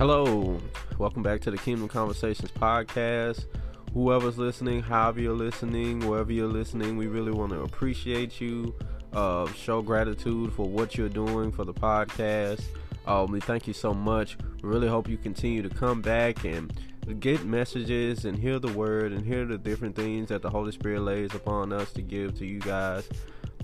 Hello, 0.00 0.58
welcome 0.96 1.22
back 1.22 1.42
to 1.42 1.50
the 1.50 1.58
Kingdom 1.58 1.86
Conversations 1.86 2.50
podcast. 2.52 3.44
Whoever's 3.92 4.38
listening, 4.38 4.80
however 4.80 5.20
you're 5.20 5.34
listening, 5.34 6.00
wherever 6.08 6.32
you're 6.32 6.48
listening, 6.48 6.96
we 6.96 7.06
really 7.06 7.32
want 7.32 7.52
to 7.52 7.60
appreciate 7.60 8.40
you. 8.40 8.74
Uh, 9.12 9.46
show 9.52 9.82
gratitude 9.82 10.54
for 10.54 10.66
what 10.66 10.96
you're 10.96 11.10
doing 11.10 11.52
for 11.52 11.66
the 11.66 11.74
podcast. 11.74 12.62
Um, 13.06 13.30
we 13.30 13.40
thank 13.40 13.66
you 13.66 13.74
so 13.74 13.92
much. 13.92 14.38
We 14.62 14.70
really 14.70 14.88
hope 14.88 15.06
you 15.06 15.18
continue 15.18 15.60
to 15.60 15.68
come 15.68 16.00
back 16.00 16.46
and 16.46 16.72
get 17.20 17.44
messages 17.44 18.24
and 18.24 18.38
hear 18.38 18.58
the 18.58 18.72
word 18.72 19.12
and 19.12 19.22
hear 19.22 19.44
the 19.44 19.58
different 19.58 19.96
things 19.96 20.30
that 20.30 20.40
the 20.40 20.48
Holy 20.48 20.72
Spirit 20.72 21.02
lays 21.02 21.34
upon 21.34 21.74
us 21.74 21.92
to 21.92 22.00
give 22.00 22.38
to 22.38 22.46
you 22.46 22.60
guys. 22.60 23.06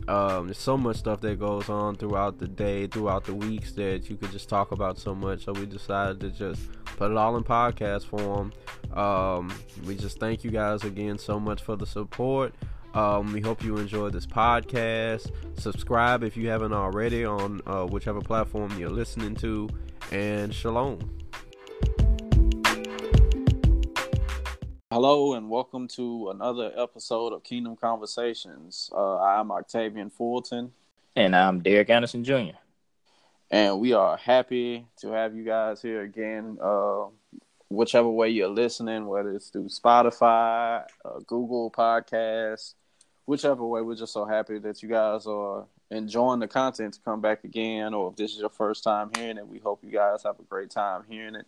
Um, 0.09 0.47
there's 0.47 0.59
so 0.59 0.77
much 0.77 0.97
stuff 0.97 1.21
that 1.23 1.39
goes 1.39 1.69
on 1.69 1.97
throughout 1.97 2.39
the 2.39 2.47
day, 2.47 2.87
throughout 2.87 3.25
the 3.25 3.35
weeks 3.35 3.73
that 3.73 4.09
you 4.09 4.17
could 4.17 4.31
just 4.31 4.49
talk 4.49 4.73
about 4.73 4.99
so 4.99 5.15
much. 5.15 5.45
So 5.45 5.53
we 5.53 5.67
decided 5.67 6.21
to 6.21 6.31
just 6.31 6.63
put 6.85 7.11
it 7.11 7.17
all 7.17 7.37
in 7.37 7.45
podcast 7.45 8.05
form. 8.05 8.53
Um, 8.95 9.53
we 9.85 9.97
just 9.97 10.19
thank 10.21 10.45
you 10.45 10.51
guys 10.51 10.85
again 10.85 11.19
so 11.19 11.41
much 11.41 11.63
for 11.63 11.77
the 11.77 11.87
support. 11.87 12.55
Um, 12.95 13.33
we 13.33 13.41
hope 13.41 13.63
you 13.63 13.77
enjoy 13.77 14.11
this 14.11 14.27
podcast. 14.27 15.31
Subscribe 15.59 16.23
if 16.23 16.37
you 16.37 16.49
haven't 16.49 16.73
already 16.73 17.25
on 17.25 17.61
uh, 17.67 17.85
whichever 17.85 18.21
platform 18.21 18.79
you're 18.79 18.89
listening 18.89 19.35
to. 19.37 19.69
And 20.13 20.55
shalom. 20.55 21.16
Hello 24.93 25.35
and 25.35 25.51
welcome 25.51 25.89
to 25.89 26.31
another 26.31 26.71
episode 26.77 27.33
of 27.33 27.43
Kingdom 27.43 27.75
Conversations. 27.75 28.89
Uh, 28.95 29.19
I'm 29.19 29.51
Octavian 29.51 30.11
Fulton. 30.11 30.71
And 31.17 31.35
I'm 31.35 31.59
Derek 31.59 31.91
Anderson 31.91 32.23
Jr. 32.23 32.55
And 33.51 33.81
we 33.81 33.95
are 33.95 34.17
happy 34.17 34.87
to 34.99 35.11
have 35.11 35.35
you 35.35 35.43
guys 35.43 35.83
here 35.83 36.03
again. 36.03 36.59
Uh, 36.63 37.07
whichever 37.69 38.09
way 38.09 38.29
you're 38.29 38.47
listening, 38.47 39.09
whether 39.09 39.33
it's 39.33 39.49
through 39.49 39.71
Spotify, 39.71 40.85
uh, 41.05 41.19
Google 41.27 41.69
Podcasts, 41.69 42.75
whichever 43.27 43.67
way, 43.67 43.83
we're 43.83 43.97
just 43.97 44.13
so 44.13 44.25
happy 44.25 44.61
that 44.61 44.85
you 44.85 44.89
guys 44.89 45.27
are 45.27 45.67
enjoying 45.91 46.39
the 46.39 46.47
content 46.47 46.95
to 46.95 47.01
come 47.01 47.21
back 47.21 47.43
again. 47.43 47.93
Or 47.93 48.11
if 48.11 48.17
this 48.17 48.35
is 48.35 48.39
your 48.39 48.51
first 48.51 48.85
time 48.85 49.11
hearing 49.17 49.39
it, 49.39 49.49
we 49.49 49.59
hope 49.59 49.83
you 49.83 49.91
guys 49.91 50.23
have 50.23 50.39
a 50.39 50.45
great 50.45 50.71
time 50.71 51.03
hearing 51.09 51.35
it. 51.35 51.47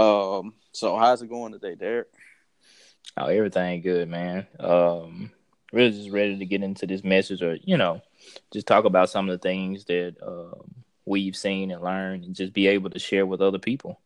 Um, 0.00 0.54
so 0.70 0.96
how's 0.96 1.20
it 1.20 1.28
going 1.28 1.50
today, 1.50 1.74
Derek? 1.74 2.06
Oh, 3.16 3.26
everything 3.26 3.80
good, 3.80 4.08
man. 4.08 4.46
Um, 4.58 5.30
really 5.72 5.90
just 5.90 6.10
ready 6.10 6.38
to 6.38 6.46
get 6.46 6.62
into 6.62 6.86
this 6.86 7.04
message, 7.04 7.42
or 7.42 7.56
you 7.62 7.76
know, 7.76 8.00
just 8.52 8.66
talk 8.66 8.84
about 8.84 9.10
some 9.10 9.28
of 9.28 9.40
the 9.40 9.42
things 9.48 9.84
that 9.86 10.16
um, 10.22 10.74
we've 11.04 11.36
seen 11.36 11.70
and 11.70 11.82
learned, 11.82 12.24
and 12.24 12.34
just 12.34 12.52
be 12.52 12.66
able 12.66 12.90
to 12.90 12.98
share 12.98 13.26
with 13.26 13.40
other 13.40 13.58
people. 13.58 14.00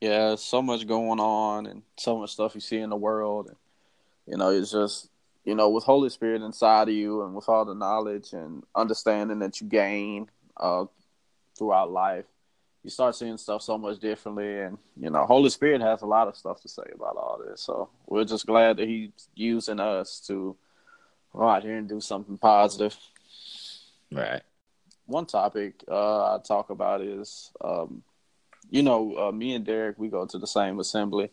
Yeah, 0.00 0.34
so 0.34 0.60
much 0.60 0.86
going 0.86 1.20
on, 1.20 1.66
and 1.66 1.82
so 1.96 2.18
much 2.18 2.32
stuff 2.32 2.54
you 2.54 2.60
see 2.60 2.78
in 2.78 2.90
the 2.90 2.96
world, 2.96 3.48
and 3.48 3.56
you 4.26 4.36
know, 4.36 4.50
it's 4.50 4.72
just 4.72 5.08
you 5.44 5.54
know, 5.54 5.68
with 5.68 5.84
Holy 5.84 6.08
Spirit 6.08 6.42
inside 6.42 6.88
of 6.88 6.94
you, 6.94 7.22
and 7.22 7.34
with 7.34 7.48
all 7.48 7.64
the 7.64 7.74
knowledge 7.74 8.32
and 8.32 8.64
understanding 8.74 9.38
that 9.40 9.60
you 9.60 9.66
gain 9.66 10.28
uh, 10.56 10.86
throughout 11.56 11.90
life, 11.90 12.24
you 12.84 12.90
start 12.90 13.16
seeing 13.16 13.38
stuff 13.38 13.62
so 13.62 13.78
much 13.78 13.98
differently 13.98 14.60
and 14.60 14.76
you 14.96 15.08
know 15.10 15.24
holy 15.24 15.48
spirit 15.48 15.80
has 15.80 16.02
a 16.02 16.06
lot 16.06 16.28
of 16.28 16.36
stuff 16.36 16.60
to 16.60 16.68
say 16.68 16.84
about 16.94 17.16
all 17.16 17.42
this. 17.44 17.62
So 17.62 17.88
we're 18.06 18.24
just 18.24 18.46
glad 18.46 18.76
that 18.76 18.86
he's 18.86 19.10
using 19.34 19.80
us 19.80 20.20
to 20.28 20.54
go 21.32 21.48
out 21.48 21.62
here 21.62 21.76
and 21.76 21.88
do 21.88 22.00
something 22.00 22.38
positive. 22.38 22.96
Right. 24.12 24.42
One 25.06 25.26
topic 25.26 25.82
uh, 25.90 26.36
i 26.36 26.38
talk 26.46 26.70
about 26.70 27.00
is 27.00 27.50
um, 27.62 28.02
you 28.70 28.82
know 28.82 29.16
uh, 29.16 29.32
me 29.32 29.54
and 29.54 29.64
derek 29.64 29.98
we 29.98 30.08
go 30.08 30.26
to 30.26 30.38
the 30.38 30.46
same 30.46 30.78
assembly. 30.78 31.30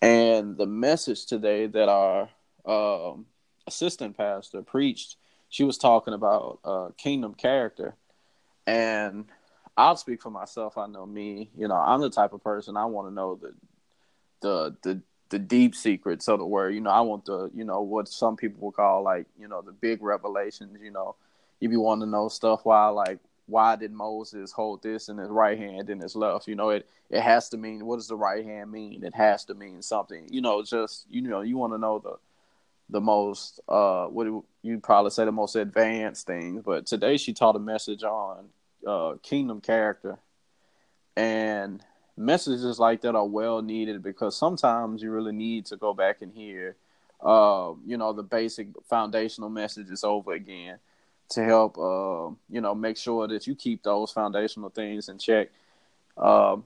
And 0.00 0.56
the 0.56 0.66
message 0.66 1.26
today 1.26 1.66
that 1.66 1.88
our 1.88 2.28
um, 2.64 3.26
assistant 3.66 4.16
pastor 4.16 4.62
preached 4.62 5.16
she 5.48 5.64
was 5.64 5.78
talking 5.78 6.14
about 6.14 6.58
uh, 6.64 6.88
kingdom 6.96 7.34
character. 7.34 7.94
And 8.66 9.26
I'll 9.78 9.96
speak 9.96 10.20
for 10.20 10.30
myself. 10.30 10.76
I 10.76 10.88
know 10.88 11.06
me. 11.06 11.50
You 11.56 11.68
know, 11.68 11.76
I'm 11.76 12.00
the 12.00 12.10
type 12.10 12.32
of 12.32 12.42
person 12.42 12.76
I 12.76 12.84
want 12.86 13.08
to 13.08 13.14
know 13.14 13.36
the 13.36 13.54
the 14.40 14.76
the 14.82 15.00
the 15.30 15.38
deep 15.38 15.76
secrets 15.76 16.28
of 16.28 16.40
the 16.40 16.46
word. 16.46 16.74
You 16.74 16.80
know, 16.80 16.90
I 16.90 17.00
want 17.02 17.26
the 17.26 17.48
you 17.54 17.64
know 17.64 17.80
what 17.82 18.08
some 18.08 18.36
people 18.36 18.60
will 18.60 18.72
call 18.72 19.04
like 19.04 19.26
you 19.38 19.46
know 19.46 19.62
the 19.62 19.70
big 19.70 20.02
revelations. 20.02 20.76
You 20.82 20.90
know, 20.90 21.14
you 21.60 21.68
be 21.68 21.76
wanting 21.76 22.08
to 22.08 22.10
know 22.10 22.28
stuff 22.28 22.64
why 22.64 22.88
like 22.88 23.20
why 23.46 23.76
did 23.76 23.92
Moses 23.92 24.50
hold 24.50 24.82
this 24.82 25.08
in 25.08 25.16
his 25.16 25.30
right 25.30 25.56
hand 25.56 25.88
and 25.90 26.02
his 26.02 26.16
left? 26.16 26.48
You 26.48 26.56
know, 26.56 26.70
it 26.70 26.88
it 27.08 27.20
has 27.20 27.48
to 27.50 27.56
mean 27.56 27.86
what 27.86 27.96
does 27.96 28.08
the 28.08 28.16
right 28.16 28.44
hand 28.44 28.72
mean? 28.72 29.04
It 29.04 29.14
has 29.14 29.44
to 29.44 29.54
mean 29.54 29.80
something. 29.82 30.26
You 30.28 30.40
know, 30.40 30.60
just 30.64 31.06
you 31.08 31.22
know 31.22 31.42
you 31.42 31.56
want 31.56 31.72
to 31.72 31.78
know 31.78 32.00
the 32.00 32.16
the 32.90 33.00
most 33.00 33.60
uh 33.68 34.06
what 34.06 34.26
you 34.62 34.80
probably 34.80 35.10
say 35.12 35.24
the 35.24 35.30
most 35.30 35.54
advanced 35.54 36.26
things. 36.26 36.64
But 36.64 36.86
today 36.86 37.16
she 37.16 37.32
taught 37.32 37.54
a 37.54 37.60
message 37.60 38.02
on 38.02 38.48
uh, 38.86 39.14
kingdom 39.22 39.60
character, 39.60 40.18
and 41.16 41.82
messages 42.16 42.78
like 42.78 43.00
that 43.02 43.14
are 43.14 43.26
well 43.26 43.62
needed 43.62 44.02
because 44.02 44.36
sometimes 44.36 45.02
you 45.02 45.10
really 45.10 45.32
need 45.32 45.66
to 45.66 45.76
go 45.76 45.94
back 45.94 46.20
and 46.20 46.32
hear, 46.32 46.76
uh, 47.22 47.72
you 47.86 47.96
know, 47.96 48.12
the 48.12 48.22
basic 48.22 48.68
foundational 48.88 49.48
messages 49.48 50.02
over 50.04 50.32
again 50.32 50.78
to 51.30 51.44
help, 51.44 51.78
uh, 51.78 52.34
you 52.48 52.60
know, 52.60 52.74
make 52.74 52.96
sure 52.96 53.28
that 53.28 53.46
you 53.46 53.54
keep 53.54 53.82
those 53.82 54.10
foundational 54.10 54.70
things 54.70 55.08
in 55.08 55.18
check. 55.18 55.48
Um, 56.16 56.64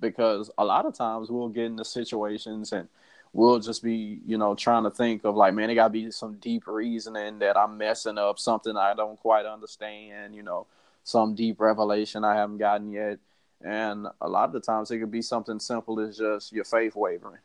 because 0.00 0.50
a 0.58 0.64
lot 0.64 0.86
of 0.86 0.94
times 0.94 1.30
we'll 1.30 1.48
get 1.48 1.66
into 1.66 1.84
situations 1.84 2.72
and 2.72 2.88
we'll 3.32 3.58
just 3.58 3.82
be, 3.82 4.20
you 4.26 4.36
know, 4.36 4.54
trying 4.54 4.84
to 4.84 4.90
think 4.90 5.24
of 5.24 5.36
like, 5.36 5.54
man, 5.54 5.70
it 5.70 5.74
got 5.74 5.88
to 5.88 5.90
be 5.90 6.10
some 6.10 6.34
deep 6.34 6.66
reasoning 6.66 7.38
that 7.38 7.56
I'm 7.56 7.78
messing 7.78 8.18
up 8.18 8.38
something 8.38 8.76
I 8.76 8.94
don't 8.94 9.18
quite 9.18 9.46
understand, 9.46 10.34
you 10.34 10.42
know, 10.42 10.66
some 11.04 11.34
deep 11.34 11.60
revelation 11.60 12.24
I 12.24 12.36
haven't 12.36 12.58
gotten 12.58 12.90
yet. 12.90 13.18
And 13.64 14.06
a 14.20 14.28
lot 14.28 14.46
of 14.46 14.52
the 14.52 14.60
times 14.60 14.90
it 14.90 14.98
could 14.98 15.10
be 15.10 15.22
something 15.22 15.60
simple 15.60 16.00
as 16.00 16.18
just 16.18 16.52
your 16.52 16.64
faith 16.64 16.96
wavering, 16.96 17.38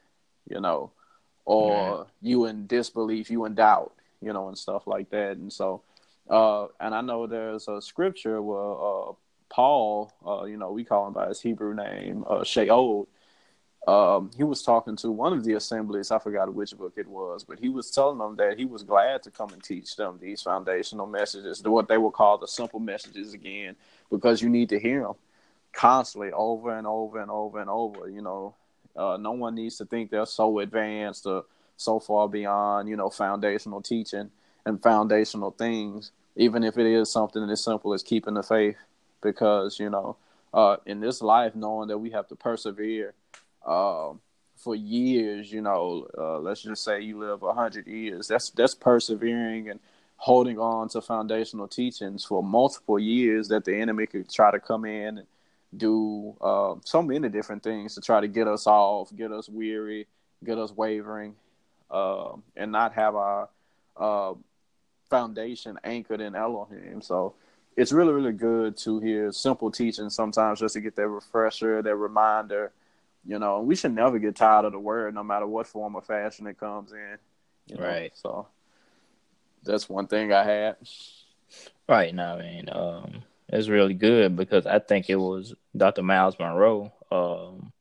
you 0.49 0.59
know, 0.59 0.91
or 1.45 2.07
you 2.21 2.45
in 2.45 2.67
disbelief, 2.67 3.29
you 3.29 3.45
in 3.45 3.55
doubt, 3.55 3.93
you 4.21 4.33
know, 4.33 4.47
and 4.47 4.57
stuff 4.57 4.87
like 4.87 5.09
that. 5.11 5.37
And 5.37 5.53
so, 5.53 5.83
uh, 6.29 6.67
and 6.79 6.95
I 6.95 7.01
know 7.01 7.27
there's 7.27 7.67
a 7.67 7.81
scripture 7.81 8.41
where 8.41 9.09
uh, 9.09 9.13
Paul, 9.49 10.11
uh, 10.25 10.45
you 10.45 10.57
know, 10.57 10.71
we 10.71 10.83
call 10.83 11.07
him 11.07 11.13
by 11.13 11.27
his 11.27 11.41
Hebrew 11.41 11.75
name, 11.75 12.25
uh, 12.27 12.39
Shaul, 12.39 13.07
um, 13.87 14.31
he 14.35 14.43
was 14.43 14.61
talking 14.63 14.97
to 14.97 15.11
one 15.11 15.31
of 15.31 15.45
the 15.45 15.53
assemblies. 15.53 16.11
I 16.11 16.19
forgot 16.19 16.53
which 16.53 16.77
book 16.77 16.93
it 16.97 17.07
was, 17.07 17.45
but 17.45 17.57
he 17.57 17.69
was 17.69 17.89
telling 17.89 18.17
them 18.17 18.35
that 18.35 18.57
he 18.59 18.65
was 18.65 18.83
glad 18.83 19.23
to 19.23 19.31
come 19.31 19.49
and 19.53 19.63
teach 19.63 19.95
them 19.95 20.19
these 20.21 20.41
foundational 20.41 21.07
messages, 21.07 21.63
what 21.63 21.87
they 21.87 21.97
would 21.97 22.11
call 22.11 22.37
the 22.37 22.49
simple 22.49 22.81
messages 22.81 23.33
again, 23.33 23.77
because 24.11 24.41
you 24.41 24.49
need 24.49 24.67
to 24.69 24.79
hear 24.79 25.03
them 25.03 25.13
constantly 25.71 26.31
over 26.33 26.77
and 26.77 26.85
over 26.85 27.21
and 27.21 27.31
over 27.31 27.61
and 27.61 27.69
over. 27.69 28.09
You 28.09 28.21
know, 28.21 28.55
uh, 28.93 29.17
no 29.21 29.31
one 29.31 29.55
needs 29.55 29.77
to 29.77 29.85
think 29.85 30.11
they're 30.11 30.25
so 30.25 30.59
advanced 30.59 31.25
or 31.25 31.45
so 31.77 32.01
far 32.01 32.27
beyond, 32.27 32.89
you 32.89 32.97
know, 32.97 33.09
foundational 33.09 33.81
teaching 33.81 34.31
and 34.65 34.83
foundational 34.83 35.51
things, 35.51 36.11
even 36.35 36.61
if 36.61 36.77
it 36.77 36.85
is 36.85 37.09
something 37.09 37.49
as 37.49 37.63
simple 37.63 37.93
as 37.93 38.03
keeping 38.03 38.33
the 38.33 38.43
faith, 38.43 38.75
because, 39.21 39.79
you 39.79 39.89
know, 39.89 40.17
uh, 40.53 40.75
in 40.85 40.99
this 40.99 41.21
life, 41.21 41.55
knowing 41.55 41.87
that 41.87 41.99
we 41.99 42.09
have 42.09 42.27
to 42.27 42.35
persevere 42.35 43.13
uh, 43.67 44.13
for 44.55 44.75
years. 44.75 45.51
You 45.51 45.61
know, 45.61 46.07
uh, 46.17 46.39
let's 46.39 46.63
just 46.63 46.83
say 46.83 47.01
you 47.01 47.19
live 47.19 47.43
a 47.43 47.53
hundred 47.53 47.87
years. 47.87 48.27
That's 48.27 48.49
that's 48.49 48.73
persevering 48.73 49.69
and 49.69 49.79
holding 50.17 50.57
on 50.57 50.89
to 50.89 51.01
foundational 51.01 51.67
teachings 51.67 52.25
for 52.25 52.41
multiple 52.41 52.97
years 52.97 53.49
that 53.49 53.65
the 53.65 53.75
enemy 53.75 54.07
could 54.07 54.29
try 54.29 54.49
to 54.49 54.59
come 54.59 54.83
in 54.85 55.19
and 55.19 55.27
do 55.75 56.35
uh, 56.41 56.75
so 56.83 57.01
many 57.03 57.29
different 57.29 57.61
things 57.61 57.93
to 57.93 58.01
try 58.01 58.19
to 58.19 58.27
get 58.27 58.47
us 58.47 58.65
off, 58.65 59.15
get 59.15 59.31
us 59.31 59.47
weary, 59.47 60.07
get 60.43 60.57
us 60.57 60.71
wavering, 60.71 61.35
uh, 61.91 62.31
and 62.55 62.71
not 62.71 62.93
have 62.93 63.15
our 63.15 63.49
uh, 63.95 64.33
foundation 65.09 65.77
anchored 65.83 66.21
in 66.21 66.35
Elohim. 66.35 67.01
So 67.01 67.35
it's 67.75 67.91
really, 67.91 68.13
really 68.13 68.31
good 68.31 68.75
to 68.77 68.99
hear 68.99 69.31
simple 69.31 69.69
teaching 69.69 70.09
sometimes 70.09 70.59
just 70.59 70.73
to 70.73 70.81
get 70.81 70.95
that 70.95 71.07
refresher, 71.07 71.81
that 71.81 71.95
reminder 71.95 72.71
you 73.27 73.39
know, 73.39 73.61
we 73.61 73.75
should 73.75 73.93
never 73.93 74.17
get 74.19 74.35
tired 74.35 74.65
of 74.65 74.71
the 74.71 74.79
word, 74.79 75.13
no 75.13 75.23
matter 75.23 75.45
what 75.45 75.67
form 75.67 75.95
or 75.95 76.01
fashion 76.01 76.47
it 76.47 76.57
comes 76.57 76.93
in. 76.93 77.17
You 77.67 77.75
know? 77.75 77.83
Right. 77.83 78.11
So 78.15 78.47
that's 79.63 79.89
one 79.89 80.07
thing 80.07 80.31
I 80.31 80.43
had. 80.43 80.77
Right 81.87 82.15
now, 82.15 82.37
I 82.37 82.41
mean, 82.41 82.69
um, 82.71 83.23
it's 83.49 83.67
really 83.67 83.93
good 83.93 84.35
because 84.35 84.65
I 84.65 84.79
think 84.79 85.09
it 85.09 85.15
was 85.15 85.53
Dr. 85.75 86.03
Myles 86.03 86.37
Munroe. 86.39 86.91
Um, 87.11 87.71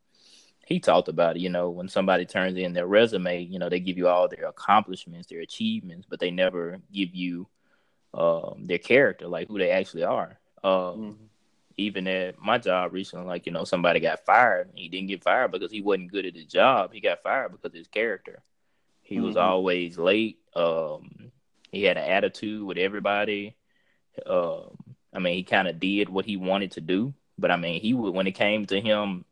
he 0.67 0.81
talked 0.81 1.09
about 1.09 1.37
it. 1.37 1.43
You 1.43 1.49
know, 1.49 1.71
when 1.71 1.89
somebody 1.89 2.27
turns 2.27 2.57
in 2.57 2.73
their 2.73 2.87
resume, 2.87 3.43
you 3.43 3.59
know, 3.61 3.69
they 3.69 3.81
give 3.81 3.97
you 3.97 4.09
all 4.09 4.29
their 4.29 4.47
accomplishments, 4.47 5.29
their 5.29 5.41
achievements, 5.41 6.07
but 6.11 6.19
they 6.19 6.31
never 6.33 6.79
give 6.93 7.15
you 7.15 7.47
um, 8.15 8.65
their 8.67 8.79
character, 8.79 9.29
like 9.29 9.47
who 9.47 9.59
they 9.59 9.71
actually 9.71 10.05
are. 10.05 10.39
Um, 10.65 10.73
mm-hmm. 10.73 11.25
Even 11.77 12.07
at 12.07 12.41
my 12.41 12.59
job 12.59 12.93
recently, 12.93 13.27
like 13.27 13.47
you 13.47 13.53
know, 13.53 13.65
somebody 13.65 14.01
got 14.01 14.25
fired. 14.25 14.71
He 14.75 14.89
didn't 14.89 15.09
get 15.09 15.23
fired 15.23 15.53
because 15.53 15.71
he 15.71 15.83
wasn't 15.83 16.11
good 16.11 16.27
at 16.27 16.35
his 16.35 16.47
job. 16.47 16.93
He 16.93 17.01
got 17.01 17.23
fired 17.23 17.53
because 17.53 17.77
his 17.77 17.89
character. 17.89 18.43
He 19.03 19.17
mm-hmm. 19.17 19.27
was 19.27 19.37
always 19.37 19.99
late. 19.99 20.39
Um, 20.55 21.31
he 21.71 21.85
had 21.85 21.97
an 21.99 22.11
attitude 22.11 22.65
with 22.65 22.79
everybody. 22.79 23.57
Um, 24.25 24.77
I 25.13 25.19
mean, 25.19 25.35
he 25.35 25.43
kind 25.43 25.69
of 25.69 25.79
did 25.79 26.09
what 26.09 26.25
he 26.25 26.37
wanted 26.37 26.73
to 26.73 26.81
do, 26.81 27.15
but 27.39 27.51
I 27.51 27.57
mean, 27.57 27.81
he 27.81 27.95
would 27.95 28.15
when 28.15 28.27
it 28.27 28.33
came 28.33 28.67
to 28.67 28.81
him, 28.81 29.25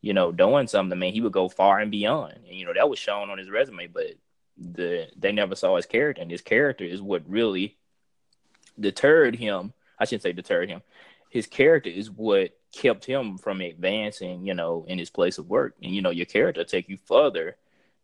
you 0.00 0.14
know, 0.14 0.32
doing 0.32 0.66
something. 0.66 0.96
I 0.96 0.98
mean, 0.98 1.12
he 1.12 1.20
would 1.20 1.32
go 1.32 1.48
far 1.48 1.80
and 1.80 1.90
beyond, 1.90 2.34
and 2.46 2.56
you 2.56 2.64
know 2.64 2.72
that 2.74 2.88
was 2.88 2.98
shown 2.98 3.30
on 3.30 3.38
his 3.38 3.50
resume. 3.50 3.86
But 3.88 4.14
the 4.56 5.08
they 5.16 5.32
never 5.32 5.54
saw 5.54 5.76
his 5.76 5.86
character, 5.86 6.22
and 6.22 6.30
his 6.30 6.42
character 6.42 6.84
is 6.84 7.02
what 7.02 7.28
really 7.28 7.76
deterred 8.78 9.36
him. 9.36 9.72
I 9.98 10.06
shouldn't 10.06 10.22
say 10.22 10.32
deterred 10.32 10.70
him. 10.70 10.82
His 11.30 11.46
character 11.46 11.88
is 11.88 12.10
what 12.10 12.56
kept 12.72 13.04
him 13.04 13.38
from 13.38 13.60
advancing, 13.60 14.46
you 14.46 14.54
know, 14.54 14.84
in 14.88 14.98
his 14.98 15.10
place 15.10 15.38
of 15.38 15.48
work. 15.48 15.74
And 15.82 15.94
you 15.94 16.02
know, 16.02 16.10
your 16.10 16.26
character 16.26 16.64
take 16.64 16.88
you 16.88 16.98
further 17.06 17.56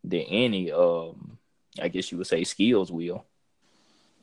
than 0.03 0.21
any, 0.21 0.71
um, 0.71 1.37
I 1.79 1.89
guess 1.89 2.11
you 2.11 2.17
would 2.17 2.27
say, 2.27 2.43
skills 2.43 2.91
will. 2.91 3.25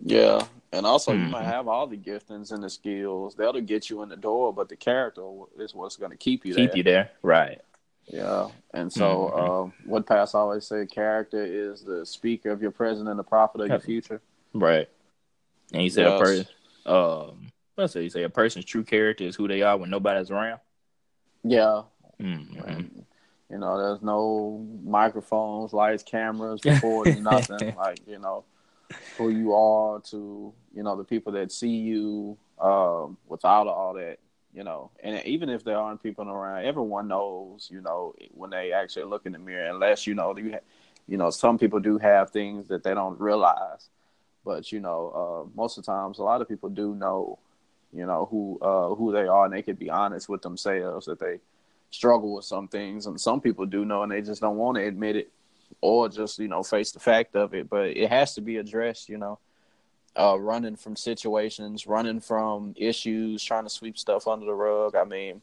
Yeah, 0.00 0.44
and 0.72 0.84
also 0.84 1.12
mm-hmm. 1.12 1.24
you 1.24 1.30
might 1.30 1.44
have 1.44 1.68
all 1.68 1.86
the 1.86 1.96
giftings 1.96 2.50
and 2.50 2.62
the 2.62 2.68
skills 2.68 3.36
that'll 3.36 3.60
get 3.60 3.88
you 3.88 4.02
in 4.02 4.08
the 4.08 4.16
door, 4.16 4.52
but 4.52 4.68
the 4.68 4.76
character 4.76 5.22
is 5.58 5.74
what's 5.74 5.96
going 5.96 6.10
to 6.10 6.16
keep 6.16 6.44
you 6.44 6.54
keep 6.54 6.70
there. 6.70 6.76
you 6.76 6.82
there, 6.82 7.10
right? 7.22 7.60
Yeah, 8.06 8.48
and 8.74 8.92
so 8.92 9.32
mm-hmm. 9.34 9.50
uh, 9.50 9.90
what 9.90 10.06
Pass 10.06 10.34
always 10.34 10.66
say, 10.66 10.84
character 10.84 11.42
is 11.42 11.82
the 11.82 12.04
speaker 12.04 12.50
of 12.50 12.60
your 12.60 12.72
present 12.72 13.08
and 13.08 13.18
the 13.18 13.24
prophet 13.24 13.62
of 13.62 13.68
your 13.68 13.80
future. 13.80 14.20
Right. 14.52 14.88
And 15.72 15.82
he 15.82 15.88
said 15.88 16.06
yes. 16.06 16.20
a 16.20 16.22
person, 16.22 16.46
um, 16.86 17.52
let's 17.76 17.92
say, 17.92 18.02
you 18.02 18.10
say 18.10 18.22
a 18.22 18.28
person's 18.28 18.64
true 18.64 18.84
character 18.84 19.24
is 19.24 19.36
who 19.36 19.48
they 19.48 19.62
are 19.62 19.76
when 19.76 19.90
nobody's 19.90 20.30
around. 20.30 20.60
Yeah. 21.42 21.82
Mm-hmm. 22.20 23.00
You 23.50 23.58
know, 23.58 23.78
there's 23.78 24.02
no 24.02 24.66
microphones, 24.82 25.72
lights, 25.72 26.02
cameras, 26.02 26.60
recording, 26.64 27.22
nothing. 27.22 27.74
Like 27.76 28.00
you 28.06 28.18
know, 28.18 28.44
who 29.16 29.30
you 29.30 29.52
are 29.54 30.00
to 30.00 30.52
you 30.74 30.82
know 30.82 30.96
the 30.96 31.04
people 31.04 31.32
that 31.32 31.52
see 31.52 31.76
you 31.76 32.36
um, 32.60 33.16
without 33.26 33.66
all 33.66 33.94
that 33.94 34.18
you 34.54 34.64
know 34.64 34.90
and 35.02 35.24
even 35.26 35.48
if 35.48 35.64
there 35.64 35.76
aren't 35.76 36.02
people 36.02 36.28
around 36.28 36.64
everyone 36.64 37.08
knows 37.08 37.68
you 37.70 37.80
know 37.80 38.14
when 38.30 38.50
they 38.50 38.72
actually 38.72 39.04
look 39.04 39.26
in 39.26 39.32
the 39.32 39.38
mirror 39.38 39.70
unless 39.70 40.06
you 40.06 40.14
know 40.14 40.36
you 40.36 40.52
ha- 40.52 40.58
you 41.08 41.16
know 41.16 41.30
some 41.30 41.58
people 41.58 41.80
do 41.80 41.98
have 41.98 42.30
things 42.30 42.68
that 42.68 42.82
they 42.82 42.94
don't 42.94 43.18
realize 43.20 43.88
but 44.44 44.70
you 44.70 44.80
know 44.80 45.46
uh, 45.46 45.56
most 45.56 45.76
of 45.76 45.84
the 45.84 45.92
times 45.92 46.18
a 46.18 46.22
lot 46.22 46.40
of 46.40 46.48
people 46.48 46.68
do 46.68 46.94
know 46.94 47.38
you 47.94 48.06
know 48.06 48.26
who 48.31 48.58
uh, 48.61 48.94
who 48.94 49.12
they 49.12 49.26
are 49.26 49.44
and 49.44 49.55
they 49.55 49.62
could 49.62 49.79
be 49.79 49.91
honest 49.91 50.29
with 50.29 50.43
themselves 50.43 51.06
that 51.06 51.20
they 51.20 51.38
struggle 51.91 52.35
with 52.35 52.44
some 52.44 52.67
things 52.67 53.06
and 53.06 53.20
some 53.20 53.41
people 53.41 53.67
do 53.67 53.85
know 53.85 54.02
and 54.02 54.11
they 54.11 54.20
just 54.20 54.41
don't 54.41 54.56
want 54.56 54.76
to 54.76 54.85
admit 54.85 55.17
it 55.17 55.31
or 55.81 56.08
just 56.08 56.38
you 56.38 56.49
know 56.49 56.62
face 56.62 56.93
the 56.93 57.00
fact 57.00 57.37
of 57.37 57.55
it. 57.55 57.69
But 57.69 57.88
it 57.96 58.08
has 58.11 58.35
to 58.35 58.41
be 58.41 58.56
addressed. 58.56 59.08
You 59.08 59.19
know, 59.19 59.38
uh, 60.19 60.38
running 60.38 60.76
from 60.76 60.96
situations, 60.96 61.87
running 61.87 62.20
from 62.20 62.75
issues, 62.76 63.43
trying 63.43 63.64
to 63.64 63.70
sweep 63.70 63.99
stuff 63.99 64.26
under 64.26 64.46
the 64.46 64.55
rug. 64.55 64.94
I 64.96 65.05
mean, 65.05 65.41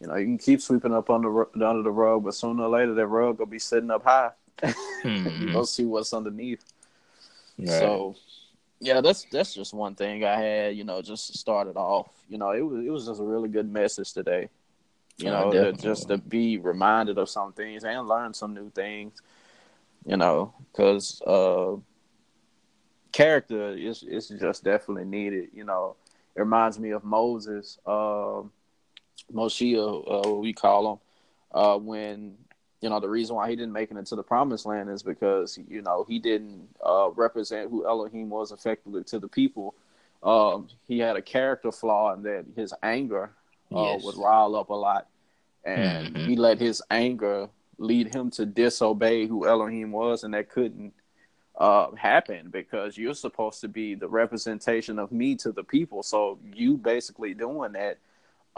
you 0.00 0.06
know, 0.06 0.16
you 0.16 0.26
can 0.26 0.38
keep 0.38 0.60
sweeping 0.60 0.94
up 0.94 1.10
under 1.10 1.46
under 1.62 1.82
the 1.82 1.90
rug, 1.90 2.24
but 2.24 2.34
sooner 2.34 2.64
or 2.64 2.68
later 2.68 2.94
that 2.94 3.06
rug 3.06 3.38
will 3.38 3.46
be 3.46 3.58
sitting 3.58 3.90
up 3.90 4.04
high. 4.04 4.30
mm-hmm. 4.62 5.48
You'll 5.48 5.66
see 5.66 5.84
what's 5.84 6.12
underneath. 6.12 6.64
Right. 7.58 7.68
So, 7.68 8.16
yeah, 8.80 9.00
that's 9.00 9.26
that's 9.30 9.54
just 9.54 9.74
one 9.74 9.94
thing 9.94 10.24
I 10.24 10.40
had. 10.40 10.76
You 10.76 10.84
know, 10.84 11.02
just 11.02 11.32
to 11.32 11.38
start 11.38 11.68
it 11.68 11.76
off. 11.76 12.08
You 12.28 12.38
know, 12.38 12.50
it 12.52 12.60
was 12.60 12.84
it 12.84 12.90
was 12.90 13.06
just 13.06 13.20
a 13.20 13.24
really 13.24 13.48
good 13.48 13.70
message 13.70 14.12
today. 14.12 14.48
You 15.18 15.26
know, 15.26 15.50
to, 15.52 15.72
just 15.74 16.08
to 16.08 16.16
be 16.16 16.56
reminded 16.56 17.18
of 17.18 17.28
some 17.28 17.52
things 17.52 17.84
and 17.84 18.08
learn 18.08 18.32
some 18.32 18.54
new 18.54 18.70
things 18.70 19.20
you 20.06 20.16
know, 20.16 20.54
because 20.72 21.20
uh, 21.22 21.76
character 23.12 23.76
is 23.76 24.02
is 24.02 24.28
just 24.28 24.64
definitely 24.64 25.04
needed. 25.04 25.50
You 25.54 25.64
know, 25.64 25.96
it 26.34 26.40
reminds 26.40 26.78
me 26.78 26.90
of 26.90 27.04
Moses, 27.04 27.78
uh, 27.86 28.42
Moshe, 29.32 29.76
uh, 29.76 30.28
what 30.28 30.40
we 30.40 30.52
call 30.52 30.92
him, 30.92 30.98
uh, 31.52 31.78
when 31.78 32.36
you 32.80 32.88
know 32.88 33.00
the 33.00 33.08
reason 33.08 33.36
why 33.36 33.48
he 33.50 33.56
didn't 33.56 33.72
make 33.72 33.90
it 33.90 33.96
into 33.96 34.16
the 34.16 34.22
promised 34.22 34.66
land 34.66 34.88
is 34.88 35.02
because 35.02 35.58
you 35.68 35.82
know 35.82 36.04
he 36.08 36.18
didn't 36.18 36.68
uh, 36.84 37.10
represent 37.14 37.70
who 37.70 37.86
Elohim 37.86 38.30
was 38.30 38.52
effectively 38.52 39.04
to 39.04 39.18
the 39.18 39.28
people. 39.28 39.74
Um, 40.22 40.68
he 40.86 40.98
had 40.98 41.16
a 41.16 41.22
character 41.22 41.72
flaw 41.72 42.12
in 42.14 42.22
that 42.22 42.44
his 42.56 42.74
anger 42.82 43.32
uh, 43.74 43.82
yes. 43.82 44.04
would 44.04 44.16
rile 44.16 44.56
up 44.56 44.70
a 44.70 44.74
lot, 44.74 45.08
and 45.64 46.14
mm-hmm. 46.14 46.28
he 46.28 46.36
let 46.36 46.60
his 46.60 46.82
anger 46.90 47.48
lead 47.78 48.14
him 48.14 48.30
to 48.30 48.46
disobey 48.46 49.26
who 49.26 49.46
Elohim 49.46 49.92
was, 49.92 50.24
and 50.24 50.34
that 50.34 50.50
couldn't 50.50 50.92
uh, 51.58 51.90
happen 51.92 52.48
because 52.50 52.96
you're 52.96 53.14
supposed 53.14 53.60
to 53.60 53.68
be 53.68 53.94
the 53.94 54.08
representation 54.08 54.98
of 54.98 55.12
me 55.12 55.34
to 55.36 55.52
the 55.52 55.64
people. 55.64 56.02
So 56.02 56.38
you 56.54 56.76
basically 56.76 57.34
doing 57.34 57.72
that, 57.72 57.98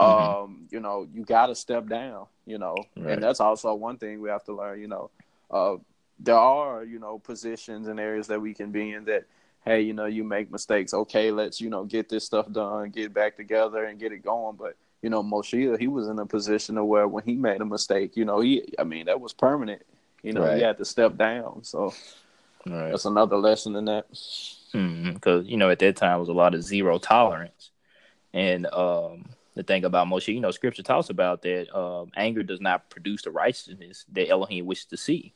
mm-hmm. 0.03 0.43
um, 0.43 0.67
you 0.71 0.79
know, 0.79 1.07
you 1.13 1.23
got 1.23 1.47
to 1.47 1.55
step 1.55 1.87
down, 1.87 2.27
you 2.45 2.57
know, 2.57 2.75
right. 2.97 3.13
and 3.13 3.23
that's 3.23 3.39
also 3.39 3.73
one 3.73 3.97
thing 3.97 4.21
we 4.21 4.29
have 4.29 4.43
to 4.45 4.55
learn. 4.55 4.79
You 4.79 4.87
know, 4.87 5.09
uh, 5.51 5.75
there 6.19 6.35
are 6.35 6.83
you 6.83 6.99
know 6.99 7.19
positions 7.19 7.87
and 7.87 7.99
areas 7.99 8.27
that 8.27 8.41
we 8.41 8.53
can 8.53 8.71
be 8.71 8.91
in 8.91 9.05
that. 9.05 9.25
Hey, 9.65 9.81
you 9.81 9.93
know, 9.93 10.05
you 10.05 10.25
make 10.25 10.51
mistakes. 10.51 10.93
Okay, 10.93 11.31
let's 11.31 11.61
you 11.61 11.69
know 11.69 11.85
get 11.85 12.09
this 12.09 12.25
stuff 12.25 12.51
done, 12.51 12.89
get 12.89 13.13
back 13.13 13.37
together, 13.37 13.85
and 13.85 13.99
get 13.99 14.11
it 14.11 14.23
going. 14.23 14.57
But 14.57 14.75
you 15.03 15.09
know, 15.09 15.21
Moshe, 15.21 15.79
he 15.79 15.87
was 15.87 16.07
in 16.07 16.17
a 16.17 16.25
position 16.25 16.77
of 16.77 16.85
where 16.85 17.07
when 17.07 17.25
he 17.25 17.35
made 17.35 17.61
a 17.61 17.65
mistake, 17.65 18.15
you 18.15 18.23
know, 18.23 18.39
he, 18.39 18.73
I 18.79 18.83
mean, 18.83 19.05
that 19.05 19.19
was 19.19 19.33
permanent. 19.33 19.81
You 20.21 20.31
know, 20.31 20.41
right. 20.41 20.57
he 20.57 20.63
had 20.63 20.77
to 20.77 20.85
step 20.85 21.17
down. 21.17 21.63
So 21.65 21.93
right. 22.65 22.89
that's 22.89 23.03
another 23.03 23.35
lesson 23.35 23.75
in 23.75 23.85
that. 23.85 24.07
Because 24.09 24.73
mm-hmm. 24.73 25.49
you 25.49 25.57
know, 25.57 25.69
at 25.69 25.79
that 25.79 25.97
time 25.97 26.19
was 26.19 26.29
a 26.29 26.33
lot 26.33 26.55
of 26.55 26.63
zero 26.63 26.97
tolerance, 26.97 27.69
and 28.33 28.65
um, 28.67 29.25
the 29.55 29.63
thing 29.63 29.85
about 29.85 30.07
Moshe, 30.07 30.33
you 30.33 30.39
know, 30.39 30.51
Scripture 30.51 30.83
talks 30.83 31.09
about 31.09 31.41
that 31.43 31.75
um, 31.77 32.11
anger 32.15 32.43
does 32.43 32.61
not 32.61 32.89
produce 32.89 33.21
the 33.23 33.31
righteousness 33.31 34.05
that 34.11 34.29
Elohim 34.29 34.65
wishes 34.65 34.85
to 34.85 34.97
see, 34.97 35.33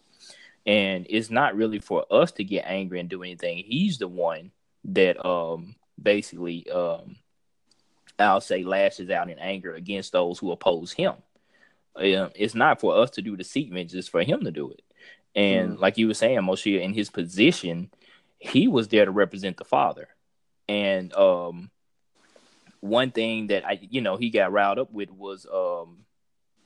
and 0.66 1.06
it's 1.10 1.30
not 1.30 1.56
really 1.56 1.80
for 1.80 2.06
us 2.12 2.32
to 2.34 2.44
get 2.44 2.66
angry 2.68 3.00
and 3.00 3.10
do 3.10 3.24
anything. 3.24 3.64
He's 3.66 3.98
the 3.98 4.08
one 4.08 4.52
that 4.86 5.24
um, 5.26 5.76
basically 6.02 6.70
um, 6.70 7.18
I'll 8.20 8.42
say, 8.42 8.64
lashes 8.64 9.10
out 9.10 9.30
in 9.30 9.40
anger 9.40 9.74
against 9.74 10.12
those 10.12 10.40
who 10.40 10.52
oppose 10.52 10.92
him. 10.92 11.14
Um, 11.96 12.32
it's 12.36 12.56
not 12.56 12.80
for 12.80 12.96
us 12.96 13.12
to 13.12 13.22
do 13.22 13.38
the 13.38 13.44
sequence; 13.44 13.94
it's 13.94 14.08
for 14.08 14.24
him 14.24 14.44
to 14.44 14.52
do 14.52 14.72
it. 14.72 14.82
And 15.36 15.78
mm. 15.78 15.80
like 15.80 15.98
you 15.98 16.08
were 16.08 16.14
saying, 16.14 16.40
Moshe, 16.40 16.82
in 16.82 16.94
his 16.94 17.10
position, 17.10 17.92
he 18.40 18.68
was 18.68 18.88
there 18.88 19.06
to 19.06 19.12
represent 19.12 19.58
the 19.58 19.66
Father. 19.66 20.08
And 20.68 21.14
um, 21.14 21.70
one 22.80 23.12
thing 23.12 23.48
that 23.48 23.66
I, 23.66 23.80
you 23.82 24.02
know, 24.02 24.18
he 24.18 24.30
got 24.30 24.52
riled 24.52 24.80
up 24.80 24.92
with 24.92 25.12
was, 25.12 25.46
um, 25.52 26.00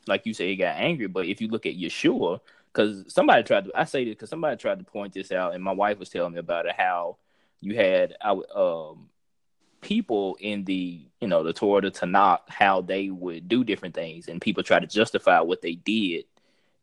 like 0.07 0.25
you 0.25 0.33
say, 0.33 0.49
he 0.49 0.55
got 0.55 0.75
angry. 0.75 1.07
But 1.07 1.27
if 1.27 1.41
you 1.41 1.47
look 1.47 1.65
at 1.65 1.77
Yeshua, 1.77 2.39
because 2.71 3.11
somebody 3.13 3.43
tried 3.43 3.65
to, 3.65 3.71
I 3.75 3.85
say 3.85 4.05
this 4.05 4.13
because 4.13 4.29
somebody 4.29 4.57
tried 4.57 4.79
to 4.79 4.85
point 4.85 5.13
this 5.13 5.31
out, 5.31 5.53
and 5.53 5.63
my 5.63 5.73
wife 5.73 5.99
was 5.99 6.09
telling 6.09 6.33
me 6.33 6.39
about 6.39 6.65
it, 6.65 6.75
how 6.77 7.17
you 7.59 7.75
had, 7.75 8.15
um, 8.23 9.09
people 9.81 10.37
in 10.39 10.63
the 10.63 11.01
you 11.19 11.27
know 11.27 11.43
the 11.43 11.53
Torah, 11.53 11.81
the 11.81 11.91
Tanakh, 11.91 12.41
how 12.47 12.81
they 12.81 13.09
would 13.09 13.47
do 13.47 13.63
different 13.63 13.95
things, 13.95 14.27
and 14.27 14.39
people 14.41 14.63
try 14.63 14.79
to 14.79 14.87
justify 14.87 15.41
what 15.41 15.61
they 15.61 15.75
did 15.75 16.25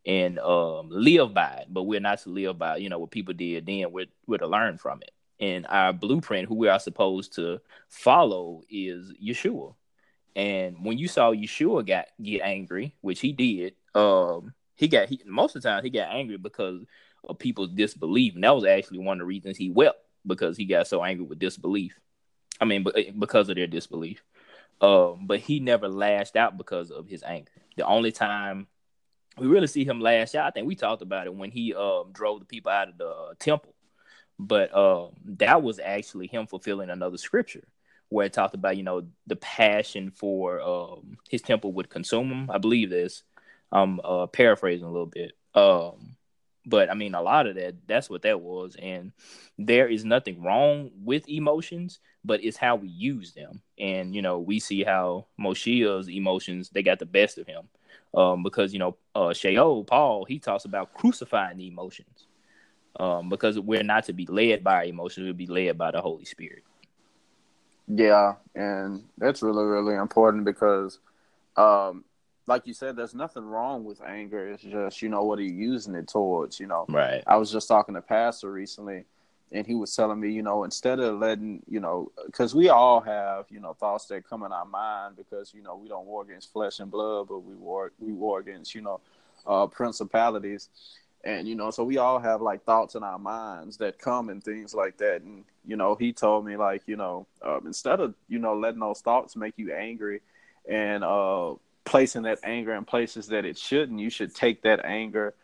and 0.05 0.39
um, 0.41 0.89
live 0.91 1.33
by 1.33 1.61
it. 1.63 1.67
But 1.71 1.85
we're 1.85 2.01
not 2.01 2.19
to 2.23 2.31
live 2.31 2.59
by 2.59 2.77
you 2.77 2.89
know 2.89 2.99
what 2.99 3.11
people 3.11 3.35
did 3.35 3.67
then. 3.67 3.93
We're 3.93 4.07
we're 4.27 4.39
to 4.39 4.47
learn 4.47 4.79
from 4.79 5.01
it. 5.03 5.13
And 5.41 5.67
our 5.69 5.93
blueprint, 5.93 6.49
who 6.49 6.57
we 6.57 6.69
are 6.69 6.81
supposed 6.81 7.35
to 7.35 7.61
follow, 7.89 8.63
is 8.69 9.13
Yeshua. 9.23 9.75
And 10.35 10.85
when 10.85 10.99
you 10.99 11.09
saw 11.09 11.33
Yeshua 11.33 11.87
got 11.87 12.07
get 12.21 12.43
angry, 12.43 12.95
which 13.01 13.21
he 13.21 13.33
did, 13.33 13.75
um, 13.95 14.53
he 14.77 14.89
got 14.89 15.09
he, 15.09 15.21
most 15.27 15.57
of 15.57 15.63
the 15.63 15.69
time 15.69 15.83
he 15.83 15.91
got 15.91 16.15
angry 16.15 16.37
because 16.37 16.85
of 17.29 17.39
people's 17.39 17.71
disbelief, 17.71 18.35
and 18.35 18.45
that 18.45 18.55
was 18.55 18.65
actually 18.65 18.99
one 18.99 19.17
of 19.17 19.21
the 19.21 19.27
reasons 19.27 19.57
he 19.57 19.71
wept 19.71 19.99
because 20.27 20.57
he 20.57 20.65
got 20.65 20.87
so 20.87 21.03
angry 21.03 21.25
with 21.25 21.39
disbelief. 21.39 21.99
I 22.61 22.65
mean, 22.65 22.85
eh, 22.97 23.11
because 23.17 23.49
of 23.49 23.57
their 23.57 23.67
disbelief. 23.67 24.23
Um, 24.81 25.27
but 25.27 25.41
he 25.41 25.59
never 25.59 25.89
lashed 25.89 26.37
out 26.37 26.57
because 26.57 26.91
of 26.91 27.09
his 27.09 27.23
anger. 27.25 27.51
The 27.77 27.85
only 27.85 28.13
time 28.13 28.69
we 29.37 29.47
really 29.47 29.67
see 29.67 29.85
him 29.85 30.01
lash 30.01 30.35
out, 30.35 30.47
I 30.47 30.51
think 30.51 30.67
we 30.67 30.77
talked 30.77 31.03
about 31.03 31.27
it 31.27 31.35
when 31.35 31.51
he 31.51 31.75
um, 31.75 32.11
drove 32.13 32.41
the 32.41 32.47
people 32.47 32.71
out 32.71 32.89
of 32.89 32.99
the 32.99 33.09
uh, 33.09 33.35
temple. 33.39 33.75
But 34.39 34.73
uh, 34.73 35.09
that 35.25 35.63
was 35.63 35.81
actually 35.81 36.29
him 36.29 36.47
fulfilling 36.47 36.91
another 36.91 37.19
scripture 37.19 37.67
where 38.09 38.27
it 38.27 38.33
talked 38.33 38.55
about, 38.55 38.77
you 38.77 38.83
know, 38.83 39.07
the 39.27 39.37
passion 39.37 40.11
for 40.11 40.61
um, 40.61 41.19
his 41.29 41.43
temple 41.43 41.73
would 41.73 41.91
consume 41.91 42.31
him. 42.31 42.51
I 42.51 42.59
believe 42.59 42.91
this. 42.91 43.23
I'm 43.71 44.01
uh, 44.03 44.27
paraphrasing 44.27 44.87
a 44.87 44.91
little 44.91 45.07
bit. 45.07 45.33
Um, 45.55 46.17
but 46.65 46.91
I 46.91 46.95
mean, 46.95 47.15
a 47.15 47.23
lot 47.23 47.47
of 47.47 47.57
that, 47.57 47.77
that's 47.87 48.11
what 48.11 48.23
that 48.23 48.41
was. 48.41 48.77
And 48.81 49.13
there 49.59 49.89
is 49.89 50.05
nothing 50.05 50.43
wrong 50.43 50.91
with 51.03 51.29
emotions, 51.29 51.99
but 52.25 52.45
it's 52.45 52.57
how 52.57 52.77
we 52.77 52.89
use 52.89 53.33
them. 53.33 53.63
And 53.79 54.15
you 54.15 54.23
know, 54.23 54.39
we 54.39 54.61
see 54.61 54.85
how 54.85 55.27
Moshe's 55.41 56.09
emotions 56.09 56.71
they 56.71 56.83
got 56.83 56.99
the 56.99 57.07
best 57.07 57.39
of 57.39 57.47
him, 57.47 57.69
um, 58.15 58.43
because 58.43 58.73
you 58.73 58.79
know, 58.79 58.97
uh, 59.15 59.29
Shaul 59.29 59.87
Paul 59.87 60.25
he 60.27 60.39
talks 60.39 60.65
about 60.65 60.95
crucifying 60.95 61.57
the 61.57 61.69
emotions, 61.69 62.28
um, 62.97 63.29
because 63.29 63.59
we're 63.59 63.83
not 63.83 64.05
to 64.05 64.13
be 64.13 64.27
led 64.27 64.65
by 64.65 64.75
our 64.75 64.85
emotions, 64.85 65.25
we'll 65.25 65.35
be 65.35 65.47
led 65.47 65.79
by 65.79 65.91
the 65.91 66.01
Holy 66.01 66.25
Spirit. 66.25 66.65
Yeah, 67.87 68.35
and 68.55 69.05
that's 69.17 69.43
really 69.43 69.65
really 69.65 69.95
important 69.95 70.45
because, 70.45 70.99
um, 71.57 72.05
like 72.47 72.67
you 72.67 72.75
said, 72.75 72.97
there's 72.97 73.15
nothing 73.15 73.45
wrong 73.45 73.85
with 73.85 74.03
anger. 74.03 74.47
It's 74.49 74.63
just 74.63 75.01
you 75.01 75.09
know 75.09 75.25
what 75.25 75.39
are 75.39 75.43
you 75.43 75.55
using 75.55 75.95
it 75.95 76.09
towards. 76.09 76.61
You 76.61 76.67
know, 76.67 76.85
right? 76.89 77.23
I 77.27 77.37
was 77.37 77.51
just 77.51 77.69
talking 77.69 77.95
to 77.95 78.03
Pastor 78.03 78.51
recently 78.51 79.05
and 79.53 79.67
he 79.67 79.75
was 79.75 79.95
telling 79.95 80.21
me, 80.21 80.31
you 80.31 80.43
know, 80.43 80.65
instead 80.65 81.01
of 81.01 81.19
letting, 81.19 81.63
you 81.69 81.81
know, 81.81 82.11
because 82.27 82.55
we 82.55 82.69
all 82.69 83.01
have, 83.01 83.47
you 83.49 83.61
know, 83.61 83.73
thoughts 83.73 84.07
that 84.07 84.29
come 84.29 84.43
in 84.43 84.53
our 84.53 84.67
mind 84.67 85.17
because, 85.17 85.55
you 85.55 85.63
know, 85.63 85.77
we 85.77 85.89
don't 85.89 86.07
war 86.07 86.23
against 86.23 86.53
flesh 86.53 86.81
and 86.81 86.91
blood, 86.91 87.29
but 87.29 87.41
we 87.41 87.55
war 87.55 87.93
we 87.99 88.13
war 88.13 88.41
against, 88.41 88.75
you 88.75 88.83
know, 88.83 89.01
uh, 89.47 89.67
principalities, 89.67 90.69
and 91.25 91.49
you 91.49 91.55
know, 91.55 91.71
so 91.71 91.85
we 91.85 91.99
all 91.99 92.19
have 92.19 92.41
like 92.41 92.65
thoughts 92.65 92.95
in 92.95 93.03
our 93.03 93.19
minds 93.19 93.79
that 93.79 93.99
come 93.99 94.29
and 94.29 94.43
things 94.43 94.75
like 94.75 94.99
that. 94.99 95.23
And 95.23 95.45
you 95.67 95.77
know, 95.77 95.95
he 95.95 96.13
told 96.13 96.47
me 96.47 96.57
like, 96.57 96.83
you 96.87 96.97
know, 96.97 97.27
uh, 97.45 97.61
instead 97.65 98.01
of 98.01 98.15
you 98.29 98.39
know 98.39 98.55
letting 98.55 98.81
those 98.81 99.01
thoughts 99.01 99.37
make 99.37 99.55
you 99.57 99.75
angry, 99.75 100.21
and 100.69 101.03
uh, 101.03 101.55
placing 101.85 102.23
that 102.23 102.39
anger 102.45 102.75
in 102.75 102.85
places 102.85 103.29
that 103.29 103.45
it 103.45 103.59
shouldn't, 103.59 103.99
you 103.99 104.11
should 104.11 104.35
take 104.35 104.63
that 104.63 104.85
anger 104.85 105.35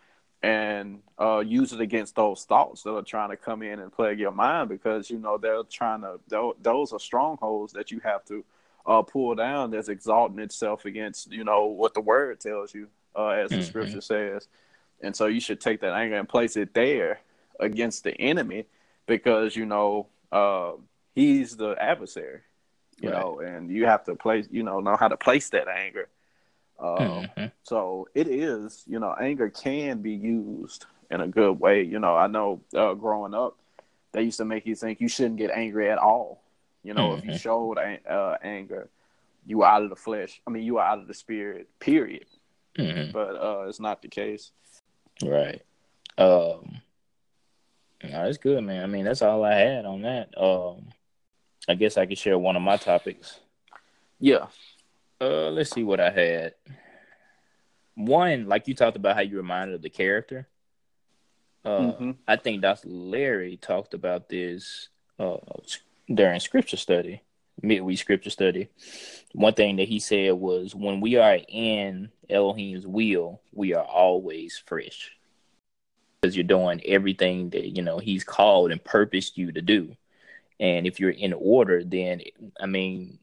and 0.44 1.00
uh, 1.18 1.38
use 1.38 1.72
it 1.72 1.80
against 1.80 2.14
those 2.14 2.44
thoughts 2.44 2.82
that 2.82 2.94
are 2.94 3.02
trying 3.02 3.30
to 3.30 3.36
come 3.36 3.62
in 3.62 3.80
and 3.80 3.90
plague 3.90 4.18
your 4.18 4.30
mind 4.30 4.68
because 4.68 5.08
you 5.08 5.18
know 5.18 5.38
they're 5.38 5.62
trying 5.64 6.02
to 6.02 6.20
those 6.60 6.92
are 6.92 7.00
strongholds 7.00 7.72
that 7.72 7.90
you 7.90 7.98
have 8.00 8.22
to 8.26 8.44
uh, 8.84 9.00
pull 9.00 9.34
down 9.34 9.70
that's 9.70 9.88
exalting 9.88 10.38
itself 10.38 10.84
against 10.84 11.32
you 11.32 11.44
know 11.44 11.64
what 11.64 11.94
the 11.94 12.00
word 12.00 12.38
tells 12.38 12.74
you 12.74 12.88
uh, 13.16 13.28
as 13.28 13.48
the 13.48 13.56
mm-hmm. 13.56 13.64
scripture 13.64 14.02
says 14.02 14.46
and 15.02 15.14
so 15.14 15.26
you 15.26 15.40
should 15.40 15.60
take 15.60 15.80
that 15.80 15.92
anger 15.92 16.16
and 16.16 16.28
place 16.28 16.56
it 16.56 16.74
there 16.74 17.20
against 17.60 18.04
the 18.04 18.14
enemy 18.20 18.66
because 19.06 19.54
you 19.54 19.66
know 19.66 20.06
uh, 20.32 20.72
he's 21.14 21.56
the 21.56 21.76
adversary 21.80 22.40
you 23.00 23.10
right. 23.10 23.20
know 23.20 23.40
and 23.40 23.70
you 23.70 23.86
have 23.86 24.04
to 24.04 24.14
place 24.14 24.46
you 24.50 24.62
know 24.62 24.80
know 24.80 24.96
how 24.96 25.08
to 25.08 25.16
place 25.16 25.50
that 25.50 25.68
anger 25.68 26.08
um, 26.78 26.88
mm-hmm. 26.88 27.46
So 27.62 28.08
it 28.14 28.28
is, 28.28 28.84
you 28.86 28.98
know, 28.98 29.14
anger 29.14 29.48
can 29.48 30.02
be 30.02 30.12
used 30.12 30.86
in 31.10 31.20
a 31.20 31.28
good 31.28 31.60
way. 31.60 31.82
You 31.82 31.98
know, 31.98 32.16
I 32.16 32.26
know 32.26 32.60
uh, 32.74 32.94
growing 32.94 33.34
up, 33.34 33.56
they 34.12 34.22
used 34.22 34.38
to 34.38 34.44
make 34.44 34.66
you 34.66 34.74
think 34.74 35.00
you 35.00 35.08
shouldn't 35.08 35.36
get 35.36 35.50
angry 35.50 35.90
at 35.90 35.98
all. 35.98 36.42
You 36.82 36.94
know, 36.94 37.10
mm-hmm. 37.10 37.18
if 37.18 37.24
you 37.24 37.30
mm-hmm. 37.30 37.38
showed 37.38 37.78
uh, 38.08 38.36
anger, 38.42 38.88
you 39.46 39.58
were 39.58 39.66
out 39.66 39.82
of 39.82 39.90
the 39.90 39.96
flesh. 39.96 40.40
I 40.46 40.50
mean, 40.50 40.64
you 40.64 40.74
were 40.74 40.82
out 40.82 40.98
of 40.98 41.08
the 41.08 41.14
spirit. 41.14 41.68
Period. 41.78 42.26
Mm-hmm. 42.78 43.12
But 43.12 43.36
uh, 43.36 43.66
it's 43.68 43.80
not 43.80 44.02
the 44.02 44.08
case. 44.08 44.50
Right. 45.24 45.62
Um. 46.18 46.80
No, 48.02 48.24
that's 48.24 48.38
good, 48.38 48.62
man. 48.62 48.82
I 48.82 48.86
mean, 48.86 49.04
that's 49.04 49.22
all 49.22 49.44
I 49.44 49.54
had 49.54 49.86
on 49.86 50.02
that. 50.02 50.28
Um, 50.36 50.88
I 51.66 51.74
guess 51.74 51.96
I 51.96 52.06
could 52.06 52.18
share 52.18 52.38
one 52.38 52.56
of 52.56 52.62
my 52.62 52.76
topics. 52.76 53.40
Yeah. 54.20 54.46
Uh, 55.20 55.48
let's 55.50 55.70
see 55.70 55.82
what 55.82 56.00
I 56.00 56.10
had. 56.10 56.54
One, 57.94 58.46
like 58.46 58.68
you 58.68 58.74
talked 58.74 58.96
about 58.96 59.16
how 59.16 59.22
you 59.22 59.36
reminded 59.36 59.76
of 59.76 59.82
the 59.82 59.90
character. 59.90 60.48
Uh, 61.64 61.78
mm-hmm. 61.78 62.10
I 62.28 62.36
think 62.36 62.60
Dr. 62.60 62.88
Larry 62.88 63.56
talked 63.56 63.94
about 63.94 64.28
this 64.28 64.88
uh, 65.18 65.36
during 66.12 66.40
scripture 66.40 66.76
study, 66.76 67.22
midweek 67.62 67.98
scripture 67.98 68.30
study. 68.30 68.68
One 69.32 69.54
thing 69.54 69.76
that 69.76 69.88
he 69.88 69.98
said 69.98 70.34
was, 70.34 70.74
when 70.74 71.00
we 71.00 71.16
are 71.16 71.38
in 71.48 72.10
Elohim's 72.30 72.86
will, 72.86 73.40
we 73.52 73.74
are 73.74 73.84
always 73.84 74.62
fresh 74.64 75.12
because 76.20 76.34
you're 76.34 76.44
doing 76.44 76.80
everything 76.86 77.50
that 77.50 77.76
you 77.76 77.82
know 77.82 77.98
He's 77.98 78.24
called 78.24 78.72
and 78.72 78.82
purposed 78.82 79.36
you 79.36 79.52
to 79.52 79.60
do. 79.60 79.94
And 80.58 80.86
if 80.86 80.98
you're 80.98 81.10
in 81.10 81.32
order, 81.32 81.84
then 81.84 82.22
I 82.60 82.66
mean, 82.66 83.18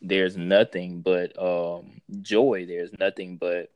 there's 0.00 0.36
nothing 0.36 1.00
but 1.00 1.36
um, 1.40 2.00
joy. 2.22 2.66
There's 2.66 2.92
nothing 2.98 3.38
but 3.38 3.72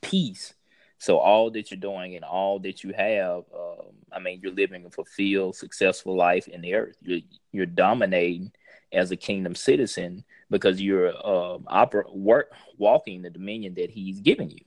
peace. 0.00 0.54
So 0.98 1.18
all 1.18 1.50
that 1.50 1.70
you're 1.70 1.80
doing 1.80 2.14
and 2.14 2.24
all 2.24 2.60
that 2.60 2.84
you 2.84 2.92
have, 2.92 3.42
um, 3.54 3.86
I 4.12 4.20
mean, 4.20 4.40
you're 4.40 4.52
living 4.52 4.86
a 4.86 4.90
fulfilled, 4.90 5.56
successful 5.56 6.16
life 6.16 6.46
in 6.46 6.60
the 6.60 6.74
earth. 6.74 6.96
You're, 7.02 7.20
you're 7.50 7.66
dominating 7.66 8.52
as 8.92 9.10
a 9.10 9.16
kingdom 9.16 9.54
citizen 9.54 10.24
because 10.50 10.80
you're 10.80 11.08
um, 11.08 11.64
oper- 11.70 12.14
work, 12.14 12.52
walking 12.76 13.22
the 13.22 13.30
dominion 13.30 13.74
that 13.74 13.90
He's 13.90 14.20
given 14.20 14.50
you. 14.50 14.60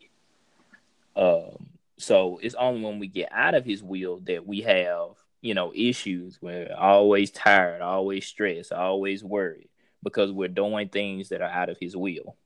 Um, 1.16 1.68
so 1.98 2.40
it's 2.42 2.56
only 2.56 2.84
when 2.84 3.00
we 3.00 3.08
get 3.08 3.30
out 3.32 3.56
of 3.56 3.66
His 3.66 3.84
will 3.84 4.20
that 4.26 4.46
we 4.46 4.62
have, 4.62 5.10
you 5.42 5.54
know, 5.54 5.72
issues. 5.74 6.40
We're 6.42 6.74
always 6.78 7.32
tired, 7.32 7.82
always 7.82 8.26
stressed, 8.26 8.72
always 8.72 9.24
worried 9.24 9.70
because 10.06 10.32
we're 10.32 10.48
doing 10.48 10.88
things 10.88 11.30
that 11.30 11.42
are 11.42 11.50
out 11.50 11.68
of 11.68 11.78
his 11.80 11.98
will. 11.98 12.38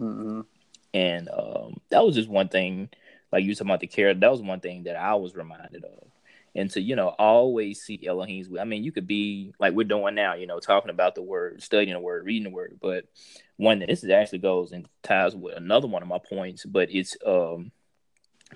Mm-hmm. 0.00 0.40
And 0.94 1.28
um, 1.28 1.76
that 1.90 2.04
was 2.04 2.16
just 2.16 2.28
one 2.28 2.48
thing, 2.48 2.88
like 3.30 3.44
you 3.44 3.54
talking 3.54 3.68
about 3.68 3.80
the 3.80 3.86
care, 3.86 4.12
that 4.12 4.30
was 4.30 4.42
one 4.42 4.60
thing 4.60 4.84
that 4.84 4.96
I 4.96 5.14
was 5.14 5.36
reminded 5.36 5.84
of. 5.84 6.08
And 6.56 6.70
to, 6.70 6.80
you 6.80 6.96
know, 6.96 7.08
always 7.08 7.82
see 7.82 8.06
Elohim's 8.06 8.48
will. 8.48 8.60
I 8.60 8.64
mean, 8.64 8.82
you 8.82 8.90
could 8.90 9.06
be 9.06 9.52
like 9.60 9.74
we're 9.74 9.84
doing 9.84 10.14
now, 10.14 10.34
you 10.34 10.46
know, 10.46 10.58
talking 10.58 10.90
about 10.90 11.14
the 11.14 11.22
word, 11.22 11.62
studying 11.62 11.92
the 11.92 12.00
word, 12.00 12.24
reading 12.24 12.44
the 12.44 12.50
word. 12.50 12.78
But 12.80 13.04
one 13.56 13.80
that 13.80 13.88
this 13.88 14.02
is 14.02 14.10
actually 14.10 14.38
goes 14.38 14.72
and 14.72 14.88
ties 15.02 15.36
with 15.36 15.56
another 15.56 15.86
one 15.86 16.02
of 16.02 16.08
my 16.08 16.18
points, 16.18 16.64
but 16.64 16.88
it's 16.90 17.14
um 17.26 17.72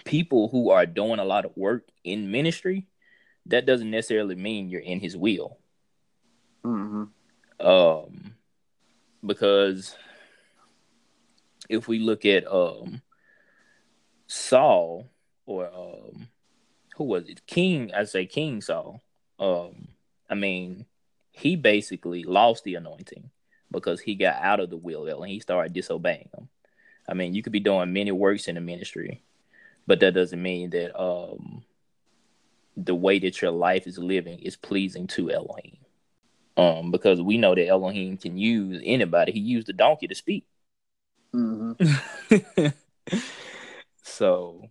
people 0.05 0.49
who 0.49 0.71
are 0.71 0.87
doing 0.87 1.19
a 1.19 1.25
lot 1.25 1.45
of 1.45 1.57
work 1.57 1.87
in 2.03 2.31
ministry, 2.31 2.87
that 3.47 3.67
doesn't 3.67 3.91
necessarily 3.91 4.35
mean 4.35 4.71
you're 4.71 4.81
in 4.81 5.01
his 5.01 5.17
will. 5.17 5.59
Mm-hmm. 6.65 7.67
Um, 7.67 8.35
because 9.25 9.95
if 11.69 11.87
we 11.87 11.99
look 11.99 12.25
at 12.25 12.51
um 12.51 13.03
Saul 14.27 15.11
or 15.45 15.67
um 15.67 16.30
who 17.01 17.05
was 17.05 17.31
it? 17.31 17.47
King, 17.47 17.91
I 17.97 18.05
say 18.05 18.27
King 18.27 18.61
Saul. 18.61 19.01
Um, 19.39 19.89
I 20.29 20.35
mean, 20.35 20.85
he 21.33 21.57
basically 21.57 22.25
lost 22.25 22.63
the 22.65 22.75
anointing 22.75 23.31
because 23.71 24.03
he 24.03 24.15
got 24.15 24.35
out 24.35 24.61
of 24.61 24.69
the 24.69 24.77
will 24.77 25.07
and 25.07 25.31
he 25.31 25.41
started 25.41 25.73
disobeying 25.73 26.29
him. 26.37 26.51
I 27.09 27.15
mean, 27.15 27.35
you 27.35 27.43
could 27.43 27.55
be 27.55 27.61
doing 27.61 27.95
many 27.95 28.13
works 28.13 28.49
in 28.49 28.57
the 28.57 28.61
ministry, 28.61 29.23
but 29.87 29.99
that 30.01 30.13
doesn't 30.13 30.43
mean 30.43 30.69
that 30.71 30.95
um 31.01 31.65
the 32.77 32.95
way 32.95 33.19
that 33.19 33.41
your 33.41 33.51
life 33.51 33.87
is 33.87 33.97
living 33.97 34.39
is 34.41 34.57
pleasing 34.57 35.07
to 35.07 35.31
Elohim. 35.31 35.79
Um, 36.59 36.91
because 36.91 37.23
we 37.23 37.39
know 37.39 37.55
that 37.55 37.67
Elohim 37.67 38.19
can 38.19 38.37
use 38.37 38.83
anybody. 38.85 39.33
He 39.33 39.41
used 39.41 39.69
the 39.69 39.73
donkey 39.73 40.07
to 40.07 40.15
speak. 40.15 40.45
Mm-hmm. 41.35 42.67
so 44.03 44.70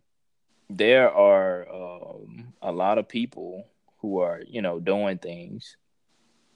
there 0.70 1.12
are 1.12 1.68
um, 1.72 2.54
a 2.62 2.72
lot 2.72 2.98
of 2.98 3.08
people 3.08 3.66
who 4.00 4.20
are, 4.20 4.42
you 4.48 4.62
know, 4.62 4.80
doing 4.80 5.18
things 5.18 5.78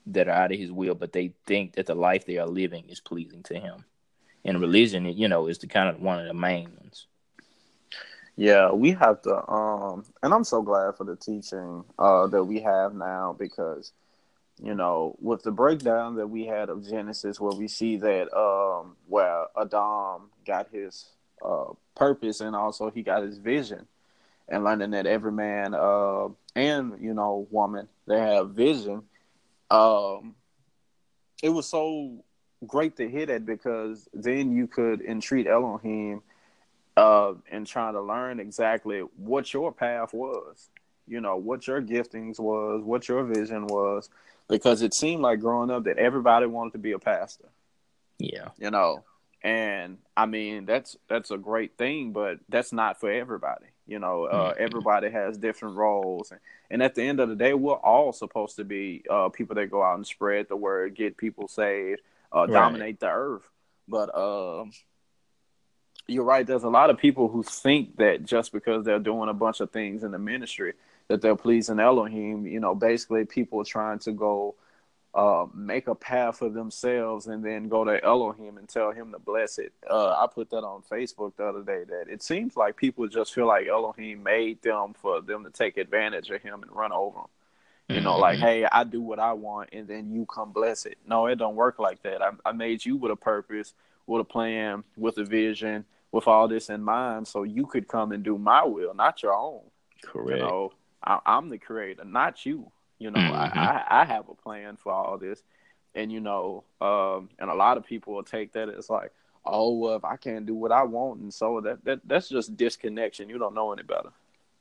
that 0.07 0.27
are 0.27 0.31
out 0.31 0.51
of 0.51 0.59
his 0.59 0.71
will, 0.71 0.95
but 0.95 1.13
they 1.13 1.33
think 1.45 1.73
that 1.73 1.85
the 1.85 1.95
life 1.95 2.25
they 2.25 2.37
are 2.37 2.47
living 2.47 2.85
is 2.89 2.99
pleasing 2.99 3.43
to 3.43 3.59
him. 3.59 3.85
And 4.45 4.59
religion, 4.59 5.05
you 5.05 5.27
know, 5.27 5.47
is 5.47 5.59
the 5.59 5.67
kind 5.67 5.89
of 5.89 6.01
one 6.01 6.19
of 6.19 6.27
the 6.27 6.33
main 6.33 6.69
ones. 6.79 7.07
Yeah, 8.35 8.71
we 8.71 8.91
have 8.91 9.21
to 9.21 9.49
um 9.49 10.05
and 10.23 10.33
I'm 10.33 10.43
so 10.43 10.61
glad 10.63 10.97
for 10.97 11.03
the 11.03 11.15
teaching 11.15 11.83
uh 11.99 12.27
that 12.27 12.43
we 12.43 12.61
have 12.61 12.93
now 12.95 13.35
because 13.37 13.93
you 14.61 14.75
know, 14.75 15.15
with 15.19 15.43
the 15.43 15.51
breakdown 15.51 16.15
that 16.15 16.27
we 16.27 16.45
had 16.45 16.69
of 16.69 16.87
Genesis, 16.87 17.39
where 17.39 17.55
we 17.55 17.67
see 17.67 17.97
that 17.97 18.33
um, 18.37 18.95
where 19.07 19.45
Adam 19.59 20.29
got 20.45 20.69
his 20.71 21.09
uh, 21.43 21.73
purpose 21.95 22.41
and 22.41 22.55
also 22.55 22.91
he 22.91 23.01
got 23.01 23.23
his 23.23 23.37
vision, 23.39 23.87
and 24.47 24.63
learning 24.63 24.91
that 24.91 25.05
every 25.05 25.31
man 25.31 25.73
uh, 25.73 26.27
and 26.55 27.01
you 27.01 27.13
know 27.13 27.47
woman 27.51 27.87
they 28.07 28.19
have 28.19 28.51
vision. 28.51 29.03
Um, 29.69 30.35
it 31.41 31.49
was 31.49 31.67
so 31.67 32.23
great 32.65 32.97
to 32.97 33.09
hear 33.09 33.25
that 33.25 33.45
because 33.45 34.07
then 34.13 34.55
you 34.55 34.67
could 34.67 35.01
entreat 35.01 35.47
Elohim 35.47 36.21
uh, 36.95 37.33
and 37.51 37.65
trying 37.65 37.93
to 37.93 38.01
learn 38.01 38.39
exactly 38.39 38.99
what 39.17 39.53
your 39.53 39.71
path 39.71 40.13
was, 40.13 40.69
you 41.07 41.19
know, 41.19 41.37
what 41.37 41.67
your 41.67 41.81
giftings 41.81 42.39
was, 42.39 42.83
what 42.83 43.07
your 43.07 43.23
vision 43.23 43.67
was, 43.67 44.09
because 44.47 44.81
it 44.81 44.93
seemed 44.93 45.21
like 45.21 45.39
growing 45.39 45.71
up 45.71 45.85
that 45.85 45.97
everybody 45.97 46.45
wanted 46.45 46.73
to 46.73 46.79
be 46.79 46.91
a 46.91 46.99
pastor. 46.99 47.49
Yeah. 48.19 48.49
You 48.57 48.71
know, 48.71 49.03
and 49.41 49.97
I 50.15 50.25
mean 50.25 50.65
that's 50.65 50.95
that's 51.09 51.31
a 51.31 51.37
great 51.37 51.77
thing, 51.77 52.13
but 52.13 52.39
that's 52.47 52.71
not 52.71 52.99
for 52.99 53.11
everybody. 53.11 53.65
You 53.85 53.99
know, 53.99 54.25
uh, 54.25 54.51
mm-hmm. 54.53 54.63
everybody 54.63 55.09
has 55.09 55.37
different 55.37 55.75
roles, 55.75 56.31
and, 56.31 56.39
and, 56.71 56.81
at 56.81 56.95
the 56.95 57.03
end 57.03 57.19
of 57.19 57.27
the 57.27 57.35
day, 57.35 57.53
we're 57.53 57.73
all 57.73 58.13
supposed 58.13 58.55
to 58.55 58.63
be 58.63 59.03
uh, 59.09 59.27
people 59.29 59.55
that 59.55 59.69
go 59.69 59.83
out 59.83 59.95
and 59.95 60.07
spread 60.07 60.47
the 60.47 60.55
word, 60.55 60.95
get 60.95 61.17
people 61.17 61.49
saved, 61.49 62.01
uh, 62.33 62.41
right. 62.41 62.49
dominate 62.49 63.01
the 63.01 63.09
earth. 63.09 63.49
But 63.89 64.17
um, 64.17 64.71
you're 66.07 66.23
right. 66.23 66.47
There's 66.47 66.63
a 66.63 66.69
lot 66.69 66.89
of 66.89 66.97
people 66.97 67.27
who 67.27 67.43
think 67.43 67.97
that 67.97 68.23
just 68.23 68.53
because 68.53 68.85
they're 68.85 68.99
doing 68.99 69.29
a 69.29 69.33
bunch 69.33 69.59
of 69.59 69.71
things 69.71 70.03
in 70.03 70.11
the 70.11 70.19
ministry, 70.19 70.73
that 71.09 71.21
they're 71.21 71.35
pleasing 71.35 71.79
Elohim. 71.79 72.47
You 72.47 72.61
know, 72.61 72.75
basically, 72.75 73.25
people 73.25 73.65
trying 73.65 73.99
to 73.99 74.11
go 74.11 74.55
uh, 75.15 75.45
make 75.53 75.87
a 75.87 75.95
path 75.95 76.39
for 76.39 76.49
themselves 76.49 77.27
and 77.27 77.43
then 77.43 77.67
go 77.67 77.83
to 77.83 78.03
Elohim 78.03 78.57
and 78.57 78.67
tell 78.67 78.91
him 78.91 79.11
to 79.11 79.19
bless 79.19 79.59
it. 79.59 79.71
Uh, 79.87 80.09
I 80.11 80.27
put 80.27 80.49
that 80.49 80.63
on 80.63 80.81
Facebook 80.89 81.35
the 81.35 81.45
other 81.45 81.61
day 81.61 81.83
that 81.87 82.11
it 82.11 82.23
seems 82.23 82.57
like 82.57 82.77
people 82.77 83.07
just 83.07 83.33
feel 83.33 83.45
like 83.45 83.67
Elohim 83.67 84.23
made 84.23 84.61
them 84.63 84.93
for 84.93 85.21
them 85.21 85.43
to 85.43 85.51
take 85.51 85.77
advantage 85.77 86.31
of 86.31 86.41
him 86.41 86.63
and 86.63 86.71
run 86.71 86.91
over 86.91 87.19
them. 87.19 87.27
You 87.89 88.01
know, 88.01 88.13
mm-hmm. 88.13 88.21
like, 88.21 88.39
hey, 88.39 88.65
I 88.65 88.85
do 88.85 89.01
what 89.01 89.19
I 89.19 89.33
want 89.33 89.69
and 89.71 89.87
then 89.87 90.11
you 90.11 90.25
come 90.25 90.51
bless 90.51 90.85
it. 90.85 90.97
No, 91.07 91.27
it 91.27 91.35
don't 91.35 91.55
work 91.55 91.79
like 91.79 92.01
that. 92.03 92.21
I, 92.21 92.31
I 92.45 92.51
made 92.53 92.83
you 92.83 92.95
with 92.95 93.11
a 93.11 93.15
purpose, 93.15 93.73
with 94.07 94.21
a 94.21 94.25
plan, 94.25 94.83
with 94.97 95.17
a 95.17 95.25
vision, 95.25 95.85
with 96.11 96.27
all 96.27 96.47
this 96.47 96.69
in 96.69 96.81
mind, 96.81 97.27
so 97.27 97.43
you 97.43 97.65
could 97.65 97.87
come 97.87 98.11
and 98.13 98.23
do 98.23 98.37
my 98.37 98.63
will, 98.63 98.93
not 98.93 99.21
your 99.21 99.33
own. 99.33 99.61
Correct. 100.01 100.39
You 100.39 100.45
know, 100.47 100.71
I, 101.03 101.19
am 101.25 101.49
the 101.49 101.57
creator, 101.57 102.05
not 102.05 102.45
you. 102.45 102.71
You 103.03 103.11
know, 103.11 103.19
mm-hmm. 103.19 103.59
I, 103.59 103.83
I, 103.89 104.01
I 104.01 104.05
have 104.05 104.29
a 104.29 104.33
plan 104.33 104.77
for 104.77 104.93
all 104.93 105.17
this, 105.17 105.43
and 105.93 106.09
you 106.09 106.21
know, 106.21 106.63
um, 106.79 107.29
and 107.37 107.49
a 107.49 107.53
lot 107.53 107.75
of 107.75 107.85
people 107.85 108.13
will 108.13 108.23
take 108.23 108.53
that 108.53 108.69
as 108.69 108.89
like, 108.89 109.11
oh, 109.45 109.77
well, 109.77 109.95
if 109.97 110.05
I 110.05 110.15
can't 110.15 110.45
do 110.45 110.55
what 110.55 110.71
I 110.71 110.83
want, 110.83 111.19
and 111.19 111.33
so 111.33 111.59
that 111.59 111.83
that 111.83 111.99
that's 112.05 112.29
just 112.29 112.55
disconnection. 112.55 113.27
You 113.27 113.37
don't 113.37 113.55
know 113.55 113.73
any 113.73 113.83
better. 113.83 114.11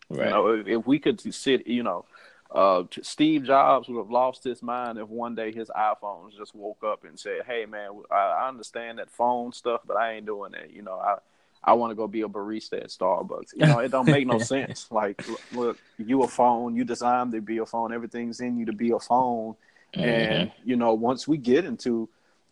Right. 0.08 0.24
You 0.24 0.30
know, 0.30 0.48
if, 0.48 0.66
if 0.66 0.86
we 0.88 0.98
could 0.98 1.20
sit, 1.32 1.68
you 1.68 1.84
know, 1.84 2.04
uh, 2.50 2.82
Steve 3.00 3.44
Jobs 3.44 3.88
would 3.88 3.98
have 3.98 4.10
lost 4.10 4.42
his 4.42 4.60
mind 4.60 4.98
if 4.98 5.06
one 5.06 5.36
day 5.36 5.52
his 5.52 5.68
iPhones 5.68 6.36
just 6.36 6.52
woke 6.52 6.82
up 6.84 7.04
and 7.04 7.16
said, 7.16 7.42
"Hey, 7.46 7.64
man, 7.64 7.90
I, 8.10 8.14
I 8.14 8.48
understand 8.48 8.98
that 8.98 9.08
phone 9.08 9.52
stuff, 9.52 9.82
but 9.86 9.96
I 9.96 10.14
ain't 10.14 10.26
doing 10.26 10.50
that." 10.50 10.72
You 10.72 10.82
know, 10.82 10.94
I 10.98 11.18
I 11.64 11.74
want 11.74 11.92
to 11.92 11.94
go 11.94 12.08
be 12.08 12.22
a 12.22 12.28
barista 12.28 12.74
at 12.74 12.88
Starbucks. 12.88 13.54
You 13.54 13.66
know, 13.66 13.78
it 13.78 13.90
don't 13.90 14.06
make 14.06 14.26
no 14.26 14.38
sense. 14.38 14.88
Like, 14.90 15.24
look, 15.52 15.78
you 15.96 16.22
a 16.22 16.28
phone, 16.28 16.74
you 16.74 16.84
designed 16.84 17.32
to 17.32 17.40
be 17.40 17.58
a 17.58 17.66
phone, 17.66 17.92
everything's 17.92 18.40
in 18.40 18.58
you 18.58 18.66
to 18.66 18.72
be 18.72 18.90
a 18.90 18.98
phone. 18.98 19.54
Mm-hmm. 19.94 20.00
And, 20.00 20.52
you 20.64 20.76
know, 20.76 20.94
once 20.94 21.28
we 21.28 21.36
get 21.36 21.64
into 21.64 22.08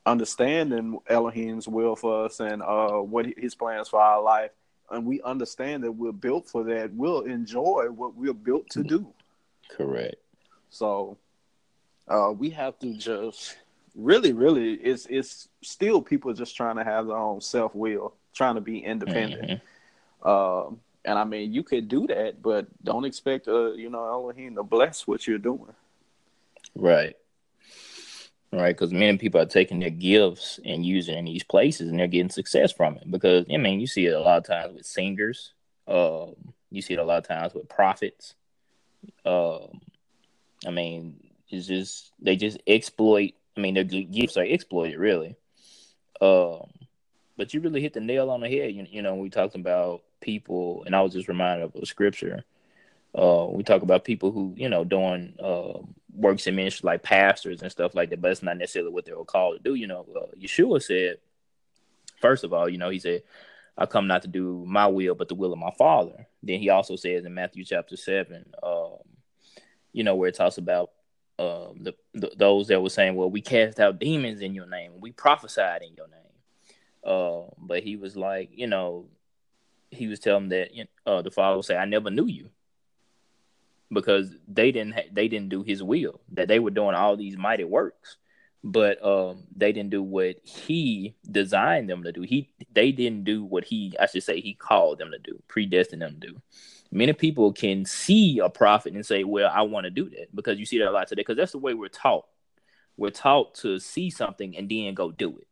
understanding 0.06 0.98
Elohim's 1.08 1.66
will 1.66 1.96
for 1.96 2.26
us 2.26 2.40
and 2.40 2.62
uh, 2.62 2.98
what 2.98 3.26
his 3.36 3.54
plans 3.54 3.88
for 3.88 4.00
our 4.00 4.22
life, 4.22 4.50
and 4.90 5.04
we 5.06 5.20
understand 5.22 5.82
that 5.84 5.92
we're 5.92 6.12
built 6.12 6.48
for 6.48 6.64
that, 6.64 6.92
we'll 6.92 7.22
enjoy 7.22 7.86
what 7.90 8.14
we're 8.14 8.32
built 8.32 8.68
to 8.70 8.82
do. 8.82 9.12
Correct. 9.68 10.16
So 10.70 11.16
uh, 12.06 12.32
we 12.36 12.50
have 12.50 12.78
to 12.80 12.94
just 12.94 13.56
really, 13.96 14.32
really, 14.32 14.74
it's 14.74 15.06
it's 15.06 15.48
still 15.62 16.00
people 16.00 16.32
just 16.32 16.56
trying 16.56 16.76
to 16.76 16.84
have 16.84 17.06
their 17.06 17.16
own 17.16 17.40
self 17.40 17.74
will 17.74 18.14
trying 18.34 18.56
to 18.56 18.60
be 18.60 18.78
independent. 18.78 19.60
Mm-hmm. 20.22 20.28
Um, 20.28 20.80
and 21.04 21.18
I 21.18 21.24
mean, 21.24 21.52
you 21.52 21.62
could 21.62 21.88
do 21.88 22.06
that, 22.08 22.42
but 22.42 22.66
don't 22.84 23.04
expect, 23.04 23.48
uh, 23.48 23.72
you 23.72 23.88
know, 23.88 24.04
Elohim 24.06 24.54
to 24.56 24.62
bless 24.62 25.06
what 25.06 25.26
you're 25.26 25.38
doing. 25.38 25.74
Right. 26.74 27.16
Right, 28.52 28.76
because 28.76 28.92
many 28.92 29.16
people 29.16 29.40
are 29.40 29.46
taking 29.46 29.78
their 29.78 29.90
gifts 29.90 30.58
and 30.64 30.84
using 30.84 31.16
in 31.16 31.24
these 31.24 31.44
places, 31.44 31.88
and 31.88 31.98
they're 31.98 32.08
getting 32.08 32.30
success 32.30 32.72
from 32.72 32.96
it. 32.96 33.08
Because 33.08 33.46
I 33.52 33.58
mean, 33.58 33.78
you 33.78 33.86
see 33.86 34.06
it 34.06 34.12
a 34.12 34.20
lot 34.20 34.38
of 34.38 34.44
times 34.44 34.74
with 34.74 34.86
singers. 34.86 35.52
Um, 35.86 36.34
you 36.68 36.82
see 36.82 36.94
it 36.94 36.98
a 36.98 37.04
lot 37.04 37.18
of 37.18 37.28
times 37.28 37.54
with 37.54 37.68
prophets. 37.68 38.34
Um, 39.24 39.80
I 40.66 40.70
mean, 40.70 41.30
it's 41.48 41.68
just 41.68 42.10
they 42.20 42.34
just 42.34 42.58
exploit. 42.66 43.34
I 43.56 43.60
mean, 43.60 43.74
their 43.74 43.84
gifts 43.84 44.36
are 44.36 44.44
exploited, 44.44 44.98
really. 44.98 45.36
Um, 46.20 46.70
but 47.40 47.54
you 47.54 47.60
really 47.62 47.80
hit 47.80 47.94
the 47.94 48.00
nail 48.00 48.28
on 48.28 48.42
the 48.42 48.50
head. 48.50 48.74
You, 48.74 48.86
you 48.90 49.00
know, 49.00 49.14
we 49.14 49.30
talked 49.30 49.54
about 49.54 50.02
people, 50.20 50.82
and 50.84 50.94
I 50.94 51.00
was 51.00 51.14
just 51.14 51.26
reminded 51.26 51.64
of 51.64 51.74
a 51.74 51.86
scripture. 51.86 52.44
Uh, 53.14 53.46
we 53.50 53.62
talk 53.62 53.80
about 53.80 54.04
people 54.04 54.30
who, 54.30 54.52
you 54.58 54.68
know, 54.68 54.84
doing 54.84 55.32
uh, 55.42 55.78
works 56.14 56.46
in 56.46 56.54
ministry 56.54 56.86
like 56.86 57.02
pastors 57.02 57.62
and 57.62 57.72
stuff 57.72 57.94
like 57.94 58.10
that, 58.10 58.20
but 58.20 58.30
it's 58.30 58.42
not 58.42 58.58
necessarily 58.58 58.92
what 58.92 59.06
they 59.06 59.14
were 59.14 59.24
called 59.24 59.56
to 59.56 59.62
do. 59.62 59.74
You 59.74 59.86
know, 59.86 60.04
uh, 60.14 60.36
Yeshua 60.38 60.82
said, 60.82 61.16
first 62.20 62.44
of 62.44 62.52
all, 62.52 62.68
you 62.68 62.76
know, 62.76 62.90
he 62.90 62.98
said, 62.98 63.22
I 63.78 63.86
come 63.86 64.06
not 64.06 64.20
to 64.20 64.28
do 64.28 64.62
my 64.68 64.86
will, 64.86 65.14
but 65.14 65.28
the 65.28 65.34
will 65.34 65.54
of 65.54 65.58
my 65.58 65.72
Father. 65.78 66.26
Then 66.42 66.60
he 66.60 66.68
also 66.68 66.94
says 66.94 67.24
in 67.24 67.32
Matthew 67.32 67.64
chapter 67.64 67.96
7, 67.96 68.44
um, 68.62 68.96
you 69.94 70.04
know, 70.04 70.14
where 70.14 70.28
it 70.28 70.34
talks 70.34 70.58
about 70.58 70.90
um, 71.38 71.78
the, 71.80 71.94
the, 72.12 72.32
those 72.36 72.68
that 72.68 72.82
were 72.82 72.90
saying, 72.90 73.14
well, 73.14 73.30
we 73.30 73.40
cast 73.40 73.80
out 73.80 73.98
demons 73.98 74.42
in 74.42 74.54
your 74.54 74.66
name, 74.66 74.92
we 75.00 75.10
prophesied 75.10 75.80
in 75.80 75.94
your 75.96 76.08
name. 76.08 76.20
Uh, 77.04 77.42
but 77.58 77.82
he 77.82 77.96
was 77.96 78.16
like, 78.16 78.50
you 78.52 78.66
know, 78.66 79.06
he 79.90 80.06
was 80.06 80.20
telling 80.20 80.50
that 80.50 80.70
uh, 81.06 81.22
the 81.22 81.30
father 81.30 81.56
would 81.56 81.64
say, 81.64 81.76
"I 81.76 81.84
never 81.84 82.10
knew 82.10 82.26
you," 82.26 82.50
because 83.92 84.34
they 84.46 84.70
didn't 84.72 84.94
ha- 84.94 85.10
they 85.12 85.28
didn't 85.28 85.48
do 85.48 85.62
his 85.62 85.82
will. 85.82 86.20
That 86.32 86.48
they 86.48 86.58
were 86.58 86.70
doing 86.70 86.94
all 86.94 87.16
these 87.16 87.36
mighty 87.36 87.64
works, 87.64 88.16
but 88.62 89.04
um, 89.04 89.44
they 89.56 89.72
didn't 89.72 89.90
do 89.90 90.02
what 90.02 90.36
he 90.44 91.16
designed 91.30 91.88
them 91.88 92.02
to 92.04 92.12
do. 92.12 92.22
He 92.22 92.50
they 92.72 92.92
didn't 92.92 93.24
do 93.24 93.44
what 93.44 93.64
he 93.64 93.94
I 93.98 94.06
should 94.06 94.22
say 94.22 94.40
he 94.40 94.54
called 94.54 94.98
them 94.98 95.10
to 95.10 95.18
do, 95.18 95.42
predestined 95.48 96.02
them 96.02 96.18
to 96.20 96.28
do. 96.28 96.42
Many 96.92 97.12
people 97.12 97.52
can 97.52 97.84
see 97.84 98.40
a 98.40 98.48
prophet 98.48 98.94
and 98.94 99.06
say, 99.06 99.24
"Well, 99.24 99.50
I 99.52 99.62
want 99.62 99.84
to 99.84 99.90
do 99.90 100.08
that," 100.10 100.34
because 100.34 100.58
you 100.58 100.66
see 100.66 100.78
that 100.78 100.88
a 100.88 100.92
lot 100.92 101.08
today. 101.08 101.20
Because 101.20 101.36
that's 101.36 101.52
the 101.52 101.58
way 101.58 101.74
we're 101.74 101.88
taught. 101.88 102.26
We're 102.96 103.10
taught 103.10 103.54
to 103.56 103.78
see 103.78 104.10
something 104.10 104.56
and 104.56 104.68
then 104.68 104.94
go 104.94 105.10
do 105.10 105.38
it. 105.38 105.46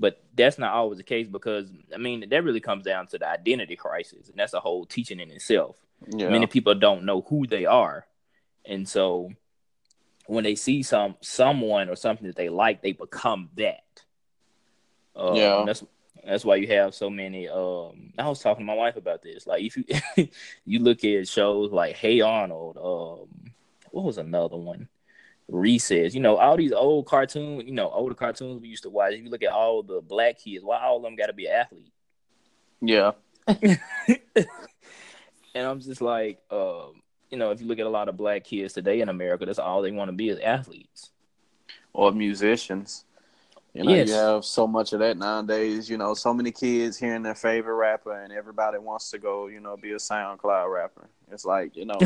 But 0.00 0.20
that's 0.34 0.58
not 0.58 0.72
always 0.72 0.96
the 0.96 1.04
case 1.04 1.28
because 1.28 1.70
I 1.94 1.98
mean 1.98 2.24
that 2.28 2.44
really 2.44 2.60
comes 2.60 2.84
down 2.84 3.06
to 3.08 3.18
the 3.18 3.28
identity 3.28 3.76
crisis, 3.76 4.28
and 4.28 4.38
that's 4.38 4.54
a 4.54 4.60
whole 4.60 4.86
teaching 4.86 5.20
in 5.20 5.30
itself. 5.30 5.76
Yeah. 6.08 6.30
Many 6.30 6.46
people 6.46 6.74
don't 6.74 7.04
know 7.04 7.20
who 7.20 7.46
they 7.46 7.66
are, 7.66 8.06
and 8.64 8.88
so 8.88 9.30
when 10.26 10.44
they 10.44 10.54
see 10.54 10.82
some 10.82 11.16
someone 11.20 11.88
or 11.90 11.96
something 11.96 12.26
that 12.26 12.36
they 12.36 12.48
like, 12.48 12.82
they 12.82 12.92
become 12.92 13.50
that. 13.56 13.84
Uh, 15.14 15.34
yeah, 15.34 15.64
that's 15.66 15.84
that's 16.24 16.44
why 16.44 16.56
you 16.56 16.68
have 16.68 16.94
so 16.94 17.10
many. 17.10 17.48
Um, 17.48 18.12
I 18.18 18.28
was 18.28 18.40
talking 18.40 18.64
to 18.64 18.72
my 18.72 18.74
wife 18.74 18.96
about 18.96 19.22
this. 19.22 19.46
Like 19.46 19.62
if 19.62 19.76
you 19.76 19.84
you 20.64 20.78
look 20.78 21.04
at 21.04 21.28
shows 21.28 21.72
like 21.72 21.96
Hey 21.96 22.20
Arnold, 22.20 22.78
um, 22.78 23.52
what 23.90 24.04
was 24.04 24.18
another 24.18 24.56
one? 24.56 24.88
Recess. 25.50 26.14
You 26.14 26.20
know, 26.20 26.36
all 26.36 26.56
these 26.56 26.72
old 26.72 27.06
cartoons, 27.06 27.64
you 27.66 27.72
know, 27.72 27.90
older 27.90 28.14
cartoons 28.14 28.60
we 28.60 28.68
used 28.68 28.84
to 28.84 28.90
watch. 28.90 29.12
If 29.14 29.22
you 29.22 29.30
look 29.30 29.42
at 29.42 29.52
all 29.52 29.82
the 29.82 30.00
black 30.00 30.38
kids, 30.38 30.64
why 30.64 30.80
all 30.80 30.98
of 30.98 31.02
them 31.02 31.16
got 31.16 31.26
to 31.26 31.32
be 31.32 31.46
an 31.46 31.52
athlete? 31.52 31.92
Yeah. 32.80 33.12
and 33.46 33.78
I'm 35.54 35.80
just 35.80 36.00
like, 36.00 36.40
um, 36.50 37.02
you 37.30 37.38
know, 37.38 37.50
if 37.50 37.60
you 37.60 37.66
look 37.66 37.78
at 37.78 37.86
a 37.86 37.90
lot 37.90 38.08
of 38.08 38.16
black 38.16 38.44
kids 38.44 38.74
today 38.74 39.00
in 39.00 39.08
America, 39.08 39.46
that's 39.46 39.58
all 39.58 39.82
they 39.82 39.92
want 39.92 40.08
to 40.08 40.12
be 40.12 40.28
is 40.28 40.38
athletes 40.40 41.10
or 41.92 42.12
musicians. 42.12 43.04
You 43.72 43.84
know, 43.84 43.94
yes. 43.94 44.08
you 44.08 44.14
have 44.14 44.44
so 44.44 44.66
much 44.66 44.92
of 44.92 44.98
that 44.98 45.16
nowadays. 45.16 45.88
You 45.88 45.96
know, 45.96 46.14
so 46.14 46.34
many 46.34 46.50
kids 46.50 46.96
hearing 46.96 47.22
their 47.22 47.36
favorite 47.36 47.74
rapper, 47.74 48.20
and 48.20 48.32
everybody 48.32 48.78
wants 48.78 49.10
to 49.12 49.18
go, 49.18 49.46
you 49.46 49.60
know, 49.60 49.76
be 49.76 49.92
a 49.92 49.96
SoundCloud 49.96 50.72
rapper. 50.72 51.08
It's 51.30 51.44
like, 51.44 51.76
you 51.76 51.84
know, 51.84 51.98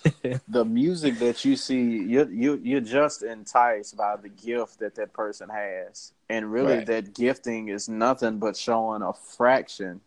the 0.48 0.64
music 0.64 1.20
that 1.20 1.44
you 1.44 1.54
see, 1.54 1.80
you 1.80 2.28
you 2.28 2.60
you're 2.64 2.80
just 2.80 3.22
enticed 3.22 3.96
by 3.96 4.16
the 4.16 4.30
gift 4.30 4.80
that 4.80 4.96
that 4.96 5.12
person 5.12 5.48
has, 5.48 6.12
and 6.28 6.50
really, 6.50 6.78
right. 6.78 6.86
that 6.86 7.14
gifting 7.14 7.68
is 7.68 7.88
nothing 7.88 8.38
but 8.38 8.56
showing 8.56 9.02
a 9.02 9.12
fraction, 9.12 10.00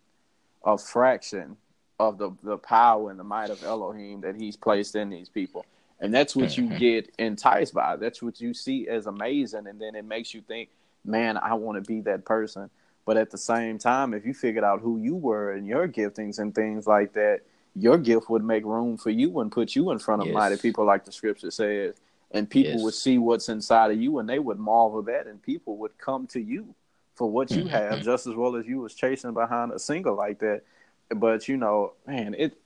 a 0.66 0.78
fraction 0.78 1.56
of 1.98 2.18
the 2.18 2.32
the 2.44 2.58
power 2.58 3.10
and 3.10 3.18
the 3.18 3.24
might 3.24 3.50
of 3.50 3.64
Elohim 3.64 4.20
that 4.22 4.36
He's 4.36 4.58
placed 4.58 4.98
in 4.98 5.10
these 5.10 5.30
people. 5.30 5.66
And 6.02 6.14
that's 6.14 6.36
what 6.36 6.50
mm-hmm. 6.50 6.74
you 6.74 6.78
get 6.78 7.16
enticed 7.18 7.74
by. 7.74 7.96
That's 7.96 8.22
what 8.22 8.42
you 8.42 8.54
see 8.54 8.90
as 8.90 9.06
amazing, 9.06 9.68
and 9.68 9.80
then 9.80 9.96
it 9.96 10.04
makes 10.04 10.34
you 10.34 10.42
think 10.42 10.68
man, 11.06 11.38
I 11.38 11.54
want 11.54 11.84
to 11.84 11.88
be 11.88 12.02
that 12.02 12.26
person. 12.26 12.70
But 13.06 13.18
at 13.18 13.30
the 13.30 13.38
same 13.38 13.78
time, 13.78 14.14
if 14.14 14.26
you 14.26 14.34
figured 14.34 14.64
out 14.64 14.82
who 14.82 15.00
you 15.00 15.16
were 15.16 15.52
and 15.52 15.68
your 15.68 15.88
giftings 15.88 16.40
and 16.40 16.54
things 16.54 16.88
like 16.88 17.14
that, 17.14 17.42
your 17.76 17.98
gift 17.98 18.30
would 18.30 18.44
make 18.44 18.66
room 18.66 18.98
for 18.98 19.12
you 19.12 19.40
and 19.42 19.52
put 19.52 19.76
you 19.76 19.92
in 19.92 20.00
front 20.00 20.22
of 20.22 20.28
yes. 20.28 20.34
mighty 20.34 20.58
people, 20.58 20.86
like 20.86 21.06
the 21.06 21.12
scripture 21.12 21.52
says. 21.52 21.96
And 22.32 22.50
people 22.50 22.74
yes. 22.74 22.82
would 22.82 22.94
see 22.94 23.18
what's 23.18 23.50
inside 23.50 23.92
of 23.92 24.02
you 24.02 24.18
and 24.20 24.28
they 24.28 24.40
would 24.40 24.58
marvel 24.58 25.04
that, 25.04 25.28
and 25.28 25.42
people 25.42 25.78
would 25.78 25.98
come 25.98 26.26
to 26.28 26.40
you 26.40 26.74
for 27.14 27.30
what 27.30 27.52
you 27.52 27.64
mm-hmm. 27.64 27.70
have 27.70 28.02
just 28.02 28.28
as 28.28 28.36
well 28.36 28.56
as 28.56 28.66
you 28.66 28.80
was 28.80 28.94
chasing 28.94 29.34
behind 29.34 29.72
a 29.72 29.80
single 29.80 30.16
like 30.16 30.40
that. 30.40 30.64
But 31.10 31.48
you 31.48 31.58
know, 31.58 31.94
man, 32.08 32.34
it, 32.34 32.58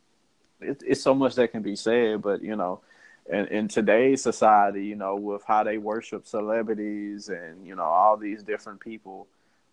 it 0.62 0.82
it's 0.86 1.02
so 1.02 1.13
much 1.13 1.36
that 1.36 1.52
can 1.52 1.62
be 1.62 1.75
said. 1.75 2.21
But 2.21 2.41
you 2.41 2.56
know, 2.56 2.82
in, 3.29 3.45
in 3.47 3.67
today's 3.67 4.21
society, 4.21 4.85
you 4.85 4.95
know, 4.95 5.15
with 5.15 5.43
how 5.45 5.63
they 5.63 5.77
worship 5.77 6.27
celebrities 6.27 7.29
and 7.29 7.65
you 7.65 7.75
know 7.75 7.83
all 7.83 8.17
these 8.17 8.43
different 8.43 8.79
people, 8.79 9.27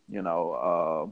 you 0.08 0.22
know, 0.22 0.52
uh, 0.52 1.10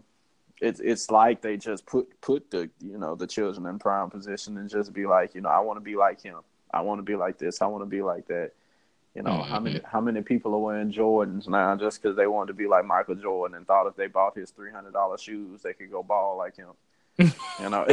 it's 0.60 0.80
it's 0.80 1.10
like 1.10 1.40
they 1.40 1.56
just 1.56 1.86
put 1.86 2.20
put 2.20 2.50
the 2.50 2.68
you 2.80 2.98
know 2.98 3.14
the 3.14 3.26
children 3.26 3.66
in 3.66 3.78
prime 3.78 4.10
position 4.10 4.58
and 4.58 4.68
just 4.68 4.92
be 4.92 5.06
like, 5.06 5.34
you 5.34 5.40
know, 5.40 5.48
I 5.48 5.60
want 5.60 5.78
to 5.78 5.84
be 5.84 5.96
like 5.96 6.22
him. 6.22 6.40
I 6.72 6.82
want 6.82 6.98
to 6.98 7.02
be 7.02 7.16
like 7.16 7.38
this. 7.38 7.62
I 7.62 7.66
want 7.66 7.82
to 7.82 7.88
be 7.88 8.02
like 8.02 8.26
that. 8.28 8.52
You 9.14 9.22
know, 9.22 9.30
mm-hmm. 9.30 9.50
how 9.50 9.60
many 9.60 9.80
how 9.84 10.00
many 10.00 10.22
people 10.22 10.54
are 10.54 10.58
wearing 10.58 10.92
Jordans 10.92 11.48
now 11.48 11.76
just 11.76 12.02
because 12.02 12.16
they 12.16 12.26
wanted 12.26 12.48
to 12.48 12.54
be 12.54 12.66
like 12.66 12.84
Michael 12.84 13.14
Jordan 13.14 13.56
and 13.56 13.66
thought 13.66 13.86
if 13.86 13.96
they 13.96 14.08
bought 14.08 14.36
his 14.36 14.50
three 14.50 14.72
hundred 14.72 14.92
dollar 14.92 15.16
shoes 15.16 15.62
they 15.62 15.72
could 15.72 15.90
go 15.90 16.02
ball 16.02 16.36
like 16.36 16.56
him. 16.56 16.72
you 17.18 17.70
know. 17.70 17.86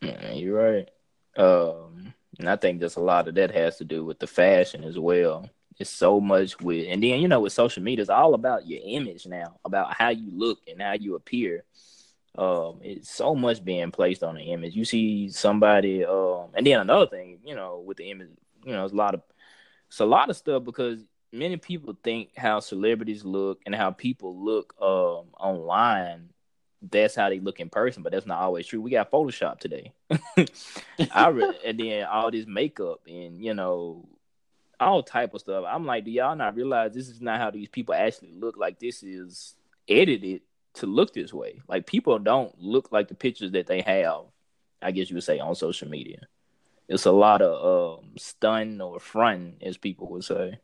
yeah, 0.00 0.32
you're 0.32 0.54
right. 0.54 0.88
Um, 1.36 2.14
and 2.38 2.48
I 2.48 2.56
think 2.56 2.80
just 2.80 2.96
a 2.96 3.00
lot 3.00 3.28
of 3.28 3.34
that 3.36 3.52
has 3.52 3.78
to 3.78 3.84
do 3.84 4.04
with 4.04 4.18
the 4.18 4.26
fashion 4.26 4.84
as 4.84 4.98
well. 4.98 5.48
It's 5.78 5.90
so 5.90 6.20
much 6.20 6.60
with, 6.60 6.86
and 6.88 7.02
then 7.02 7.20
you 7.20 7.28
know, 7.28 7.40
with 7.40 7.52
social 7.52 7.82
media, 7.82 8.02
it's 8.02 8.10
all 8.10 8.34
about 8.34 8.66
your 8.66 8.80
image 8.84 9.26
now, 9.26 9.58
about 9.64 9.94
how 9.94 10.10
you 10.10 10.30
look 10.32 10.60
and 10.68 10.80
how 10.80 10.92
you 10.92 11.16
appear. 11.16 11.64
Um, 12.36 12.80
it's 12.82 13.10
so 13.10 13.34
much 13.34 13.64
being 13.64 13.90
placed 13.90 14.22
on 14.22 14.36
the 14.36 14.42
image. 14.42 14.74
You 14.74 14.84
see 14.84 15.28
somebody, 15.30 16.04
um, 16.04 16.48
and 16.54 16.66
then 16.66 16.80
another 16.80 17.06
thing, 17.06 17.40
you 17.44 17.54
know, 17.54 17.82
with 17.84 17.96
the 17.96 18.10
image, 18.10 18.30
you 18.64 18.72
know, 18.72 18.84
it's 18.84 18.92
a 18.92 18.96
lot 18.96 19.14
of, 19.14 19.22
it's 19.88 20.00
a 20.00 20.04
lot 20.04 20.30
of 20.30 20.36
stuff 20.36 20.64
because 20.64 21.04
many 21.32 21.56
people 21.56 21.96
think 22.04 22.30
how 22.36 22.60
celebrities 22.60 23.24
look 23.24 23.60
and 23.66 23.74
how 23.74 23.90
people 23.90 24.36
look 24.44 24.74
um 24.80 25.26
online 25.38 26.28
that's 26.90 27.14
how 27.14 27.28
they 27.28 27.40
look 27.40 27.60
in 27.60 27.70
person, 27.70 28.02
but 28.02 28.12
that's 28.12 28.26
not 28.26 28.40
always 28.40 28.66
true. 28.66 28.80
We 28.80 28.90
got 28.90 29.10
Photoshop 29.10 29.58
today. 29.58 29.92
I 31.12 31.28
re- 31.28 31.58
and 31.64 31.78
then 31.78 32.04
all 32.04 32.30
this 32.30 32.46
makeup 32.46 33.00
and 33.06 33.42
you 33.42 33.54
know 33.54 34.06
all 34.80 35.02
type 35.02 35.34
of 35.34 35.40
stuff. 35.40 35.64
I'm 35.66 35.86
like, 35.86 36.04
do 36.04 36.10
y'all 36.10 36.36
not 36.36 36.56
realize 36.56 36.92
this 36.92 37.08
is 37.08 37.20
not 37.20 37.40
how 37.40 37.50
these 37.50 37.68
people 37.68 37.94
actually 37.94 38.32
look? 38.32 38.56
Like 38.56 38.78
this 38.78 39.02
is 39.02 39.54
edited 39.88 40.42
to 40.74 40.86
look 40.86 41.14
this 41.14 41.32
way. 41.32 41.60
Like 41.68 41.86
people 41.86 42.18
don't 42.18 42.54
look 42.60 42.92
like 42.92 43.08
the 43.08 43.14
pictures 43.14 43.52
that 43.52 43.66
they 43.66 43.80
have. 43.80 44.24
I 44.82 44.90
guess 44.90 45.08
you 45.08 45.16
would 45.16 45.24
say 45.24 45.38
on 45.38 45.54
social 45.54 45.88
media. 45.88 46.20
It's 46.88 47.06
a 47.06 47.12
lot 47.12 47.40
of 47.40 47.98
um, 48.00 48.10
stun 48.18 48.80
or 48.80 49.00
front, 49.00 49.62
as 49.62 49.78
people 49.78 50.08
would 50.08 50.24
say. 50.24 50.58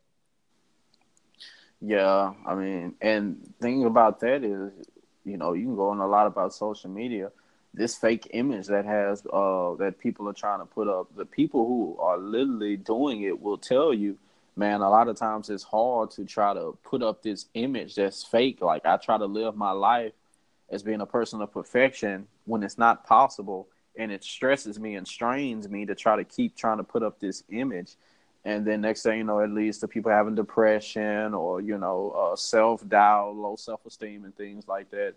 Yeah, 1.83 2.33
I 2.45 2.53
mean, 2.53 2.93
and 3.01 3.55
thing 3.59 3.85
about 3.85 4.19
that 4.19 4.43
is 4.43 4.71
you 5.25 5.37
know, 5.37 5.53
you 5.53 5.65
can 5.65 5.75
go 5.75 5.89
on 5.89 5.99
a 5.99 6.07
lot 6.07 6.27
about 6.27 6.53
social 6.53 6.89
media. 6.89 7.31
This 7.73 7.95
fake 7.95 8.29
image 8.33 8.67
that 8.67 8.85
has 8.85 9.25
uh 9.31 9.75
that 9.75 9.95
people 9.99 10.27
are 10.27 10.33
trying 10.33 10.59
to 10.59 10.65
put 10.65 10.87
up, 10.87 11.15
the 11.15 11.25
people 11.25 11.65
who 11.65 11.97
are 11.99 12.17
literally 12.17 12.77
doing 12.77 13.21
it 13.21 13.41
will 13.41 13.57
tell 13.57 13.93
you, 13.93 14.17
man, 14.55 14.81
a 14.81 14.89
lot 14.89 15.07
of 15.07 15.15
times 15.15 15.49
it's 15.49 15.63
hard 15.63 16.11
to 16.11 16.25
try 16.25 16.53
to 16.53 16.77
put 16.83 17.01
up 17.01 17.23
this 17.23 17.45
image 17.53 17.95
that's 17.95 18.23
fake. 18.23 18.61
Like 18.61 18.85
I 18.85 18.97
try 18.97 19.17
to 19.17 19.25
live 19.25 19.55
my 19.55 19.71
life 19.71 20.13
as 20.69 20.83
being 20.83 21.01
a 21.01 21.05
person 21.05 21.41
of 21.41 21.51
perfection 21.51 22.27
when 22.45 22.63
it's 22.63 22.77
not 22.77 23.05
possible 23.05 23.67
and 23.97 24.11
it 24.11 24.23
stresses 24.23 24.79
me 24.79 24.95
and 24.95 25.07
strains 25.07 25.67
me 25.69 25.85
to 25.85 25.95
try 25.95 26.15
to 26.15 26.23
keep 26.23 26.55
trying 26.55 26.77
to 26.77 26.83
put 26.83 27.03
up 27.03 27.19
this 27.19 27.43
image 27.49 27.95
and 28.43 28.65
then 28.65 28.81
next 28.81 29.03
thing 29.03 29.19
you 29.19 29.23
know, 29.23 29.39
it 29.39 29.51
leads 29.51 29.77
to 29.79 29.87
people 29.87 30.11
having 30.11 30.35
depression 30.35 31.33
or 31.33 31.61
you 31.61 31.77
know 31.77 32.11
uh, 32.11 32.35
self 32.35 32.87
doubt, 32.87 33.35
low 33.35 33.55
self 33.55 33.85
esteem, 33.85 34.25
and 34.25 34.35
things 34.35 34.67
like 34.67 34.89
that. 34.91 35.13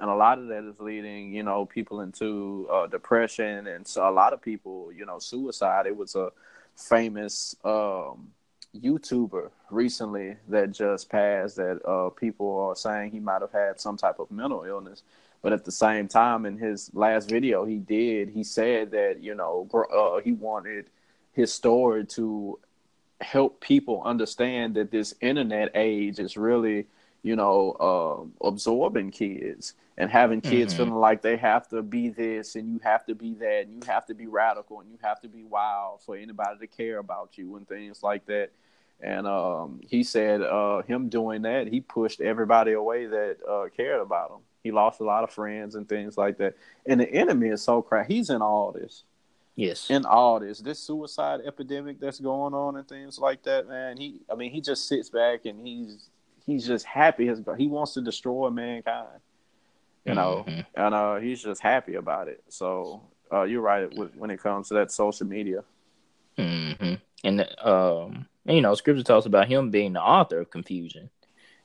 And 0.00 0.08
a 0.08 0.14
lot 0.14 0.38
of 0.38 0.46
that 0.48 0.62
is 0.62 0.78
leading 0.78 1.34
you 1.34 1.42
know 1.42 1.66
people 1.66 2.00
into 2.02 2.68
uh, 2.72 2.86
depression, 2.86 3.66
and 3.66 3.86
so 3.86 4.08
a 4.08 4.12
lot 4.12 4.32
of 4.32 4.40
people 4.40 4.92
you 4.96 5.04
know 5.06 5.18
suicide. 5.18 5.86
It 5.86 5.96
was 5.96 6.14
a 6.14 6.30
famous 6.76 7.56
um, 7.64 8.28
YouTuber 8.76 9.50
recently 9.70 10.36
that 10.48 10.70
just 10.70 11.10
passed 11.10 11.56
that 11.56 11.84
uh, 11.84 12.10
people 12.10 12.60
are 12.60 12.76
saying 12.76 13.10
he 13.10 13.18
might 13.18 13.42
have 13.42 13.52
had 13.52 13.80
some 13.80 13.96
type 13.96 14.20
of 14.20 14.30
mental 14.30 14.62
illness. 14.62 15.02
But 15.42 15.52
at 15.52 15.64
the 15.64 15.72
same 15.72 16.08
time, 16.08 16.46
in 16.46 16.58
his 16.58 16.90
last 16.94 17.28
video, 17.28 17.64
he 17.64 17.78
did 17.78 18.28
he 18.30 18.44
said 18.44 18.92
that 18.92 19.20
you 19.20 19.34
know 19.34 19.68
uh, 19.92 20.20
he 20.20 20.32
wanted 20.32 20.90
his 21.32 21.52
story 21.52 22.04
to 22.04 22.58
help 23.20 23.60
people 23.60 24.02
understand 24.04 24.74
that 24.74 24.90
this 24.90 25.14
internet 25.20 25.70
age 25.74 26.18
is 26.18 26.36
really 26.36 26.86
you 27.22 27.34
know 27.34 27.72
uh, 28.42 28.46
absorbing 28.46 29.10
kids 29.10 29.74
and 29.98 30.10
having 30.10 30.40
kids 30.40 30.72
mm-hmm. 30.72 30.84
feeling 30.84 31.00
like 31.00 31.22
they 31.22 31.36
have 31.36 31.68
to 31.68 31.82
be 31.82 32.08
this 32.08 32.54
and 32.54 32.72
you 32.72 32.78
have 32.84 33.04
to 33.04 33.14
be 33.14 33.34
that 33.34 33.62
and 33.66 33.74
you 33.74 33.80
have 33.86 34.06
to 34.06 34.14
be 34.14 34.26
radical 34.26 34.80
and 34.80 34.88
you 34.90 34.98
have 35.02 35.20
to 35.20 35.28
be 35.28 35.42
wild 35.42 36.00
for 36.00 36.16
anybody 36.16 36.56
to 36.60 36.66
care 36.68 36.98
about 36.98 37.36
you 37.36 37.56
and 37.56 37.66
things 37.68 38.02
like 38.02 38.24
that. 38.26 38.50
And 39.00 39.26
um, 39.26 39.80
he 39.82 40.04
said 40.04 40.40
uh, 40.40 40.82
him 40.82 41.08
doing 41.08 41.42
that 41.42 41.66
he 41.66 41.80
pushed 41.80 42.20
everybody 42.20 42.72
away 42.72 43.06
that 43.06 43.36
uh, 43.48 43.66
cared 43.76 44.00
about 44.00 44.30
him. 44.30 44.38
He 44.62 44.70
lost 44.70 45.00
a 45.00 45.04
lot 45.04 45.24
of 45.24 45.30
friends 45.30 45.74
and 45.74 45.88
things 45.88 46.16
like 46.16 46.38
that. 46.38 46.54
And 46.86 47.00
the 47.00 47.12
enemy 47.12 47.48
is 47.48 47.62
so 47.62 47.82
crap 47.82 48.08
he's 48.08 48.30
in 48.30 48.40
all 48.40 48.70
this 48.70 49.02
Yes. 49.58 49.90
In 49.90 50.06
all 50.06 50.38
this, 50.38 50.60
this 50.60 50.78
suicide 50.78 51.40
epidemic 51.44 51.98
that's 51.98 52.20
going 52.20 52.54
on 52.54 52.76
and 52.76 52.86
things 52.86 53.18
like 53.18 53.42
that, 53.42 53.68
man. 53.68 53.96
He, 53.96 54.20
I 54.30 54.36
mean, 54.36 54.52
he 54.52 54.60
just 54.60 54.86
sits 54.86 55.10
back 55.10 55.46
and 55.46 55.66
he's 55.66 56.10
he's 56.46 56.64
just 56.64 56.86
happy. 56.86 57.26
His 57.26 57.42
he 57.56 57.66
wants 57.66 57.94
to 57.94 58.00
destroy 58.00 58.50
mankind, 58.50 59.18
you 60.04 60.14
know, 60.14 60.44
mm-hmm. 60.46 60.60
and 60.76 60.94
uh, 60.94 61.16
he's 61.16 61.42
just 61.42 61.60
happy 61.60 61.96
about 61.96 62.28
it. 62.28 62.40
So 62.48 63.02
uh, 63.32 63.42
you're 63.42 63.60
right 63.60 63.92
when 64.16 64.30
it 64.30 64.40
comes 64.40 64.68
to 64.68 64.74
that 64.74 64.92
social 64.92 65.26
media. 65.26 65.64
Mm-hmm. 66.38 66.94
And 67.24 67.40
um, 67.60 68.28
and, 68.46 68.56
you 68.56 68.62
know, 68.62 68.76
Scripture 68.76 69.02
talks 69.02 69.26
about 69.26 69.48
him 69.48 69.72
being 69.72 69.92
the 69.92 70.00
author 70.00 70.38
of 70.38 70.52
confusion 70.52 71.10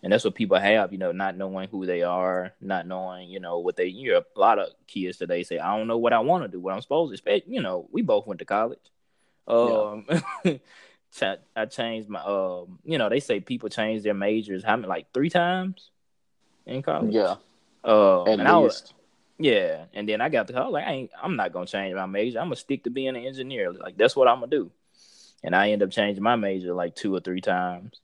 and 0.03 0.11
that's 0.11 0.25
what 0.25 0.35
people 0.35 0.59
have, 0.59 0.91
you 0.91 0.97
know, 0.97 1.13
not 1.13 1.37
knowing 1.37 1.69
who 1.69 1.85
they 1.85 2.03
are, 2.03 2.51
not 2.59 2.85
knowing, 2.85 3.29
you 3.29 3.39
know, 3.39 3.59
what 3.59 3.77
they. 3.77 3.85
You 3.85 4.11
know, 4.11 4.23
a 4.35 4.39
lot 4.39 4.59
of 4.59 4.67
kids 4.85 5.17
today 5.17 5.43
say, 5.43 5.59
"I 5.59 5.77
don't 5.77 5.87
know 5.87 5.97
what 5.97 6.11
I 6.11 6.19
want 6.19 6.43
to 6.43 6.49
do, 6.49 6.59
what 6.59 6.73
I'm 6.73 6.81
supposed 6.81 7.11
to." 7.11 7.13
Expect. 7.13 7.47
You 7.47 7.61
know, 7.61 7.87
we 7.89 8.01
both 8.01 8.27
went 8.27 8.39
to 8.39 8.45
college. 8.45 8.79
Um, 9.47 10.05
yeah. 10.43 11.35
I 11.55 11.65
changed 11.67 12.09
my. 12.09 12.19
Um, 12.19 12.79
you 12.83 12.97
know, 12.97 13.07
they 13.07 13.21
say 13.21 13.39
people 13.39 13.69
change 13.69 14.03
their 14.03 14.13
majors. 14.13 14.61
How 14.61 14.75
many? 14.75 14.89
Like 14.89 15.13
three 15.13 15.29
times 15.29 15.89
in 16.65 16.81
college. 16.81 17.13
Yeah. 17.13 17.35
Um, 17.85 18.27
and 18.27 18.47
I 18.47 18.57
was, 18.57 18.93
yeah, 19.37 19.85
and 19.93 20.07
then 20.07 20.19
I 20.19 20.27
got 20.27 20.47
the 20.47 20.53
college. 20.53 20.73
Like, 20.73 20.85
I 20.85 20.91
ain't. 20.91 21.11
I'm 21.21 21.37
not 21.37 21.53
gonna 21.53 21.65
change 21.65 21.95
my 21.95 22.07
major. 22.07 22.39
I'm 22.39 22.47
gonna 22.47 22.57
stick 22.57 22.83
to 22.83 22.89
being 22.89 23.15
an 23.15 23.15
engineer. 23.15 23.71
Like 23.71 23.95
that's 23.95 24.17
what 24.17 24.27
I'm 24.27 24.41
gonna 24.41 24.47
do. 24.47 24.69
And 25.45 25.55
I 25.55 25.71
end 25.71 25.81
up 25.81 25.91
changing 25.91 26.23
my 26.23 26.35
major 26.35 26.73
like 26.73 26.93
two 26.93 27.15
or 27.15 27.21
three 27.21 27.41
times. 27.41 28.01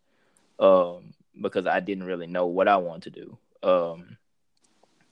Um, 0.60 1.14
because 1.42 1.68
I 1.68 1.80
didn't 1.80 2.06
really 2.06 2.28
know 2.28 2.46
what 2.48 2.68
I 2.68 2.78
wanted 2.78 3.14
to 3.14 3.22
do. 3.22 3.38
Um, 3.64 4.18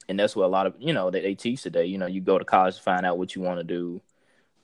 and 0.08 0.18
that's 0.18 0.34
what 0.34 0.46
a 0.46 0.48
lot 0.48 0.66
of 0.66 0.74
you 0.78 0.92
know 0.92 1.10
that 1.10 1.22
they 1.22 1.34
teach 1.34 1.62
today. 1.62 1.84
You 1.86 1.98
know, 1.98 2.06
you 2.06 2.20
go 2.20 2.38
to 2.38 2.44
college 2.44 2.76
to 2.76 2.82
find 2.82 3.04
out 3.04 3.18
what 3.18 3.34
you 3.34 3.42
want 3.42 3.60
to 3.60 3.64
do, 3.64 4.00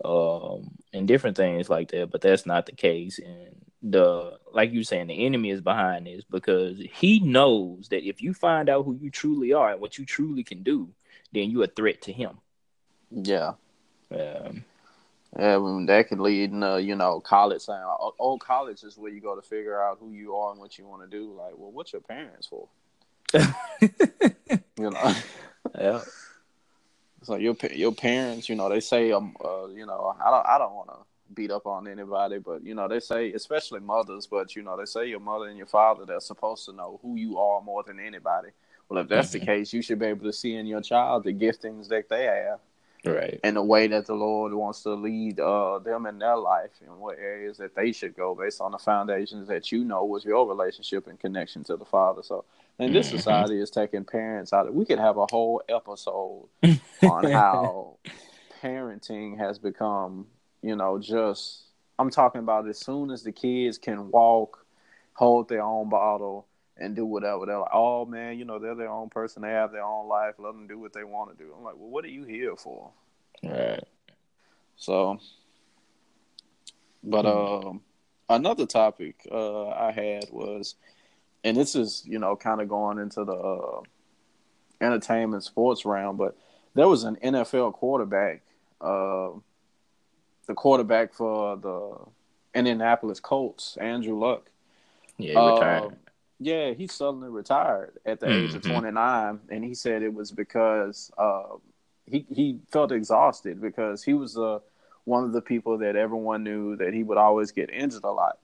um, 0.04 0.70
and 0.92 1.06
different 1.06 1.36
things 1.36 1.68
like 1.68 1.90
that. 1.90 2.10
But 2.10 2.22
that's 2.22 2.46
not 2.46 2.66
the 2.66 2.72
case. 2.72 3.18
And 3.18 3.64
the 3.82 4.38
like 4.52 4.72
you 4.72 4.84
saying, 4.84 5.08
the 5.08 5.26
enemy 5.26 5.50
is 5.50 5.60
behind 5.60 6.06
this 6.06 6.24
because 6.24 6.78
he 6.92 7.20
knows 7.20 7.88
that 7.90 8.08
if 8.08 8.22
you 8.22 8.32
find 8.32 8.68
out 8.68 8.84
who 8.84 8.94
you 8.94 9.10
truly 9.10 9.52
are 9.52 9.72
and 9.72 9.80
what 9.80 9.98
you 9.98 10.06
truly 10.06 10.42
can 10.42 10.62
do, 10.62 10.88
then 11.32 11.50
you're 11.50 11.64
a 11.64 11.68
threat 11.68 12.00
to 12.02 12.12
him. 12.12 12.38
Yeah. 13.10 13.52
Um, 14.10 14.64
yeah, 15.38 15.56
I 15.56 15.58
mean, 15.58 15.86
that 15.86 16.08
could 16.08 16.20
lead 16.20 16.52
in, 16.52 16.62
uh, 16.62 16.76
you 16.76 16.94
know, 16.94 17.20
college 17.20 17.62
saying, 17.62 17.82
oh, 17.84 18.14
oh, 18.20 18.38
college 18.38 18.84
is 18.84 18.96
where 18.96 19.10
you 19.10 19.20
go 19.20 19.34
to 19.34 19.42
figure 19.42 19.82
out 19.82 19.98
who 19.98 20.12
you 20.12 20.36
are 20.36 20.52
and 20.52 20.60
what 20.60 20.78
you 20.78 20.86
want 20.86 21.02
to 21.02 21.08
do. 21.08 21.32
Like, 21.32 21.54
well, 21.56 21.72
what's 21.72 21.92
your 21.92 22.02
parents 22.02 22.46
for? 22.46 22.68
you 23.80 24.90
know? 24.90 25.14
Yeah. 25.76 26.02
So 27.22 27.36
your 27.36 27.56
your 27.72 27.92
parents, 27.92 28.48
you 28.48 28.54
know, 28.54 28.68
they 28.68 28.80
say, 28.80 29.10
um, 29.10 29.34
uh, 29.42 29.66
you 29.68 29.86
know, 29.86 30.14
I 30.24 30.30
don't, 30.30 30.46
I 30.46 30.58
don't 30.58 30.74
want 30.74 30.90
to 30.90 30.96
beat 31.32 31.50
up 31.50 31.66
on 31.66 31.88
anybody, 31.88 32.38
but 32.38 32.64
you 32.64 32.74
know, 32.74 32.86
they 32.86 33.00
say, 33.00 33.32
especially 33.32 33.80
mothers, 33.80 34.26
but 34.26 34.54
you 34.54 34.62
know, 34.62 34.76
they 34.76 34.84
say 34.84 35.08
your 35.08 35.20
mother 35.20 35.46
and 35.46 35.56
your 35.56 35.66
father, 35.66 36.04
they're 36.04 36.20
supposed 36.20 36.66
to 36.66 36.72
know 36.72 37.00
who 37.02 37.16
you 37.16 37.38
are 37.38 37.60
more 37.62 37.82
than 37.82 37.98
anybody. 37.98 38.50
Well, 38.88 39.02
if 39.02 39.08
that's 39.08 39.30
mm-hmm. 39.30 39.40
the 39.40 39.46
case, 39.46 39.72
you 39.72 39.82
should 39.82 39.98
be 39.98 40.06
able 40.06 40.26
to 40.26 40.32
see 40.32 40.54
in 40.54 40.66
your 40.66 40.82
child 40.82 41.24
the 41.24 41.32
giftings 41.32 41.88
that 41.88 42.08
they 42.08 42.24
have 42.24 42.60
right 43.06 43.40
and 43.42 43.56
the 43.56 43.62
way 43.62 43.86
that 43.86 44.06
the 44.06 44.14
lord 44.14 44.52
wants 44.52 44.82
to 44.82 44.94
lead 44.94 45.38
uh, 45.40 45.78
them 45.78 46.06
in 46.06 46.18
their 46.18 46.36
life 46.36 46.70
and 46.86 46.96
what 46.98 47.18
areas 47.18 47.56
that 47.58 47.74
they 47.74 47.92
should 47.92 48.16
go 48.16 48.34
based 48.34 48.60
on 48.60 48.72
the 48.72 48.78
foundations 48.78 49.48
that 49.48 49.70
you 49.70 49.84
know 49.84 50.04
was 50.04 50.24
your 50.24 50.48
relationship 50.48 51.06
and 51.06 51.18
connection 51.20 51.62
to 51.64 51.76
the 51.76 51.84
father 51.84 52.22
so 52.22 52.44
and 52.78 52.94
this 52.94 53.08
mm-hmm. 53.08 53.16
society 53.16 53.60
is 53.60 53.70
taking 53.70 54.04
parents 54.04 54.52
out 54.52 54.66
of 54.66 54.74
we 54.74 54.84
could 54.84 54.98
have 54.98 55.16
a 55.16 55.26
whole 55.30 55.62
episode 55.68 56.46
on 57.02 57.30
how 57.30 57.96
parenting 58.62 59.36
has 59.38 59.58
become 59.58 60.26
you 60.62 60.74
know 60.74 60.98
just 60.98 61.64
i'm 61.98 62.10
talking 62.10 62.40
about 62.40 62.68
as 62.68 62.78
soon 62.78 63.10
as 63.10 63.22
the 63.22 63.32
kids 63.32 63.78
can 63.78 64.10
walk 64.10 64.66
hold 65.12 65.48
their 65.48 65.62
own 65.62 65.88
bottle 65.88 66.46
and 66.76 66.96
do 66.96 67.04
whatever. 67.04 67.46
They're 67.46 67.58
like, 67.58 67.70
oh 67.72 68.04
man, 68.04 68.38
you 68.38 68.44
know, 68.44 68.58
they're 68.58 68.74
their 68.74 68.90
own 68.90 69.10
person. 69.10 69.42
They 69.42 69.50
have 69.50 69.72
their 69.72 69.84
own 69.84 70.08
life. 70.08 70.34
Let 70.38 70.52
them 70.52 70.66
do 70.66 70.78
what 70.78 70.92
they 70.92 71.04
want 71.04 71.36
to 71.36 71.44
do. 71.44 71.52
I'm 71.56 71.64
like, 71.64 71.74
well, 71.76 71.90
what 71.90 72.04
are 72.04 72.08
you 72.08 72.24
here 72.24 72.56
for? 72.56 72.90
Right. 73.42 73.84
So, 74.76 75.18
but 77.02 77.24
mm-hmm. 77.24 77.68
um, 77.68 77.80
another 78.28 78.66
topic 78.66 79.26
uh, 79.30 79.68
I 79.68 79.92
had 79.92 80.26
was 80.30 80.74
and 81.44 81.56
this 81.56 81.76
is 81.76 82.02
you 82.06 82.18
know 82.18 82.34
kind 82.34 82.60
of 82.60 82.68
going 82.68 82.98
into 82.98 83.24
the 83.24 83.34
uh, 83.34 83.80
entertainment 84.80 85.44
sports 85.44 85.84
round, 85.84 86.18
but 86.18 86.36
there 86.74 86.88
was 86.88 87.04
an 87.04 87.16
NFL 87.22 87.74
quarterback, 87.74 88.42
uh, 88.80 89.28
the 90.46 90.54
quarterback 90.54 91.12
for 91.12 91.56
the 91.56 92.58
Indianapolis 92.58 93.20
Colts, 93.20 93.76
Andrew 93.76 94.18
Luck. 94.18 94.50
Yeah, 95.18 95.40
he 95.40 95.54
retired. 95.54 95.96
Yeah, 96.44 96.72
he 96.72 96.86
suddenly 96.88 97.30
retired 97.30 97.98
at 98.04 98.20
the 98.20 98.28
age 98.30 98.54
of 98.54 98.60
Mhm. 98.62 98.70
29, 98.70 99.40
and 99.48 99.64
he 99.64 99.74
said 99.74 100.02
it 100.02 100.12
was 100.12 100.30
because 100.30 101.10
uh, 101.16 101.56
he 102.04 102.26
he 102.28 102.60
felt 102.70 102.92
exhausted 102.92 103.62
because 103.62 104.02
he 104.04 104.12
was 104.12 104.36
uh, 104.36 104.58
one 105.04 105.24
of 105.24 105.32
the 105.32 105.40
people 105.40 105.78
that 105.78 105.96
everyone 105.96 106.44
knew 106.44 106.76
that 106.76 106.92
he 106.92 107.02
would 107.02 107.16
always 107.16 107.50
get 107.50 107.70
injured 107.70 108.04
a 108.04 108.10
lot. 108.10 108.38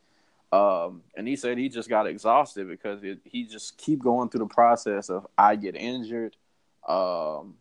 Um, 0.51 1.03
and 1.15 1.29
he 1.29 1.37
said 1.37 1.59
he 1.59 1.69
just 1.69 1.91
got 1.91 2.07
exhausted 2.07 2.69
because 2.69 3.05
it, 3.05 3.19
he 3.23 3.45
just 3.45 3.77
keep 3.77 4.03
going 4.03 4.31
through 4.31 4.47
the 4.49 4.55
process 4.55 5.11
of 5.11 5.27
I 5.37 5.57
get 5.57 5.77
injured, 5.77 6.37
um, 6.89 7.59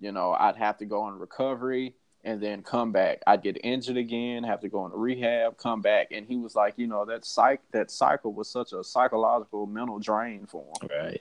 you 0.00 0.10
know, 0.10 0.32
I'd 0.32 0.56
have 0.56 0.78
to 0.78 0.86
go 0.86 1.06
in 1.08 1.18
recovery 1.18 1.94
and 2.24 2.40
then 2.40 2.62
come 2.62 2.92
back. 2.92 3.20
I'd 3.26 3.42
get 3.42 3.58
injured 3.64 3.96
again, 3.96 4.44
have 4.44 4.60
to 4.60 4.68
go 4.68 4.84
into 4.84 4.96
rehab, 4.96 5.56
come 5.56 5.80
back, 5.80 6.08
and 6.12 6.26
he 6.26 6.36
was 6.36 6.54
like, 6.54 6.74
you 6.76 6.86
know, 6.86 7.04
that 7.06 7.24
psych 7.24 7.60
that 7.72 7.90
cycle 7.90 8.32
was 8.32 8.48
such 8.48 8.72
a 8.72 8.84
psychological 8.84 9.66
mental 9.66 9.98
drain 9.98 10.46
for 10.46 10.64
him. 10.64 10.88
Right. 10.90 11.20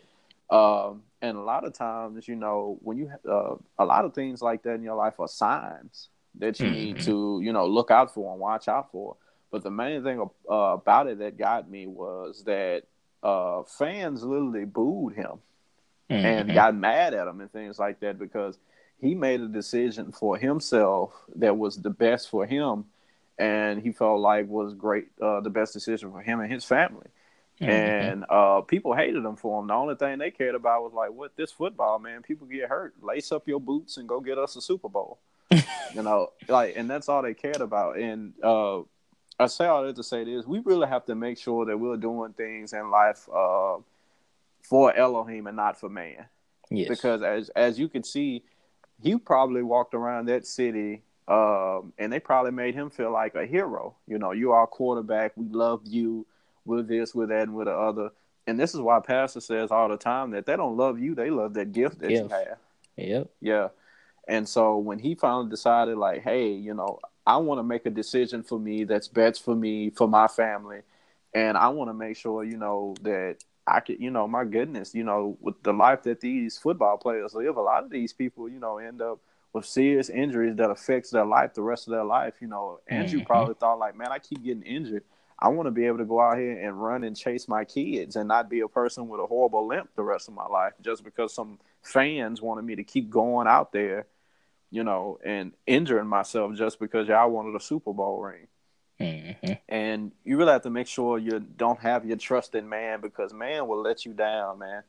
Um, 0.50 1.04
and 1.22 1.38
a 1.38 1.42
lot 1.42 1.66
of 1.66 1.74
times, 1.74 2.28
you 2.28 2.36
know, 2.36 2.78
when 2.82 2.98
you 2.98 3.12
uh, 3.28 3.56
a 3.80 3.86
lot 3.86 4.06
of 4.06 4.14
things 4.14 4.42
like 4.42 4.64
that 4.64 4.76
in 4.76 4.84
your 4.84 4.96
life 4.96 5.20
are 5.20 5.28
signs 5.28 6.10
that 6.36 6.60
you 6.60 6.70
need 6.70 6.98
Mhm. 6.98 7.06
to, 7.06 7.40
you 7.44 7.52
know, 7.54 7.66
look 7.66 7.92
out 7.92 8.14
for 8.14 8.32
and 8.32 8.40
watch 8.40 8.68
out 8.68 8.92
for. 8.92 9.16
But 9.50 9.64
the 9.64 9.72
main 9.72 10.04
thing 10.04 10.22
uh, 10.50 10.54
about 10.54 11.08
it 11.08 11.20
that 11.20 11.38
got 11.38 11.70
me 11.70 11.88
was 11.88 12.44
that 12.46 12.84
uh, 13.24 13.64
fans 13.64 14.24
literally 14.24 14.66
booed 14.66 15.14
him 15.14 15.40
and 16.10 16.50
Mhm. 16.50 16.54
got 16.54 16.76
mad 16.76 17.14
at 17.14 17.28
him 17.28 17.40
and 17.42 17.52
things 17.52 17.78
like 17.80 18.00
that 18.00 18.18
because 18.18 18.58
he 19.02 19.16
made 19.16 19.42
a 19.42 19.48
decision 19.48 20.12
for 20.12 20.38
himself 20.38 21.12
that 21.36 21.58
was 21.58 21.78
the 21.82 21.90
best 21.90 22.30
for 22.30 22.46
him 22.46 22.86
and 23.38 23.82
he 23.82 23.92
felt 23.92 24.20
like 24.20 24.48
was 24.48 24.74
great 24.76 25.08
uh, 25.22 25.40
the 25.42 25.50
best 25.50 25.74
decision 25.74 26.12
for 26.12 26.22
him 26.22 26.40
and 26.40 26.52
his 26.52 26.64
family. 26.64 27.08
Mhm. 27.60 27.68
and 27.70 28.26
uh, 28.28 28.62
people 28.62 28.96
hated 28.96 29.24
him 29.24 29.36
for 29.36 29.60
him. 29.62 29.68
The 29.68 29.74
only 29.76 29.94
thing 29.94 30.18
they 30.18 30.32
cared 30.32 30.56
about 30.56 30.82
was 30.84 30.94
like 30.94 31.12
what 31.12 31.36
this 31.36 31.52
football 31.52 32.00
man 32.00 32.24
people 32.24 32.48
get 32.48 32.70
hurt. 32.70 32.96
Lace 33.04 33.32
up 33.32 33.48
your 33.48 33.60
boots 33.60 33.98
and 33.98 34.10
go 34.10 34.20
get 34.20 34.40
us 34.40 34.56
a 34.56 34.62
super 34.62 34.90
bowl. 34.90 35.20
You 35.94 36.04
know 36.04 36.32
like 36.48 36.76
and 36.78 36.90
that's 36.90 37.10
all 37.10 37.22
they 37.22 37.34
cared 37.34 37.62
about. 37.62 37.98
And 37.98 38.34
uh, 38.44 38.80
i 39.40 39.48
say 39.48 39.66
all 39.66 39.84
that 39.84 39.96
to 39.96 40.04
say 40.04 40.24
this 40.24 40.46
we 40.46 40.60
really 40.60 40.88
have 40.88 41.06
to 41.06 41.16
make 41.16 41.38
sure 41.38 41.66
that 41.66 41.78
we're 41.78 41.98
doing 41.98 42.34
things 42.34 42.74
in 42.74 42.92
life 42.92 43.28
uh, 43.34 43.78
for 44.62 44.96
elohim 44.96 45.48
and 45.48 45.58
not 45.58 45.80
for 45.80 45.90
man. 45.90 46.26
Yes. 46.70 46.88
because 46.88 47.22
as 47.22 47.50
as 47.50 47.78
you 47.78 47.90
can 47.90 48.04
see, 48.04 48.44
he 49.02 49.18
probably 49.18 49.64
walked 49.64 49.94
around 49.94 50.28
that 50.28 50.46
city, 50.46 51.02
um, 51.28 51.94
and 51.98 52.12
they 52.12 52.20
probably 52.20 52.52
made 52.52 52.76
him 52.76 52.90
feel 52.90 53.12
like 53.12 53.36
a 53.36 53.46
hero. 53.46 53.96
You 54.08 54.20
know, 54.20 54.32
you 54.32 54.52
are 54.52 54.64
a 54.64 54.68
quarterback. 54.68 55.34
We 55.36 55.48
love 55.50 55.82
you. 55.86 56.26
We're 56.66 56.84
this, 56.84 57.16
we're 57.16 57.28
that, 57.28 57.44
and 57.44 57.56
we're 57.56 57.66
the 57.66 57.72
other. 57.72 58.12
And 58.48 58.60
this 58.60 58.74
is 58.74 58.82
why 58.82 59.00
Pastor 59.00 59.40
says 59.40 59.72
all 59.72 59.90
the 59.90 59.98
time 59.98 60.32
that 60.32 60.46
they 60.46 60.56
don't 60.56 60.78
love 60.78 61.00
you; 61.00 61.16
they 61.16 61.30
love 61.30 61.54
that 61.56 61.72
gift 61.72 62.00
that 62.00 62.12
you 62.12 62.28
have. 62.28 62.58
Yep. 62.98 63.30
Yeah. 63.40 63.68
And 64.28 64.48
so 64.48 64.78
when 64.78 65.00
he 65.00 65.16
finally 65.16 65.50
decided, 65.50 65.98
like, 65.98 66.22
hey, 66.22 66.52
you 66.52 66.74
know, 66.74 67.00
I 67.26 67.38
want 67.38 67.60
to 67.60 67.64
make 67.64 67.86
a 67.86 67.90
decision 67.90 68.44
for 68.44 68.60
me 68.60 68.84
that's 68.84 69.08
best 69.08 69.44
for 69.44 69.56
me, 69.56 69.90
for 69.90 70.08
my 70.08 70.28
family, 70.28 70.82
and 71.34 71.58
I 71.58 71.70
want 71.70 71.90
to 71.90 71.94
make 71.94 72.18
sure, 72.18 72.44
you 72.44 72.58
know, 72.58 72.96
that 73.02 73.38
I 73.68 73.80
could, 73.80 74.00
you 74.00 74.12
know, 74.12 74.28
my 74.28 74.44
goodness, 74.44 74.94
you 74.96 75.04
know, 75.04 75.38
with 75.40 75.62
the 75.64 75.74
life 75.74 76.04
that 76.04 76.20
these 76.22 76.58
football 76.58 76.98
players 76.98 77.34
live, 77.34 77.58
a 77.58 77.62
lot 77.62 77.84
of 77.84 77.90
these 77.92 78.12
people, 78.14 78.50
you 78.50 78.60
know, 78.60 78.78
end 78.80 79.02
up 79.02 79.20
with 79.54 79.66
serious 79.66 80.10
injuries 80.10 80.56
that 80.56 80.70
affects 80.72 81.10
their 81.12 81.26
life 81.26 81.54
the 81.54 81.62
rest 81.62 81.88
of 81.88 81.92
their 81.92 82.04
life. 82.04 82.36
You 82.42 82.48
know, 82.48 82.80
Andrew 82.88 83.20
Mhm. 83.20 83.26
probably 83.26 83.54
thought, 83.56 83.80
like, 83.80 83.96
man, 83.96 84.12
I 84.12 84.20
keep 84.20 84.44
getting 84.44 84.64
injured. 84.64 85.04
I 85.38 85.48
want 85.50 85.68
to 85.68 85.72
be 85.72 85.86
able 85.86 85.98
to 85.98 86.06
go 86.06 86.22
out 86.22 86.38
here 86.38 86.60
and 86.60 86.82
run 86.82 87.04
and 87.04 87.18
chase 87.18 87.48
my 87.48 87.66
kids 87.66 88.16
and 88.16 88.28
not 88.28 88.50
be 88.50 88.60
a 88.60 88.68
person 88.68 89.08
with 89.08 89.20
a 89.20 89.26
horrible 89.26 89.66
limp 89.66 89.90
the 89.96 90.04
rest 90.04 90.28
of 90.28 90.36
my 90.36 90.46
life 90.46 90.74
just 90.82 91.04
because 91.04 91.34
some 91.34 91.60
fans 91.82 92.42
wanted 92.42 92.64
me 92.64 92.76
to 92.76 92.84
keep 92.84 93.10
going 93.10 93.48
out 93.48 93.72
there, 93.72 94.06
you 94.70 94.84
know, 94.84 95.20
and 95.26 95.54
injuring 95.66 96.08
myself 96.08 96.54
just 96.56 96.80
because 96.80 97.08
y'all 97.08 97.30
wanted 97.32 97.56
a 97.56 97.60
Super 97.60 97.92
Bowl 97.92 98.22
ring. 98.22 98.48
Hmm 99.02 99.54
And 99.70 100.12
you 100.24 100.38
really 100.38 100.52
have 100.52 100.64
to 100.64 100.70
make 100.70 100.88
sure 100.88 101.18
you 101.18 101.40
don't 101.40 101.80
have 101.80 102.06
your 102.06 102.18
trust 102.18 102.56
in 102.56 102.68
man 102.70 103.02
because 103.02 103.34
man 103.34 103.68
will 103.68 103.82
let 103.82 104.06
you 104.06 104.14
down, 104.14 104.60
man. 104.60 104.84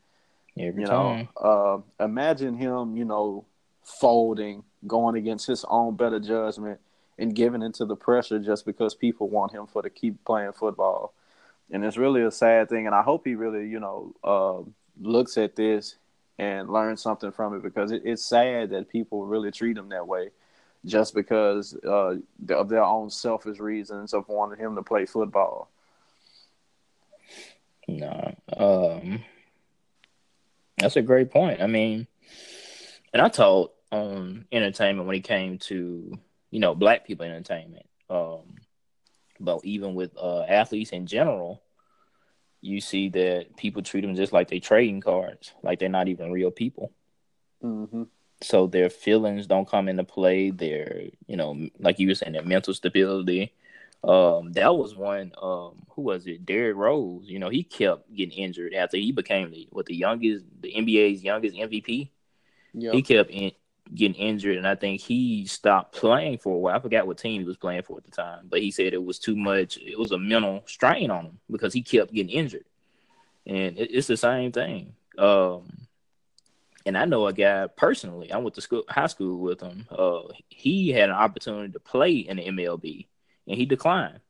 Every 0.58 0.82
You 0.82 0.88
time. 0.88 1.28
know, 1.40 1.84
uh, 1.98 2.04
imagine 2.04 2.54
him, 2.56 2.96
you 2.96 3.04
know, 3.04 3.44
folding, 3.84 4.64
going 4.86 5.16
against 5.16 5.46
his 5.46 5.64
own 5.68 5.96
better 5.96 6.20
judgment, 6.20 6.80
and 7.18 7.34
giving 7.34 7.62
into 7.62 7.84
the 7.84 7.96
pressure 7.96 8.38
just 8.38 8.66
because 8.66 8.94
people 8.94 9.28
want 9.28 9.52
him 9.52 9.66
for 9.66 9.82
to 9.82 9.90
keep 9.90 10.24
playing 10.24 10.52
football. 10.52 11.14
And 11.70 11.84
it's 11.84 11.96
really 11.96 12.22
a 12.22 12.30
sad 12.30 12.68
thing. 12.68 12.86
And 12.86 12.94
I 12.94 13.02
hope 13.02 13.24
he 13.26 13.34
really, 13.34 13.66
you 13.68 13.80
know, 13.80 14.14
uh, 14.24 14.70
looks 15.00 15.38
at 15.38 15.56
this 15.56 15.96
and 16.38 16.70
learns 16.70 17.00
something 17.02 17.32
from 17.32 17.54
it 17.54 17.62
because 17.62 17.92
it, 17.92 18.02
it's 18.04 18.24
sad 18.24 18.70
that 18.70 18.88
people 18.88 19.26
really 19.26 19.50
treat 19.50 19.76
him 19.76 19.88
that 19.90 20.06
way 20.06 20.30
just 20.84 21.14
because 21.14 21.74
uh, 21.84 22.16
of 22.50 22.68
their 22.68 22.82
own 22.82 23.10
selfish 23.10 23.58
reasons 23.58 24.14
of 24.14 24.28
wanting 24.28 24.58
him 24.58 24.74
to 24.76 24.82
play 24.82 25.06
football. 25.06 25.70
No. 27.86 28.34
Um, 28.56 29.24
that's 30.78 30.96
a 30.96 31.02
great 31.02 31.30
point. 31.30 31.60
I 31.60 31.66
mean, 31.66 32.06
and 33.12 33.22
I 33.22 33.28
taught 33.28 33.72
on 33.90 34.46
entertainment 34.50 35.06
when 35.06 35.16
it 35.16 35.24
came 35.24 35.58
to 35.58 36.18
you 36.50 36.60
know 36.60 36.74
black 36.74 37.06
people 37.06 37.26
entertainment. 37.26 37.86
Um, 38.08 38.56
but 39.38 39.60
even 39.64 39.94
with 39.94 40.16
uh, 40.16 40.42
athletes 40.42 40.90
in 40.90 41.06
general, 41.06 41.62
you 42.60 42.80
see 42.80 43.08
that 43.10 43.56
people 43.56 43.82
treat 43.82 44.02
them 44.02 44.14
just 44.14 44.32
like 44.32 44.48
they 44.48 44.60
trading 44.60 45.00
cards, 45.00 45.52
like 45.62 45.78
they're 45.78 45.88
not 45.88 46.08
even 46.08 46.30
real 46.30 46.50
people. 46.50 46.92
Mm-hmm. 47.62 48.04
So 48.42 48.66
their 48.66 48.90
feelings 48.90 49.46
don't 49.46 49.68
come 49.68 49.88
into 49.88 50.04
play. 50.04 50.50
Their, 50.50 51.02
you 51.26 51.36
know, 51.36 51.68
like 51.78 51.98
you 51.98 52.08
were 52.08 52.14
saying, 52.14 52.32
their 52.32 52.42
mental 52.42 52.74
stability. 52.74 53.52
Um, 54.04 54.52
that 54.52 54.74
was 54.74 54.96
one. 54.96 55.32
Um, 55.40 55.86
who 55.90 56.02
was 56.02 56.26
it? 56.26 56.44
Derrick 56.44 56.76
Rose. 56.76 57.28
You 57.28 57.38
know, 57.38 57.48
he 57.48 57.62
kept 57.62 58.12
getting 58.14 58.36
injured 58.36 58.74
after 58.74 58.96
he 58.96 59.12
became 59.12 59.50
the 59.50 59.68
what 59.70 59.86
the 59.86 59.94
youngest, 59.94 60.44
the 60.60 60.72
NBA's 60.72 61.22
youngest 61.22 61.56
MVP. 61.56 62.10
Yeah. 62.74 62.92
He 62.92 63.02
kept 63.02 63.30
in, 63.30 63.52
getting 63.94 64.20
injured, 64.20 64.56
and 64.56 64.66
I 64.66 64.74
think 64.74 65.00
he 65.00 65.46
stopped 65.46 65.94
playing 65.94 66.38
for 66.38 66.54
a 66.54 66.58
while. 66.58 66.76
I 66.76 66.80
forgot 66.80 67.06
what 67.06 67.18
team 67.18 67.42
he 67.42 67.46
was 67.46 67.56
playing 67.56 67.82
for 67.82 67.98
at 67.98 68.04
the 68.04 68.10
time, 68.10 68.46
but 68.48 68.60
he 68.60 68.70
said 68.70 68.92
it 68.92 69.04
was 69.04 69.18
too 69.18 69.36
much. 69.36 69.76
It 69.78 69.98
was 69.98 70.12
a 70.12 70.18
mental 70.18 70.62
strain 70.66 71.10
on 71.10 71.26
him 71.26 71.38
because 71.50 71.72
he 71.72 71.82
kept 71.82 72.12
getting 72.12 72.32
injured, 72.32 72.64
and 73.46 73.78
it, 73.78 73.90
it's 73.92 74.06
the 74.08 74.16
same 74.16 74.50
thing. 74.52 74.94
Um, 75.18 75.81
and 76.86 76.96
I 76.96 77.04
know 77.04 77.26
a 77.26 77.32
guy 77.32 77.66
personally. 77.68 78.32
I 78.32 78.38
went 78.38 78.54
to 78.54 78.60
school, 78.60 78.84
high 78.88 79.06
school 79.06 79.38
with 79.38 79.60
him. 79.60 79.86
Uh, 79.90 80.22
he 80.48 80.90
had 80.90 81.10
an 81.10 81.16
opportunity 81.16 81.72
to 81.72 81.80
play 81.80 82.12
in 82.12 82.36
the 82.36 82.44
MLB, 82.44 83.06
and 83.46 83.56
he 83.56 83.66
declined. 83.66 84.20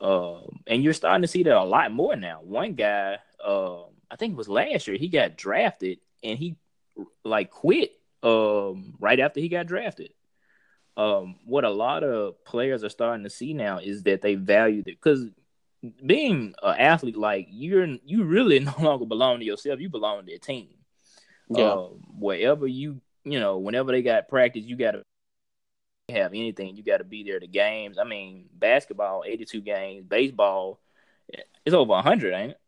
Um, 0.00 0.60
and 0.66 0.82
you're 0.82 0.92
starting 0.92 1.22
to 1.22 1.28
see 1.28 1.42
that 1.44 1.56
a 1.56 1.64
lot 1.64 1.92
more 1.92 2.16
now. 2.16 2.40
One 2.42 2.74
guy, 2.74 3.18
um, 3.44 3.84
I 4.10 4.16
think 4.16 4.32
it 4.32 4.36
was 4.36 4.48
last 4.48 4.86
year, 4.86 4.96
he 4.96 5.08
got 5.08 5.36
drafted, 5.36 5.98
and 6.22 6.38
he 6.38 6.56
like 7.24 7.50
quit 7.50 7.92
um, 8.22 8.94
right 8.98 9.20
after 9.20 9.40
he 9.40 9.48
got 9.48 9.66
drafted. 9.66 10.12
Um, 10.96 11.36
what 11.44 11.64
a 11.64 11.70
lot 11.70 12.04
of 12.04 12.44
players 12.44 12.84
are 12.84 12.88
starting 12.88 13.24
to 13.24 13.30
see 13.30 13.52
now 13.52 13.78
is 13.78 14.04
that 14.04 14.22
they 14.22 14.36
value 14.36 14.80
it 14.80 14.84
because 14.84 15.26
being 16.04 16.54
an 16.62 16.78
athlete, 16.78 17.16
like 17.16 17.48
you're, 17.50 17.86
you 18.04 18.24
really 18.24 18.60
no 18.60 18.74
longer 18.78 19.06
belong 19.06 19.40
to 19.40 19.44
yourself. 19.44 19.80
You 19.80 19.88
belong 19.88 20.26
to 20.26 20.32
a 20.32 20.38
team. 20.38 20.68
Yeah. 21.48 21.64
Uh, 21.64 21.88
wherever 22.18 22.66
you, 22.66 23.00
you 23.24 23.40
know, 23.40 23.58
whenever 23.58 23.92
they 23.92 24.02
got 24.02 24.28
practice, 24.28 24.64
you 24.64 24.76
got 24.76 24.92
to 24.92 25.02
have 26.10 26.32
anything. 26.32 26.76
You 26.76 26.82
got 26.82 26.98
to 26.98 27.04
be 27.04 27.22
there. 27.22 27.40
The 27.40 27.46
games. 27.46 27.98
I 27.98 28.04
mean, 28.04 28.46
basketball, 28.52 29.24
eighty-two 29.26 29.60
games. 29.60 30.04
Baseball, 30.06 30.80
it's 31.64 31.74
over 31.74 32.00
hundred, 32.00 32.34
ain't 32.34 32.52
it? 32.52 32.60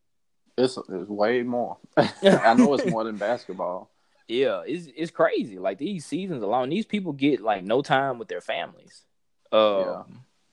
It's, 0.59 0.77
it's 0.77 1.09
way 1.09 1.43
more. 1.43 1.79
I 1.97 2.55
know 2.55 2.75
it's 2.75 2.91
more 2.91 3.05
than 3.05 3.17
basketball. 3.17 3.91
Yeah, 4.29 4.63
it's 4.67 4.89
it's 4.97 5.11
crazy. 5.11 5.59
Like 5.59 5.79
these 5.79 6.05
seasons 6.05 6.43
alone, 6.43 6.69
these 6.69 6.87
people 6.87 7.13
get 7.13 7.41
like 7.41 7.65
no 7.65 7.83
time 7.83 8.19
with 8.19 8.29
their 8.29 8.41
families. 8.41 9.03
Um, 9.53 9.61
Yeah. 9.61 10.03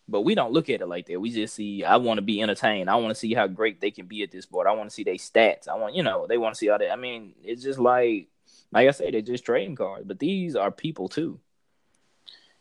But 0.07 0.21
we 0.21 0.35
don't 0.35 0.51
look 0.51 0.69
at 0.69 0.81
it 0.81 0.87
like 0.87 1.05
that. 1.07 1.19
We 1.19 1.31
just 1.31 1.55
see. 1.55 1.83
I 1.83 1.97
want 1.97 2.17
to 2.17 2.21
be 2.21 2.41
entertained. 2.41 2.89
I 2.89 2.95
want 2.95 3.09
to 3.09 3.15
see 3.15 3.33
how 3.33 3.47
great 3.47 3.79
they 3.79 3.91
can 3.91 4.05
be 4.05 4.21
at 4.23 4.31
this 4.31 4.43
sport. 4.43 4.67
I 4.67 4.73
want 4.73 4.89
to 4.89 4.93
see 4.93 5.03
their 5.03 5.15
stats. 5.15 5.67
I 5.67 5.75
want, 5.75 5.95
you 5.95 6.03
know, 6.03 6.27
they 6.27 6.37
want 6.37 6.55
to 6.55 6.57
see 6.57 6.69
all 6.69 6.77
that. 6.77 6.91
I 6.91 6.97
mean, 6.97 7.33
it's 7.43 7.63
just 7.63 7.79
like, 7.79 8.27
like 8.71 8.87
I 8.87 8.91
say, 8.91 9.11
they're 9.11 9.21
just 9.21 9.45
trading 9.45 9.75
cards. 9.75 10.05
But 10.05 10.19
these 10.19 10.55
are 10.55 10.71
people 10.71 11.07
too. 11.07 11.39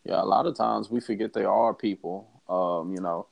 Yeah, 0.05 0.21
a 0.21 0.25
lot 0.25 0.45
of 0.45 0.55
times 0.55 0.89
we 0.89 0.99
forget 0.99 1.33
they 1.33 1.45
are 1.45 1.73
people, 1.73 2.27
um, 2.49 2.93
you 2.93 3.01
know, 3.01 3.27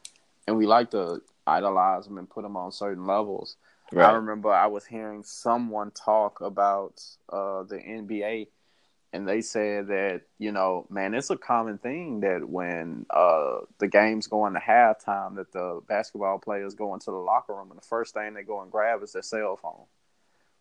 and 0.48 0.58
we 0.58 0.66
like 0.66 0.92
to 0.92 1.22
idolize 1.46 2.06
them 2.06 2.18
and 2.18 2.30
put 2.30 2.44
them 2.44 2.56
on 2.56 2.72
certain 2.72 3.06
levels. 3.06 3.58
Right. 3.92 4.10
I 4.10 4.14
remember 4.14 4.52
I 4.52 4.68
was 4.68 4.86
hearing 4.86 5.22
someone 5.24 5.92
talk 5.92 6.40
about 6.40 7.04
uh, 7.30 7.64
the 7.64 7.78
NBA, 7.78 8.48
and 9.14 9.28
they 9.28 9.42
said 9.42 9.88
that 9.88 10.22
you 10.40 10.52
know, 10.52 10.86
man, 10.90 11.14
it's 11.14 11.30
a 11.30 11.38
common 11.38 11.78
thing 11.78 12.22
that 12.22 12.48
when 12.48 13.06
uh, 13.10 13.60
the 13.80 13.88
games 13.88 14.28
going 14.28 14.54
to 14.54 14.60
halftime, 14.60 15.36
that 15.36 15.52
the 15.52 15.82
basketball 15.88 16.40
players 16.40 16.74
go 16.74 16.94
into 16.94 17.12
the 17.12 17.18
locker 17.18 17.54
room, 17.54 17.70
and 17.72 17.80
the 17.80 17.86
first 17.86 18.14
thing 18.14 18.34
they 18.34 18.44
go 18.44 18.62
and 18.62 18.72
grab 18.72 19.04
is 19.04 19.14
their 19.14 19.22
cell 19.22 19.58
phone 19.58 19.86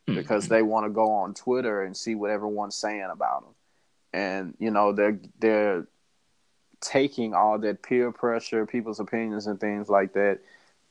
mm-hmm. 0.09 0.15
because 0.15 0.49
they 0.49 0.63
want 0.63 0.87
to 0.87 0.91
go 0.91 1.11
on 1.11 1.35
Twitter 1.35 1.83
and 1.83 1.97
see 1.97 2.15
what 2.15 2.31
everyone's 2.31 2.77
saying 2.77 3.09
about 3.13 3.43
them, 3.43 3.55
and 4.13 4.55
you 4.59 4.71
know, 4.71 4.93
they're 4.93 5.19
they're 5.39 5.87
taking 6.81 7.35
all 7.35 7.59
that 7.59 7.83
peer 7.83 8.11
pressure, 8.11 8.67
people's 8.67 9.01
opinions, 9.01 9.47
and 9.47 9.61
things 9.61 9.89
like 9.89 10.15
that 10.15 10.41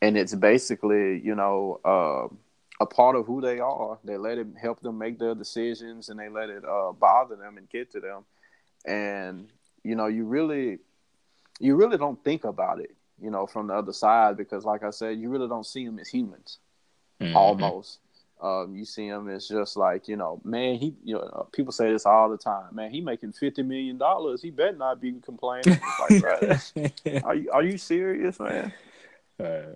and 0.01 0.17
it's 0.17 0.35
basically 0.35 1.19
you 1.19 1.35
know 1.35 1.79
uh, 1.83 2.33
a 2.79 2.85
part 2.85 3.15
of 3.15 3.25
who 3.25 3.41
they 3.41 3.59
are. 3.59 3.97
They 4.03 4.17
let 4.17 4.37
it 4.37 4.47
help 4.61 4.81
them 4.81 4.97
make 4.97 5.19
their 5.19 5.35
decisions, 5.35 6.09
and 6.09 6.19
they 6.19 6.29
let 6.29 6.49
it 6.49 6.63
uh, 6.65 6.91
bother 6.93 7.35
them 7.35 7.57
and 7.57 7.69
get 7.69 7.91
to 7.91 7.99
them. 7.99 8.25
And 8.85 9.47
you 9.83 9.95
know, 9.95 10.07
you 10.07 10.25
really, 10.25 10.79
you 11.59 11.75
really 11.75 11.97
don't 11.97 12.21
think 12.23 12.43
about 12.43 12.79
it, 12.79 12.95
you 13.21 13.31
know, 13.31 13.47
from 13.47 13.67
the 13.67 13.73
other 13.73 13.93
side 13.93 14.37
because, 14.37 14.65
like 14.65 14.83
I 14.83 14.89
said, 14.89 15.19
you 15.19 15.29
really 15.29 15.47
don't 15.47 15.65
see 15.65 15.85
them 15.85 15.99
as 15.99 16.07
humans, 16.07 16.59
mm-hmm. 17.19 17.35
almost. 17.35 17.99
Um, 18.41 18.73
you 18.73 18.85
see 18.85 19.05
him 19.07 19.27
as 19.27 19.49
just 19.49 19.75
like 19.75 20.07
you 20.07 20.15
know, 20.15 20.39
man. 20.45 20.75
He, 20.75 20.95
you 21.03 21.15
know, 21.15 21.49
people 21.51 21.73
say 21.73 21.91
this 21.91 22.05
all 22.05 22.29
the 22.29 22.37
time. 22.37 22.73
Man, 22.73 22.89
he 22.89 23.01
making 23.01 23.33
fifty 23.33 23.63
million 23.63 23.97
dollars. 23.97 24.41
He 24.41 24.49
better 24.49 24.77
not 24.77 25.01
be 25.01 25.11
complaining. 25.19 25.77
like, 26.09 26.23
are 27.25 27.35
you 27.35 27.51
are 27.51 27.63
you 27.63 27.77
serious, 27.77 28.39
man? 28.39 28.71
Uh, 29.37 29.73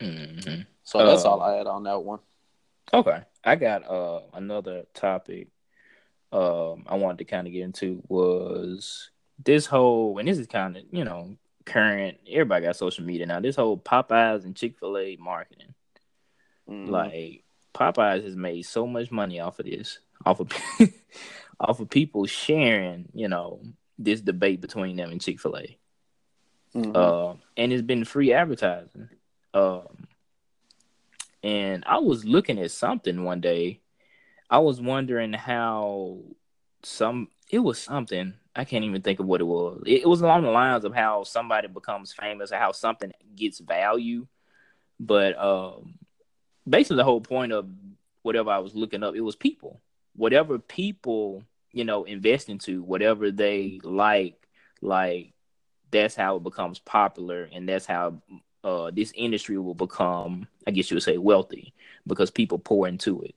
Mm-hmm. 0.00 0.62
So 0.86 1.04
that's 1.04 1.24
all 1.24 1.42
I 1.42 1.56
had 1.56 1.66
on 1.66 1.82
that 1.82 2.04
one. 2.04 2.20
Okay, 2.94 3.20
I 3.44 3.56
got 3.56 3.90
uh, 3.90 4.20
another 4.32 4.84
topic. 4.94 5.48
Um, 6.30 6.84
I 6.86 6.94
wanted 6.94 7.18
to 7.18 7.24
kind 7.24 7.46
of 7.46 7.52
get 7.52 7.64
into 7.64 8.04
was 8.08 9.10
this 9.44 9.66
whole, 9.66 10.16
and 10.18 10.28
this 10.28 10.38
is 10.38 10.46
kind 10.46 10.76
of 10.76 10.84
you 10.92 11.04
know 11.04 11.36
current. 11.64 12.18
Everybody 12.30 12.66
got 12.66 12.76
social 12.76 13.04
media 13.04 13.26
now. 13.26 13.40
This 13.40 13.56
whole 13.56 13.76
Popeyes 13.76 14.44
and 14.44 14.54
Chick 14.54 14.78
Fil 14.78 14.96
A 14.96 15.16
marketing, 15.16 15.74
mm-hmm. 16.70 16.88
like 16.88 17.42
Popeyes 17.74 18.22
has 18.22 18.36
made 18.36 18.62
so 18.62 18.86
much 18.86 19.10
money 19.10 19.40
off 19.40 19.58
of 19.58 19.66
this, 19.66 19.98
off 20.24 20.38
of 20.38 20.52
off 21.58 21.80
of 21.80 21.90
people 21.90 22.26
sharing, 22.26 23.08
you 23.12 23.26
know, 23.26 23.60
this 23.98 24.20
debate 24.20 24.60
between 24.60 24.94
them 24.94 25.10
and 25.10 25.20
Chick 25.20 25.40
Fil 25.40 25.56
A. 25.56 25.76
Mm-hmm. 26.76 26.92
Uh, 26.94 27.34
and 27.56 27.72
it's 27.72 27.82
been 27.82 28.04
free 28.04 28.32
advertising. 28.32 29.08
Um, 29.52 30.06
and 31.46 31.84
I 31.86 31.98
was 31.98 32.24
looking 32.24 32.58
at 32.58 32.72
something 32.72 33.22
one 33.22 33.40
day. 33.40 33.80
I 34.50 34.58
was 34.58 34.80
wondering 34.80 35.32
how 35.32 36.18
some 36.82 37.28
it 37.48 37.60
was 37.60 37.78
something 37.78 38.34
I 38.56 38.64
can't 38.64 38.84
even 38.84 39.00
think 39.00 39.20
of 39.20 39.26
what 39.26 39.40
it 39.40 39.44
was. 39.44 39.80
It, 39.86 40.02
it 40.02 40.08
was 40.08 40.22
along 40.22 40.42
the 40.42 40.50
lines 40.50 40.84
of 40.84 40.92
how 40.92 41.22
somebody 41.22 41.68
becomes 41.68 42.12
famous 42.12 42.50
or 42.50 42.56
how 42.56 42.72
something 42.72 43.12
gets 43.36 43.60
value. 43.60 44.26
But 44.98 45.38
um, 45.38 46.00
basically, 46.68 46.96
the 46.96 47.04
whole 47.04 47.20
point 47.20 47.52
of 47.52 47.68
whatever 48.22 48.50
I 48.50 48.58
was 48.58 48.74
looking 48.74 49.04
up, 49.04 49.14
it 49.14 49.20
was 49.20 49.36
people. 49.36 49.80
Whatever 50.16 50.58
people 50.58 51.44
you 51.70 51.84
know 51.84 52.02
invest 52.02 52.48
into, 52.48 52.82
whatever 52.82 53.30
they 53.30 53.78
like, 53.84 54.34
like 54.82 55.32
that's 55.92 56.16
how 56.16 56.36
it 56.36 56.42
becomes 56.42 56.80
popular, 56.80 57.48
and 57.52 57.68
that's 57.68 57.86
how 57.86 58.20
uh, 58.66 58.90
this 58.92 59.12
industry 59.14 59.56
will 59.58 59.74
become, 59.74 60.48
I 60.66 60.72
guess 60.72 60.90
you 60.90 60.96
would 60.96 61.04
say, 61.04 61.18
wealthy 61.18 61.72
because 62.04 62.32
people 62.32 62.58
pour 62.58 62.88
into 62.88 63.22
it. 63.22 63.36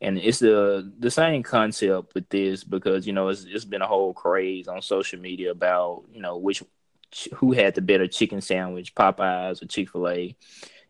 And 0.00 0.18
it's 0.18 0.38
the 0.38 0.90
the 0.98 1.10
same 1.10 1.42
concept 1.42 2.14
with 2.14 2.28
this 2.30 2.64
because 2.64 3.06
you 3.06 3.12
know 3.12 3.28
it's 3.28 3.44
it's 3.44 3.64
been 3.64 3.82
a 3.82 3.86
whole 3.86 4.12
craze 4.14 4.66
on 4.66 4.82
social 4.82 5.20
media 5.20 5.50
about 5.50 6.04
you 6.12 6.20
know 6.20 6.36
which 6.38 6.62
who 7.34 7.52
had 7.52 7.74
the 7.74 7.82
better 7.82 8.08
chicken 8.08 8.40
sandwich, 8.40 8.94
Popeyes 8.94 9.62
or 9.62 9.66
Chick 9.66 9.90
Fil 9.90 10.08
A, 10.08 10.36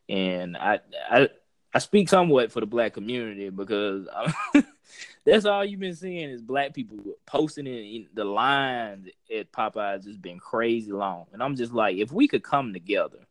and 0.09 0.57
I 0.57 0.79
I 1.11 1.29
I 1.75 1.79
speak 1.81 2.09
somewhat 2.09 2.53
for 2.53 2.61
the 2.61 2.67
black 2.67 2.95
community 2.95 3.51
because 3.51 4.09
that's 5.25 5.45
all 5.45 5.65
you've 5.65 5.81
been 5.81 5.97
seeing 5.97 6.31
is 6.31 6.43
black 6.43 6.75
people 6.75 6.99
posting 7.27 7.67
in 7.67 8.07
the 8.15 8.25
lines 8.25 9.09
at 9.37 9.53
Popeyes. 9.53 10.07
Has 10.07 10.17
been 10.17 10.39
crazy 10.39 10.93
long, 10.93 11.27
and 11.33 11.43
I'm 11.43 11.57
just 11.57 11.73
like, 11.73 11.97
if 11.99 12.11
we 12.11 12.27
could 12.27 12.43
come 12.43 12.73
together 12.73 13.27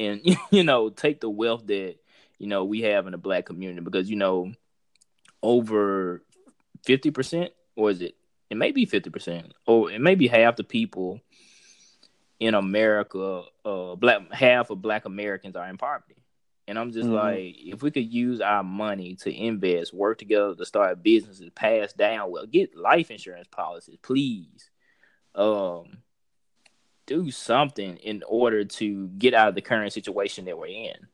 and 0.00 0.20
you 0.50 0.64
know 0.64 0.90
take 0.90 1.20
the 1.20 1.30
wealth 1.30 1.66
that 1.66 1.96
you 2.38 2.46
know 2.46 2.64
we 2.64 2.80
have 2.80 3.06
in 3.06 3.12
the 3.12 3.18
black 3.18 3.46
community 3.46 3.80
because 3.80 4.10
you 4.10 4.16
know 4.16 4.52
over 5.42 6.22
50% 6.86 7.50
or 7.76 7.90
is 7.90 8.00
it 8.00 8.14
it 8.48 8.56
may 8.56 8.72
be 8.72 8.86
50% 8.86 9.52
or 9.66 9.90
it 9.90 10.00
may 10.00 10.14
be 10.14 10.26
half 10.26 10.56
the 10.56 10.64
people 10.64 11.20
in 12.38 12.54
america 12.54 13.42
uh 13.66 13.94
black 13.96 14.32
half 14.32 14.70
of 14.70 14.80
black 14.80 15.04
americans 15.04 15.56
are 15.56 15.68
in 15.68 15.76
poverty 15.76 16.16
and 16.66 16.78
i'm 16.78 16.90
just 16.90 17.06
mm-hmm. 17.06 17.16
like 17.16 17.54
if 17.58 17.82
we 17.82 17.90
could 17.90 18.10
use 18.10 18.40
our 18.40 18.64
money 18.64 19.14
to 19.14 19.30
invest 19.30 19.92
work 19.92 20.16
together 20.16 20.54
to 20.54 20.64
start 20.64 21.02
businesses 21.02 21.50
pass 21.54 21.92
down 21.92 22.30
well 22.30 22.46
get 22.46 22.74
life 22.74 23.10
insurance 23.10 23.46
policies 23.50 23.98
please 24.00 24.70
um 25.34 25.98
do 27.10 27.30
something 27.30 27.96
in 27.96 28.22
order 28.28 28.64
to 28.64 29.08
get 29.18 29.34
out 29.34 29.48
of 29.48 29.54
the 29.56 29.60
current 29.60 29.92
situation 29.92 30.44
that 30.44 30.56
we're 30.56 30.66
in. 30.66 31.08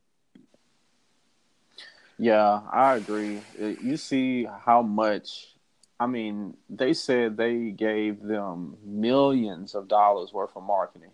Yeah, 2.18 2.60
I 2.70 2.96
agree. 2.96 3.40
You 3.58 3.96
see 3.96 4.44
how 4.44 4.82
much 4.82 5.56
I 5.98 6.06
mean, 6.06 6.56
they 6.68 6.92
said 6.92 7.36
they 7.36 7.70
gave 7.70 8.22
them 8.22 8.76
millions 8.84 9.74
of 9.74 9.88
dollars 9.88 10.32
worth 10.32 10.54
of 10.54 10.62
marketing 10.62 11.12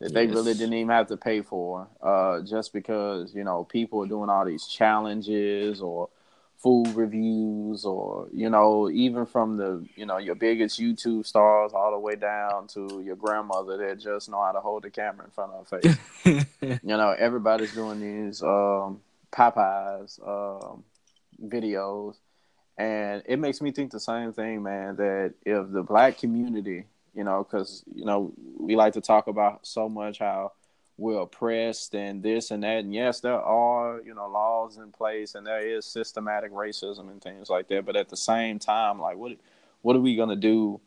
that 0.00 0.12
yes. 0.12 0.14
they 0.14 0.26
really 0.26 0.52
didn't 0.52 0.74
even 0.74 0.90
have 0.90 1.06
to 1.06 1.16
pay 1.16 1.40
for, 1.40 1.88
uh, 2.02 2.42
just 2.42 2.74
because 2.74 3.34
you 3.34 3.44
know 3.44 3.64
people 3.64 4.02
are 4.02 4.06
doing 4.06 4.28
all 4.28 4.44
these 4.44 4.66
challenges 4.66 5.80
or 5.80 6.10
food 6.62 6.94
reviews 6.94 7.84
or 7.84 8.28
you 8.32 8.48
know 8.48 8.88
even 8.88 9.26
from 9.26 9.56
the 9.56 9.84
you 9.96 10.06
know 10.06 10.18
your 10.18 10.36
biggest 10.36 10.78
youtube 10.78 11.26
stars 11.26 11.72
all 11.74 11.90
the 11.90 11.98
way 11.98 12.14
down 12.14 12.68
to 12.68 13.02
your 13.04 13.16
grandmother 13.16 13.76
that 13.76 13.98
just 13.98 14.30
know 14.30 14.40
how 14.40 14.52
to 14.52 14.60
hold 14.60 14.84
the 14.84 14.90
camera 14.90 15.24
in 15.24 15.30
front 15.32 15.52
of 15.52 15.68
her 15.68 15.80
face. 15.80 15.96
You 16.62 16.96
know 16.96 17.14
everybody's 17.18 17.74
doing 17.74 18.00
these 18.00 18.42
um 18.42 19.00
popeyes 19.32 20.20
um 20.26 20.84
videos. 21.44 22.14
And 22.78 23.22
it 23.26 23.38
makes 23.38 23.60
me 23.60 23.72
think 23.72 23.90
the 23.90 24.00
same 24.00 24.32
thing 24.32 24.62
man 24.62 24.96
that 24.96 25.34
if 25.44 25.70
the 25.72 25.82
black 25.82 26.18
community 26.18 26.84
you 27.14 27.24
know 27.24 27.44
because 27.44 27.82
you 27.92 28.04
know 28.04 28.32
we 28.58 28.76
like 28.76 28.92
to 28.94 29.00
talk 29.00 29.26
about 29.26 29.66
so 29.66 29.88
much 29.88 30.20
how 30.20 30.52
we're 30.98 31.20
oppressed 31.20 31.94
and 31.94 32.22
this 32.22 32.50
and 32.50 32.62
that. 32.62 32.84
And 32.84 32.94
yes, 32.94 33.20
there 33.20 33.40
are, 33.40 34.00
you 34.04 34.14
know, 34.14 34.28
laws 34.28 34.76
in 34.76 34.92
place 34.92 35.34
and 35.34 35.46
there 35.46 35.66
is 35.66 35.86
systematic 35.86 36.52
racism 36.52 37.10
and 37.10 37.20
things 37.20 37.48
like 37.48 37.68
that. 37.68 37.84
But 37.84 37.96
at 37.96 38.08
the 38.08 38.16
same 38.16 38.58
time, 38.58 39.00
like 39.00 39.16
what 39.16 39.32
what 39.82 39.96
are 39.96 40.00
we 40.00 40.16
gonna 40.16 40.36
do 40.36 40.80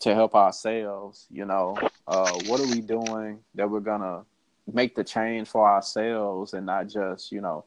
to 0.00 0.14
help 0.14 0.34
ourselves? 0.34 1.26
You 1.30 1.46
know, 1.46 1.76
uh, 2.06 2.32
what 2.46 2.60
are 2.60 2.66
we 2.66 2.80
doing 2.80 3.40
that 3.54 3.68
we're 3.68 3.80
gonna 3.80 4.24
make 4.72 4.94
the 4.94 5.04
change 5.04 5.48
for 5.48 5.68
ourselves 5.68 6.52
and 6.52 6.66
not 6.66 6.88
just, 6.88 7.32
you 7.32 7.40
know, 7.40 7.64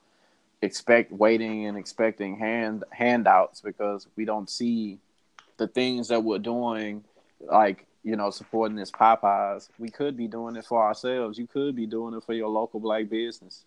expect 0.62 1.12
waiting 1.12 1.65
and 1.65 1.78
expecting 1.78 2.38
hand 2.38 2.84
handouts 2.91 3.62
because 3.62 4.08
we 4.15 4.25
don't 4.25 4.49
see 4.49 4.99
the 5.58 5.67
things 5.67 6.10
that 6.10 6.23
we're 6.23 6.39
doing 6.39 7.04
like 7.39 7.86
you 8.04 8.16
know, 8.16 8.30
supporting 8.30 8.78
this 8.78 8.92
Popeyes, 8.92 9.70
we 9.78 9.90
could 9.90 10.16
be 10.16 10.28
doing 10.28 10.56
it 10.56 10.66
for 10.66 10.82
ourselves. 10.82 11.38
You 11.38 11.48
could 11.48 11.76
be 11.76 11.86
doing 11.86 12.14
it 12.14 12.24
for 12.24 12.34
your 12.34 12.50
local 12.50 12.80
black 12.80 13.10
business. 13.10 13.64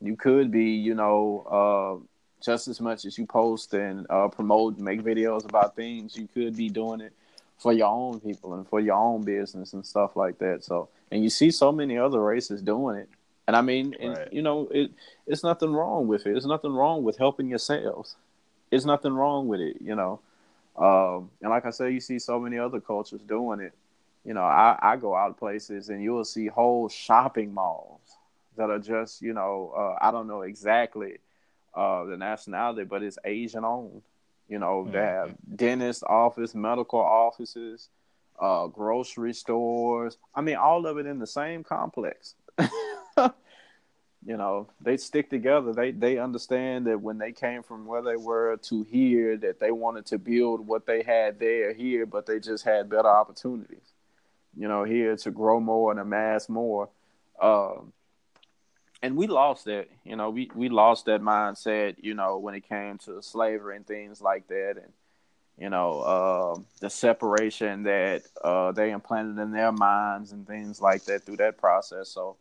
You 0.00 0.16
could 0.16 0.50
be, 0.50 0.70
you 0.72 0.94
know, 0.94 2.00
uh, 2.00 2.04
just 2.42 2.68
as 2.68 2.80
much 2.80 3.04
as 3.04 3.16
you 3.16 3.26
post 3.26 3.72
and 3.74 4.06
uh, 4.10 4.28
promote 4.28 4.76
and 4.76 4.84
make 4.84 5.02
videos 5.02 5.44
about 5.48 5.76
things, 5.76 6.16
you 6.16 6.28
could 6.34 6.56
be 6.56 6.68
doing 6.68 7.00
it 7.00 7.12
for 7.58 7.72
your 7.72 7.88
own 7.88 8.20
people 8.20 8.54
and 8.54 8.68
for 8.68 8.80
your 8.80 8.96
own 8.96 9.22
business 9.22 9.72
and 9.72 9.86
stuff 9.86 10.16
like 10.16 10.38
that. 10.38 10.62
So, 10.62 10.88
and 11.10 11.22
you 11.22 11.30
see 11.30 11.50
so 11.50 11.72
many 11.72 11.96
other 11.96 12.20
races 12.20 12.60
doing 12.60 12.96
it. 12.96 13.08
And 13.46 13.56
I 13.56 13.62
mean, 13.62 13.94
right. 14.00 14.18
and, 14.18 14.32
you 14.32 14.42
know, 14.42 14.68
it 14.70 14.90
it's 15.26 15.44
nothing 15.44 15.72
wrong 15.72 16.08
with 16.08 16.22
it. 16.22 16.32
There's 16.32 16.46
nothing 16.46 16.72
wrong 16.72 17.04
with 17.04 17.16
helping 17.16 17.48
yourselves. 17.48 18.16
There's 18.70 18.84
nothing 18.84 19.14
wrong 19.14 19.46
with 19.46 19.60
it, 19.60 19.76
you 19.80 19.94
know. 19.94 20.20
Um, 20.76 21.30
and 21.40 21.50
like 21.50 21.64
I 21.64 21.70
said, 21.70 21.92
you 21.92 22.00
see 22.00 22.18
so 22.18 22.38
many 22.38 22.58
other 22.58 22.80
cultures 22.80 23.22
doing 23.22 23.60
it. 23.60 23.72
You 24.26 24.34
know, 24.34 24.42
I, 24.42 24.76
I 24.82 24.96
go 24.96 25.14
out 25.14 25.38
places 25.38 25.88
and 25.88 26.02
you'll 26.02 26.24
see 26.24 26.48
whole 26.48 26.88
shopping 26.88 27.54
malls 27.54 28.00
that 28.56 28.70
are 28.70 28.80
just, 28.80 29.22
you 29.22 29.32
know, 29.32 29.72
uh, 29.76 30.04
I 30.04 30.10
don't 30.10 30.26
know 30.26 30.42
exactly 30.42 31.18
uh, 31.76 32.04
the 32.06 32.16
nationality, 32.16 32.82
but 32.82 33.04
it's 33.04 33.18
Asian 33.24 33.64
owned. 33.64 34.02
You 34.48 34.58
know, 34.58 34.82
mm-hmm. 34.82 34.92
they 34.92 34.98
have 34.98 35.34
dentist 35.54 36.02
office, 36.02 36.56
medical 36.56 36.98
offices, 36.98 37.88
uh, 38.40 38.66
grocery 38.66 39.32
stores. 39.32 40.18
I 40.34 40.40
mean, 40.40 40.56
all 40.56 40.86
of 40.86 40.98
it 40.98 41.06
in 41.06 41.20
the 41.20 41.26
same 41.26 41.62
complex. 41.62 42.34
you 44.26 44.36
know 44.36 44.66
they 44.80 44.96
stick 44.96 45.30
together 45.30 45.72
they 45.72 45.92
they 45.92 46.18
understand 46.18 46.86
that 46.86 47.00
when 47.00 47.18
they 47.18 47.32
came 47.32 47.62
from 47.62 47.86
where 47.86 48.02
they 48.02 48.16
were 48.16 48.56
to 48.56 48.82
here 48.82 49.36
that 49.36 49.60
they 49.60 49.70
wanted 49.70 50.04
to 50.04 50.18
build 50.18 50.66
what 50.66 50.84
they 50.86 51.02
had 51.02 51.38
there 51.38 51.72
here 51.72 52.06
but 52.06 52.26
they 52.26 52.40
just 52.40 52.64
had 52.64 52.88
better 52.88 53.08
opportunities 53.08 53.92
you 54.56 54.68
know 54.68 54.84
here 54.84 55.16
to 55.16 55.30
grow 55.30 55.60
more 55.60 55.90
and 55.90 56.00
amass 56.00 56.48
more 56.48 56.88
um, 57.40 57.92
and 59.02 59.16
we 59.16 59.26
lost 59.26 59.64
that 59.66 59.88
you 60.04 60.16
know 60.16 60.30
we 60.30 60.50
we 60.54 60.68
lost 60.68 61.06
that 61.06 61.20
mindset 61.20 61.96
you 62.00 62.14
know 62.14 62.38
when 62.38 62.54
it 62.54 62.68
came 62.68 62.98
to 62.98 63.22
slavery 63.22 63.76
and 63.76 63.86
things 63.86 64.20
like 64.20 64.46
that 64.48 64.74
and 64.76 64.92
you 65.58 65.70
know 65.70 66.00
uh, 66.00 66.60
the 66.80 66.90
separation 66.90 67.82
that 67.84 68.22
uh, 68.42 68.72
they 68.72 68.90
implanted 68.90 69.38
in 69.38 69.52
their 69.52 69.72
minds 69.72 70.32
and 70.32 70.46
things 70.46 70.80
like 70.80 71.04
that 71.04 71.24
through 71.24 71.36
that 71.36 71.58
process 71.58 72.08
so 72.08 72.36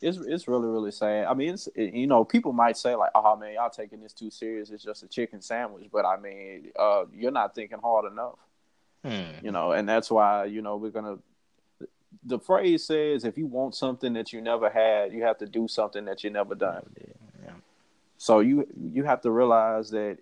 it's 0.00 0.18
it's 0.18 0.48
really 0.48 0.68
really 0.68 0.90
sad. 0.90 1.26
I 1.26 1.34
mean, 1.34 1.54
it's 1.54 1.68
it, 1.74 1.94
you 1.94 2.06
know 2.06 2.24
people 2.24 2.52
might 2.52 2.76
say 2.76 2.94
like, 2.94 3.10
"Oh 3.14 3.36
man, 3.36 3.54
y'all 3.54 3.70
taking 3.70 4.00
this 4.00 4.12
too 4.12 4.30
serious. 4.30 4.70
It's 4.70 4.82
just 4.82 5.02
a 5.02 5.08
chicken 5.08 5.42
sandwich." 5.42 5.88
But 5.92 6.06
I 6.06 6.16
mean, 6.16 6.72
uh, 6.78 7.04
you're 7.12 7.30
not 7.30 7.54
thinking 7.54 7.78
hard 7.78 8.10
enough. 8.10 8.38
Hmm. 9.04 9.44
You 9.44 9.52
know, 9.52 9.72
and 9.72 9.88
that's 9.88 10.10
why 10.10 10.46
you 10.46 10.62
know 10.62 10.76
we're 10.76 10.90
gonna. 10.90 11.18
The 12.24 12.38
phrase 12.38 12.84
says, 12.84 13.24
"If 13.24 13.38
you 13.38 13.46
want 13.46 13.74
something 13.74 14.12
that 14.14 14.32
you 14.32 14.40
never 14.40 14.68
had, 14.68 15.12
you 15.12 15.22
have 15.22 15.38
to 15.38 15.46
do 15.46 15.68
something 15.68 16.04
that 16.06 16.24
you 16.24 16.30
never 16.30 16.54
done." 16.54 16.84
Yeah. 16.98 17.52
So 18.18 18.40
you 18.40 18.66
you 18.76 19.04
have 19.04 19.22
to 19.22 19.30
realize 19.30 19.90
that 19.90 20.18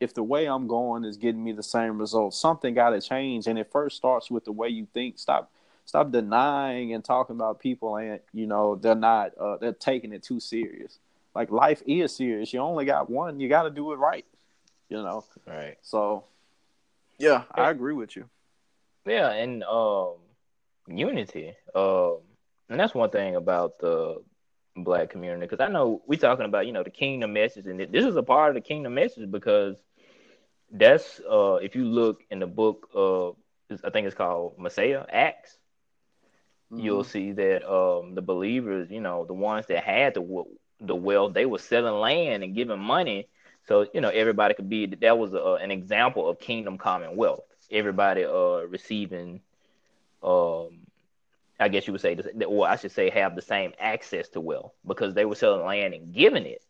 if 0.00 0.14
the 0.14 0.22
way 0.22 0.46
I'm 0.46 0.66
going 0.66 1.04
is 1.04 1.16
getting 1.16 1.42
me 1.42 1.52
the 1.52 1.62
same 1.62 1.98
results, 1.98 2.38
something 2.38 2.74
got 2.74 2.90
to 2.90 3.00
change. 3.00 3.46
And 3.46 3.58
it 3.58 3.70
first 3.70 3.96
starts 3.96 4.30
with 4.30 4.44
the 4.44 4.52
way 4.52 4.68
you 4.68 4.86
think. 4.92 5.18
Stop 5.18 5.50
stop 5.88 6.12
denying 6.12 6.92
and 6.92 7.02
talking 7.02 7.34
about 7.34 7.58
people 7.60 7.96
and 7.96 8.20
you 8.34 8.46
know 8.46 8.74
they're 8.76 8.94
not 8.94 9.32
uh, 9.38 9.56
they're 9.56 9.72
taking 9.72 10.12
it 10.12 10.22
too 10.22 10.38
serious 10.38 10.98
like 11.34 11.50
life 11.50 11.82
is 11.86 12.14
serious 12.14 12.52
you 12.52 12.60
only 12.60 12.84
got 12.84 13.08
one 13.08 13.40
you 13.40 13.48
got 13.48 13.62
to 13.62 13.70
do 13.70 13.90
it 13.92 13.96
right 13.96 14.26
you 14.90 14.98
know 14.98 15.24
right 15.46 15.78
so 15.80 16.24
yeah 17.16 17.44
i 17.52 17.70
agree 17.70 17.94
with 17.94 18.14
you 18.16 18.28
yeah 19.06 19.30
and 19.30 19.64
um 19.64 20.12
unity 20.88 21.54
um 21.74 22.18
and 22.70 22.80
that's 22.80 22.94
one 22.94 23.10
thing 23.10 23.36
about 23.36 23.78
the 23.78 24.16
black 24.76 25.10
community 25.10 25.46
because 25.46 25.60
i 25.60 25.68
know 25.70 26.02
we're 26.06 26.18
talking 26.18 26.44
about 26.46 26.66
you 26.66 26.72
know 26.72 26.84
the 26.84 26.90
kingdom 26.90 27.32
message 27.32 27.66
and 27.66 27.80
this 27.80 28.04
is 28.04 28.16
a 28.16 28.22
part 28.22 28.50
of 28.50 28.54
the 28.54 28.60
kingdom 28.60 28.94
message 28.94 29.30
because 29.30 29.76
that's 30.72 31.20
uh 31.30 31.54
if 31.56 31.74
you 31.74 31.84
look 31.84 32.22
in 32.30 32.38
the 32.38 32.46
book 32.46 32.88
of 32.94 33.36
i 33.84 33.90
think 33.90 34.06
it's 34.06 34.16
called 34.16 34.58
messiah 34.58 35.04
acts 35.12 35.58
mm-hmm. 36.72 36.84
you'll 36.84 37.04
see 37.04 37.32
that 37.32 37.68
um, 37.70 38.14
the 38.14 38.22
believers, 38.22 38.90
you 38.90 39.00
know, 39.00 39.24
the 39.24 39.34
ones 39.34 39.66
that 39.66 39.84
had 39.84 40.14
the 40.14 40.44
the 40.80 40.94
wealth, 40.94 41.34
they 41.34 41.46
were 41.46 41.58
selling 41.58 41.94
land 41.94 42.44
and 42.44 42.54
giving 42.54 42.78
money, 42.78 43.28
so 43.66 43.86
you 43.92 44.00
know 44.00 44.10
everybody 44.10 44.54
could 44.54 44.68
be. 44.68 44.86
That 44.86 45.18
was 45.18 45.34
a, 45.34 45.58
an 45.62 45.70
example 45.70 46.28
of 46.28 46.38
kingdom 46.38 46.78
commonwealth. 46.78 47.42
Everybody 47.70 48.24
uh, 48.24 48.66
receiving, 48.68 49.40
um, 50.22 50.80
I 51.60 51.68
guess 51.68 51.86
you 51.86 51.92
would 51.92 52.00
say, 52.02 52.16
or 52.46 52.68
I 52.68 52.76
should 52.76 52.92
say, 52.92 53.10
have 53.10 53.34
the 53.34 53.42
same 53.42 53.72
access 53.78 54.28
to 54.30 54.40
wealth 54.40 54.72
because 54.86 55.14
they 55.14 55.24
were 55.24 55.34
selling 55.34 55.66
land 55.66 55.94
and 55.94 56.12
giving 56.12 56.46
it. 56.46 56.62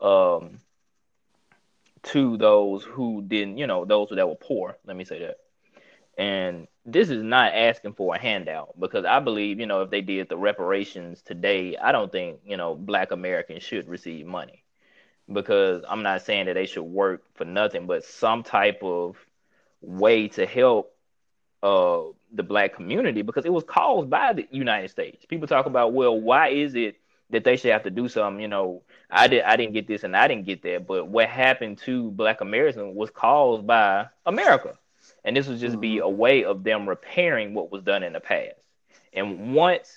Um, 0.00 0.58
to 2.04 2.36
those 2.36 2.84
who 2.84 3.22
didn't, 3.22 3.58
you 3.58 3.66
know, 3.66 3.84
those 3.84 4.08
that 4.10 4.28
were 4.28 4.34
poor. 4.34 4.76
Let 4.86 4.96
me 4.96 5.04
say 5.04 5.20
that. 5.20 5.38
And 6.16 6.68
this 6.84 7.10
is 7.10 7.22
not 7.22 7.54
asking 7.54 7.94
for 7.94 8.14
a 8.14 8.18
handout 8.18 8.78
because 8.78 9.04
I 9.04 9.20
believe, 9.20 9.58
you 9.58 9.66
know, 9.66 9.82
if 9.82 9.90
they 9.90 10.00
did 10.02 10.28
the 10.28 10.36
reparations 10.36 11.22
today, 11.22 11.76
I 11.76 11.92
don't 11.92 12.12
think, 12.12 12.40
you 12.44 12.56
know, 12.56 12.74
black 12.74 13.10
Americans 13.10 13.62
should 13.62 13.88
receive 13.88 14.26
money 14.26 14.62
because 15.32 15.82
I'm 15.88 16.02
not 16.02 16.22
saying 16.22 16.46
that 16.46 16.54
they 16.54 16.66
should 16.66 16.84
work 16.84 17.22
for 17.34 17.44
nothing, 17.44 17.86
but 17.86 18.04
some 18.04 18.42
type 18.42 18.80
of 18.82 19.16
way 19.80 20.28
to 20.28 20.46
help 20.46 20.93
uh, 21.64 22.02
the 22.32 22.42
black 22.42 22.74
community 22.74 23.22
because 23.22 23.46
it 23.46 23.52
was 23.52 23.64
caused 23.64 24.10
by 24.10 24.34
the 24.34 24.46
United 24.50 24.90
States. 24.90 25.24
People 25.24 25.48
talk 25.48 25.64
about, 25.64 25.94
well, 25.94 26.20
why 26.20 26.48
is 26.48 26.74
it 26.74 26.96
that 27.30 27.42
they 27.42 27.56
should 27.56 27.72
have 27.72 27.84
to 27.84 27.90
do 27.90 28.06
something? 28.06 28.40
You 28.40 28.48
know, 28.48 28.82
I 29.10 29.28
did, 29.28 29.44
I 29.44 29.56
didn't 29.56 29.72
get 29.72 29.88
this 29.88 30.04
and 30.04 30.14
I 30.14 30.28
didn't 30.28 30.44
get 30.44 30.62
that, 30.62 30.86
but 30.86 31.08
what 31.08 31.28
happened 31.28 31.78
to 31.78 32.10
black 32.10 32.42
Americans 32.42 32.94
was 32.94 33.08
caused 33.08 33.66
by 33.66 34.08
America 34.26 34.78
and 35.24 35.34
this 35.34 35.48
would 35.48 35.58
just 35.58 35.80
be 35.80 35.96
mm-hmm. 35.96 36.04
a 36.04 36.10
way 36.10 36.44
of 36.44 36.64
them 36.64 36.86
repairing 36.86 37.54
what 37.54 37.72
was 37.72 37.82
done 37.82 38.02
in 38.02 38.12
the 38.12 38.20
past. 38.20 38.56
And 39.14 39.54
once 39.54 39.90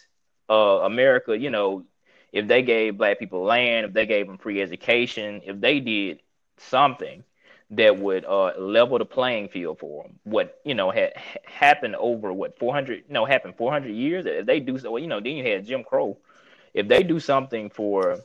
uh, 0.49 0.53
America, 0.83 1.37
you 1.37 1.49
know, 1.49 1.83
if 2.31 2.47
they 2.47 2.61
gave 2.61 2.97
black 2.97 3.19
people 3.19 3.43
land, 3.43 3.87
if 3.87 3.93
they 3.93 4.05
gave 4.05 4.27
them 4.27 4.37
free 4.37 4.61
education, 4.61 5.41
if 5.43 5.59
they 5.59 5.81
did 5.81 6.21
something 6.57 7.25
that 7.71 7.97
would 7.97 8.23
uh, 8.25 8.53
level 8.57 8.97
the 8.97 9.05
playing 9.05 9.49
field 9.49 9.79
for 9.79 10.03
them, 10.03 10.19
what 10.23 10.59
you 10.63 10.73
know 10.73 10.89
had 10.89 11.13
happened 11.45 11.95
over 11.95 12.31
what 12.31 12.57
400, 12.57 13.05
no 13.09 13.25
happened 13.25 13.55
400 13.57 13.89
years. 13.89 14.25
If 14.25 14.45
they 14.45 14.59
do 14.59 14.77
so, 14.77 14.95
you 14.97 15.07
know, 15.07 15.19
then 15.19 15.35
you 15.35 15.43
had 15.43 15.65
Jim 15.65 15.83
Crow. 15.83 16.17
If 16.73 16.87
they 16.87 17.03
do 17.03 17.19
something 17.19 17.69
for 17.69 18.19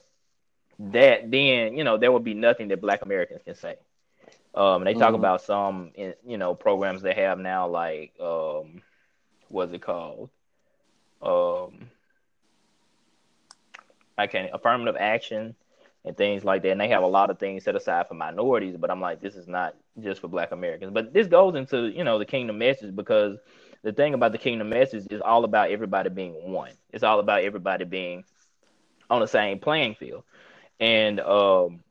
that, 0.79 1.31
then 1.31 1.77
you 1.77 1.85
know 1.85 1.97
there 1.97 2.13
would 2.13 2.25
be 2.25 2.35
nothing 2.35 2.69
that 2.69 2.81
Black 2.81 3.03
Americans 3.03 3.43
can 3.45 3.55
say. 3.55 3.77
Um, 4.55 4.85
they 4.85 4.93
talk 4.93 5.09
mm-hmm. 5.09 5.15
about 5.15 5.43
some, 5.43 5.93
you 5.97 6.37
know, 6.37 6.55
programs 6.55 7.01
they 7.01 7.15
have 7.15 7.39
now, 7.39 7.69
like 7.69 8.13
um, 8.21 8.83
what's 9.49 9.73
it 9.73 9.81
called? 9.81 10.29
Um, 11.23 11.89
I 14.19 14.27
can't 14.27 14.51
affirmative 14.53 14.97
action 14.99 15.55
and 16.05 16.17
things 16.17 16.45
like 16.45 16.63
that. 16.63 16.71
And 16.73 16.81
they 16.81 16.89
have 16.89 17.03
a 17.03 17.09
lot 17.09 17.31
of 17.31 17.39
things 17.39 17.65
set 17.65 17.77
aside 17.77 18.09
for 18.09 18.15
minorities, 18.15 18.77
but 18.79 18.91
I'm 18.91 19.01
like, 19.01 19.21
this 19.21 19.37
is 19.37 19.47
not 19.47 19.75
just 20.01 20.21
for 20.21 20.29
Black 20.29 20.53
Americans. 20.53 20.93
But 20.93 21.13
this 21.13 21.27
goes 21.27 21.55
into, 21.55 21.89
you 21.89 22.05
know, 22.05 22.19
the 22.19 22.25
kingdom 22.25 22.59
message 22.59 22.95
because 22.95 23.39
the 23.83 23.93
thing 23.93 24.15
about 24.15 24.33
the 24.33 24.39
kingdom 24.39 24.69
message 24.69 25.07
is 25.11 25.21
all 25.21 25.45
about 25.45 25.71
everybody 25.71 26.11
being 26.11 26.53
one. 26.53 26.73
It's 26.93 27.05
all 27.05 27.21
about 27.21 27.43
everybody 27.43 27.85
being 27.85 28.25
on 29.11 29.21
the 29.21 29.27
same 29.27 29.59
playing 29.59 29.95
field. 29.95 30.25
And 30.81 31.21
um, 31.21 31.83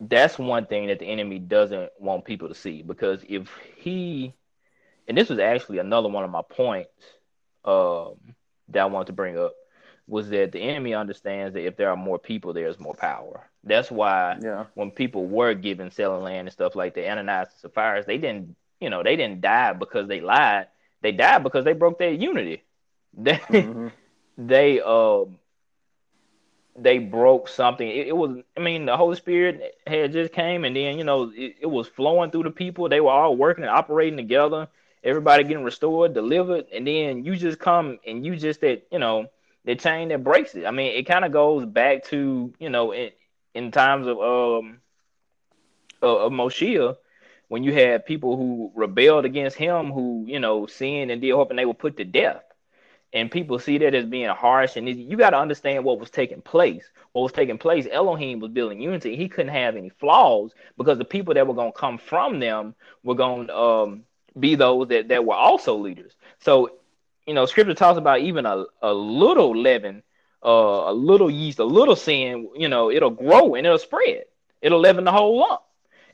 that's 0.00 0.38
one 0.38 0.66
thing 0.66 0.88
that 0.88 0.98
the 0.98 1.06
enemy 1.06 1.38
doesn't 1.38 1.90
want 1.98 2.24
people 2.24 2.48
to 2.48 2.54
see 2.54 2.82
because 2.82 3.24
if 3.28 3.50
he 3.76 4.34
and 5.08 5.16
this 5.16 5.28
was 5.28 5.38
actually 5.38 5.78
another 5.78 6.08
one 6.08 6.24
of 6.24 6.30
my 6.30 6.42
points 6.42 6.90
um, 7.64 8.14
that 8.68 8.80
I 8.80 8.86
wanted 8.86 9.06
to 9.06 9.12
bring 9.12 9.38
up 9.38 9.54
was 10.08 10.28
that 10.30 10.52
the 10.52 10.60
enemy 10.60 10.94
understands 10.94 11.54
that 11.54 11.66
if 11.66 11.76
there 11.76 11.90
are 11.90 11.96
more 11.96 12.18
people, 12.18 12.52
there's 12.52 12.78
more 12.78 12.94
power. 12.94 13.48
That's 13.64 13.90
why 13.90 14.38
yeah. 14.40 14.66
when 14.74 14.90
people 14.90 15.26
were 15.26 15.54
given 15.54 15.90
selling 15.90 16.22
land 16.22 16.46
and 16.46 16.52
stuff 16.52 16.76
like 16.76 16.94
the 16.94 17.08
Ananias 17.10 17.48
and 17.52 17.60
Sapphira, 17.60 18.04
they 18.04 18.18
didn't, 18.18 18.54
you 18.80 18.88
know, 18.88 19.02
they 19.02 19.16
didn't 19.16 19.40
die 19.40 19.72
because 19.72 20.06
they 20.06 20.20
lied. 20.20 20.68
They 21.02 21.12
died 21.12 21.42
because 21.42 21.64
they 21.64 21.72
broke 21.72 21.98
their 21.98 22.12
unity. 22.12 22.62
They, 23.18 23.32
mm-hmm. 23.32 23.88
they, 24.36 24.78
um, 24.82 25.38
they 26.78 26.98
broke 26.98 27.48
something. 27.48 27.88
It, 27.88 28.08
it, 28.08 28.16
was, 28.16 28.38
I 28.56 28.60
mean, 28.60 28.86
the 28.86 28.96
Holy 28.96 29.16
Spirit 29.16 29.76
had 29.86 30.12
just 30.12 30.32
came, 30.32 30.64
and 30.64 30.76
then 30.76 30.98
you 30.98 31.04
know 31.04 31.32
it, 31.34 31.56
it, 31.60 31.66
was 31.66 31.88
flowing 31.88 32.30
through 32.30 32.42
the 32.42 32.50
people. 32.50 32.88
They 32.88 33.00
were 33.00 33.10
all 33.10 33.36
working 33.36 33.64
and 33.64 33.70
operating 33.70 34.16
together. 34.16 34.68
Everybody 35.02 35.44
getting 35.44 35.64
restored, 35.64 36.14
delivered, 36.14 36.66
and 36.74 36.86
then 36.86 37.24
you 37.24 37.36
just 37.36 37.58
come 37.58 37.98
and 38.06 38.26
you 38.26 38.36
just 38.36 38.60
that 38.60 38.86
you 38.90 38.98
know 38.98 39.30
the 39.66 39.74
chain 39.76 40.08
that 40.08 40.24
breaks 40.24 40.54
it. 40.54 40.64
I 40.64 40.70
mean, 40.70 40.96
it 40.96 41.06
kind 41.06 41.26
of 41.26 41.32
goes 41.32 41.66
back 41.66 42.04
to 42.06 42.54
you 42.58 42.70
know 42.70 42.92
in 42.92 43.10
in 43.54 43.70
times 43.70 44.06
of 44.06 44.18
um 44.18 44.80
of, 46.00 46.32
of 46.32 46.54
when 47.48 47.62
you 47.62 47.72
had 47.72 48.06
people 48.06 48.36
who 48.36 48.72
rebelled 48.74 49.24
against 49.26 49.56
him, 49.58 49.92
who 49.92 50.24
you 50.26 50.40
know 50.40 50.64
sinned 50.66 51.10
and 51.10 51.20
did 51.20 51.32
hoping 51.32 51.58
they 51.58 51.66
were 51.66 51.74
put 51.74 51.98
to 51.98 52.04
death 52.04 52.42
and 53.16 53.30
people 53.30 53.58
see 53.58 53.78
that 53.78 53.94
as 53.94 54.04
being 54.04 54.28
harsh. 54.28 54.76
And 54.76 54.88
you 54.88 55.16
got 55.16 55.30
to 55.30 55.38
understand 55.38 55.84
what 55.84 55.98
was 55.98 56.10
taking 56.10 56.42
place. 56.42 56.84
What 57.12 57.22
was 57.22 57.32
taking 57.32 57.56
place, 57.56 57.86
Elohim 57.90 58.40
was 58.40 58.50
building 58.50 58.80
unity. 58.80 59.16
He 59.16 59.28
couldn't 59.28 59.54
have 59.54 59.74
any 59.74 59.88
flaws 59.88 60.52
because 60.76 60.98
the 60.98 61.04
people 61.04 61.32
that 61.34 61.46
were 61.46 61.54
going 61.54 61.72
to 61.72 61.78
come 61.78 61.96
from 61.96 62.40
them 62.40 62.74
were 63.02 63.14
going 63.14 63.46
to 63.46 63.56
um, 63.56 64.02
be 64.38 64.54
those 64.54 64.88
that, 64.88 65.08
that 65.08 65.24
were 65.24 65.34
also 65.34 65.76
leaders. 65.76 66.12
So, 66.40 66.72
you 67.26 67.34
know, 67.34 67.46
scripture 67.46 67.74
talks 67.74 67.98
about 67.98 68.20
even 68.20 68.46
a, 68.46 68.64
a 68.82 68.92
little 68.92 69.56
leaven, 69.56 70.02
uh, 70.44 70.84
a 70.86 70.92
little 70.92 71.30
yeast, 71.30 71.58
a 71.58 71.64
little 71.64 71.96
sin, 71.96 72.48
you 72.54 72.68
know, 72.68 72.90
it'll 72.90 73.10
grow 73.10 73.54
and 73.54 73.66
it'll 73.66 73.78
spread. 73.78 74.24
It'll 74.62 74.80
leaven 74.80 75.04
the 75.04 75.12
whole 75.12 75.38
lump. 75.40 75.62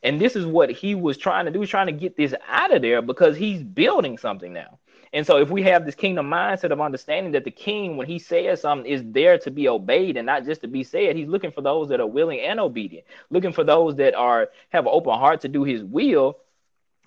And 0.02 0.20
this 0.20 0.34
is 0.34 0.44
what 0.44 0.70
he 0.70 0.94
was 0.94 1.16
trying 1.16 1.44
to 1.44 1.50
do, 1.50 1.64
trying 1.64 1.86
to 1.86 1.92
get 1.92 2.16
this 2.16 2.34
out 2.48 2.74
of 2.74 2.82
there 2.82 3.02
because 3.02 3.36
he's 3.36 3.62
building 3.62 4.18
something 4.18 4.52
now. 4.52 4.78
And 5.12 5.26
so 5.26 5.36
if 5.36 5.50
we 5.50 5.62
have 5.62 5.84
this 5.84 5.94
kingdom 5.94 6.30
mindset 6.30 6.70
of 6.70 6.80
understanding 6.80 7.32
that 7.32 7.44
the 7.44 7.50
king, 7.50 7.98
when 7.98 8.06
he 8.06 8.18
says 8.18 8.62
something, 8.62 8.90
is 8.90 9.02
there 9.04 9.38
to 9.38 9.50
be 9.50 9.68
obeyed 9.68 10.16
and 10.16 10.24
not 10.24 10.44
just 10.44 10.62
to 10.62 10.68
be 10.68 10.82
said, 10.82 11.16
he's 11.16 11.28
looking 11.28 11.52
for 11.52 11.60
those 11.60 11.90
that 11.90 12.00
are 12.00 12.06
willing 12.06 12.40
and 12.40 12.58
obedient, 12.58 13.06
looking 13.28 13.52
for 13.52 13.62
those 13.62 13.96
that 13.96 14.14
are 14.14 14.48
have 14.70 14.86
an 14.86 14.92
open 14.92 15.12
heart 15.12 15.42
to 15.42 15.48
do 15.48 15.64
his 15.64 15.84
will. 15.84 16.38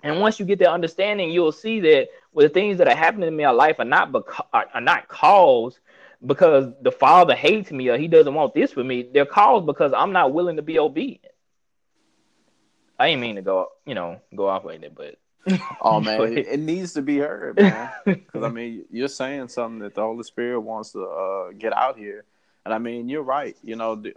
And 0.04 0.20
once 0.20 0.38
you 0.38 0.46
get 0.46 0.60
that 0.60 0.70
understanding, 0.70 1.30
you'll 1.30 1.50
see 1.50 1.80
that 1.80 2.08
well, 2.36 2.46
the 2.46 2.52
things 2.52 2.76
that 2.76 2.86
are 2.86 2.94
happening 2.94 3.28
in 3.28 3.36
my 3.38 3.48
life 3.48 3.76
are 3.78 3.86
not 3.86 4.12
beca- 4.12 4.44
are, 4.52 4.66
are 4.74 4.80
not 4.82 5.08
caused 5.08 5.78
because 6.24 6.70
the 6.82 6.92
father 6.92 7.34
hates 7.34 7.70
me 7.72 7.88
or 7.88 7.96
he 7.96 8.08
doesn't 8.08 8.34
want 8.34 8.52
this 8.52 8.72
for 8.72 8.84
me. 8.84 9.08
They're 9.10 9.24
caused 9.24 9.64
because 9.64 9.94
I'm 9.96 10.12
not 10.12 10.34
willing 10.34 10.56
to 10.56 10.62
be 10.62 10.78
obedient. 10.78 11.32
I 12.98 13.06
ain't 13.06 13.22
mean 13.22 13.36
to 13.36 13.42
go, 13.42 13.68
you 13.86 13.94
know, 13.94 14.20
go 14.34 14.48
off 14.48 14.66
like 14.66 14.82
that, 14.82 14.94
but 14.94 15.18
oh 15.80 15.98
man, 15.98 16.20
it, 16.36 16.46
it, 16.46 16.60
needs 16.60 16.92
to 16.92 17.02
be 17.02 17.16
heard, 17.16 17.56
man. 17.56 17.90
Because 18.04 18.42
I 18.42 18.50
mean, 18.50 18.84
you're 18.90 19.08
saying 19.08 19.48
something 19.48 19.78
that 19.78 19.94
the 19.94 20.02
Holy 20.02 20.22
Spirit 20.22 20.60
wants 20.60 20.92
to 20.92 21.04
uh, 21.04 21.52
get 21.52 21.72
out 21.72 21.96
here, 21.96 22.24
and 22.66 22.74
I 22.74 22.76
mean, 22.78 23.08
you're 23.08 23.22
right. 23.22 23.56
You 23.62 23.76
know, 23.76 23.94
the, 23.94 24.12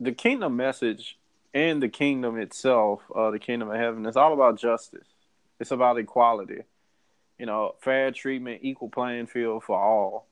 the 0.00 0.12
kingdom 0.12 0.54
message 0.56 1.16
and 1.54 1.82
the 1.82 1.88
kingdom 1.88 2.38
itself, 2.38 3.00
uh, 3.16 3.30
the 3.30 3.38
kingdom 3.38 3.70
of 3.70 3.76
heaven, 3.76 4.04
is 4.04 4.18
all 4.18 4.34
about 4.34 4.58
justice. 4.58 5.06
It's 5.58 5.70
about 5.70 5.96
equality. 5.96 6.64
You 7.38 7.46
know, 7.46 7.74
fair 7.80 8.10
treatment, 8.10 8.60
equal 8.62 8.88
playing 8.88 9.26
field 9.26 9.64
for 9.64 9.78
all. 9.78 10.26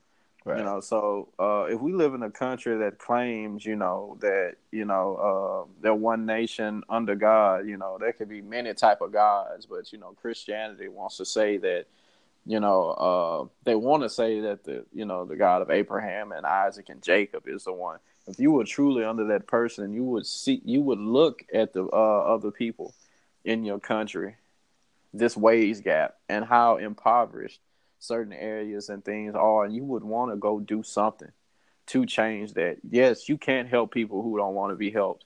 Right. 0.47 0.59
You 0.59 0.63
know, 0.63 0.79
so 0.79 1.27
uh, 1.37 1.65
if 1.69 1.81
we 1.81 1.91
live 1.91 2.13
in 2.13 2.23
a 2.23 2.31
country 2.31 2.77
that 2.77 2.99
claims, 2.99 3.65
you 3.65 3.75
know, 3.75 4.17
that 4.21 4.55
you 4.71 4.85
know 4.85 5.15
uh, 5.15 5.71
they're 5.81 5.93
one 5.93 6.25
nation 6.25 6.83
under 6.89 7.15
God, 7.15 7.67
you 7.67 7.75
know, 7.75 7.97
there 7.99 8.13
could 8.13 8.29
be 8.29 8.41
many 8.41 8.73
type 8.73 9.01
of 9.01 9.11
gods, 9.11 9.65
but 9.65 9.91
you 9.91 9.99
know, 9.99 10.15
Christianity 10.21 10.87
wants 10.87 11.17
to 11.17 11.25
say 11.25 11.57
that, 11.57 11.87
you 12.45 12.61
know, 12.61 12.91
uh, 12.91 13.47
they 13.65 13.75
want 13.75 14.03
to 14.03 14.09
say 14.09 14.39
that 14.39 14.63
the 14.63 14.85
you 14.93 15.03
know 15.03 15.25
the 15.25 15.35
God 15.35 15.61
of 15.61 15.69
Abraham 15.69 16.31
and 16.31 16.45
Isaac 16.45 16.87
and 16.87 17.03
Jacob 17.03 17.43
is 17.47 17.65
the 17.65 17.73
one. 17.73 17.99
If 18.25 18.39
you 18.39 18.51
were 18.51 18.63
truly 18.63 19.03
under 19.03 19.25
that 19.27 19.47
person, 19.47 19.93
you 19.93 20.03
would 20.05 20.25
see, 20.25 20.61
you 20.63 20.81
would 20.81 20.99
look 20.99 21.43
at 21.53 21.73
the 21.73 21.83
uh, 21.83 22.19
other 22.35 22.51
people 22.51 22.93
in 23.43 23.63
your 23.65 23.79
country, 23.79 24.35
this 25.17 25.37
wage 25.37 25.83
gap, 25.83 26.15
and 26.29 26.45
how 26.45 26.77
impoverished 26.77 27.59
certain 27.99 28.33
areas 28.33 28.89
and 28.89 29.03
things 29.03 29.35
are, 29.35 29.65
and 29.65 29.75
you 29.75 29.83
would 29.83 30.03
want 30.03 30.31
to 30.31 30.37
go 30.37 30.59
do 30.59 30.83
something 30.83 31.31
to 31.87 32.05
change 32.05 32.53
that. 32.53 32.77
Yes, 32.89 33.27
you 33.27 33.37
can't 33.37 33.67
help 33.67 33.93
people 33.93 34.21
who 34.21 34.37
don't 34.37 34.53
want 34.53 34.71
to 34.71 34.75
be 34.75 34.91
helped. 34.91 35.25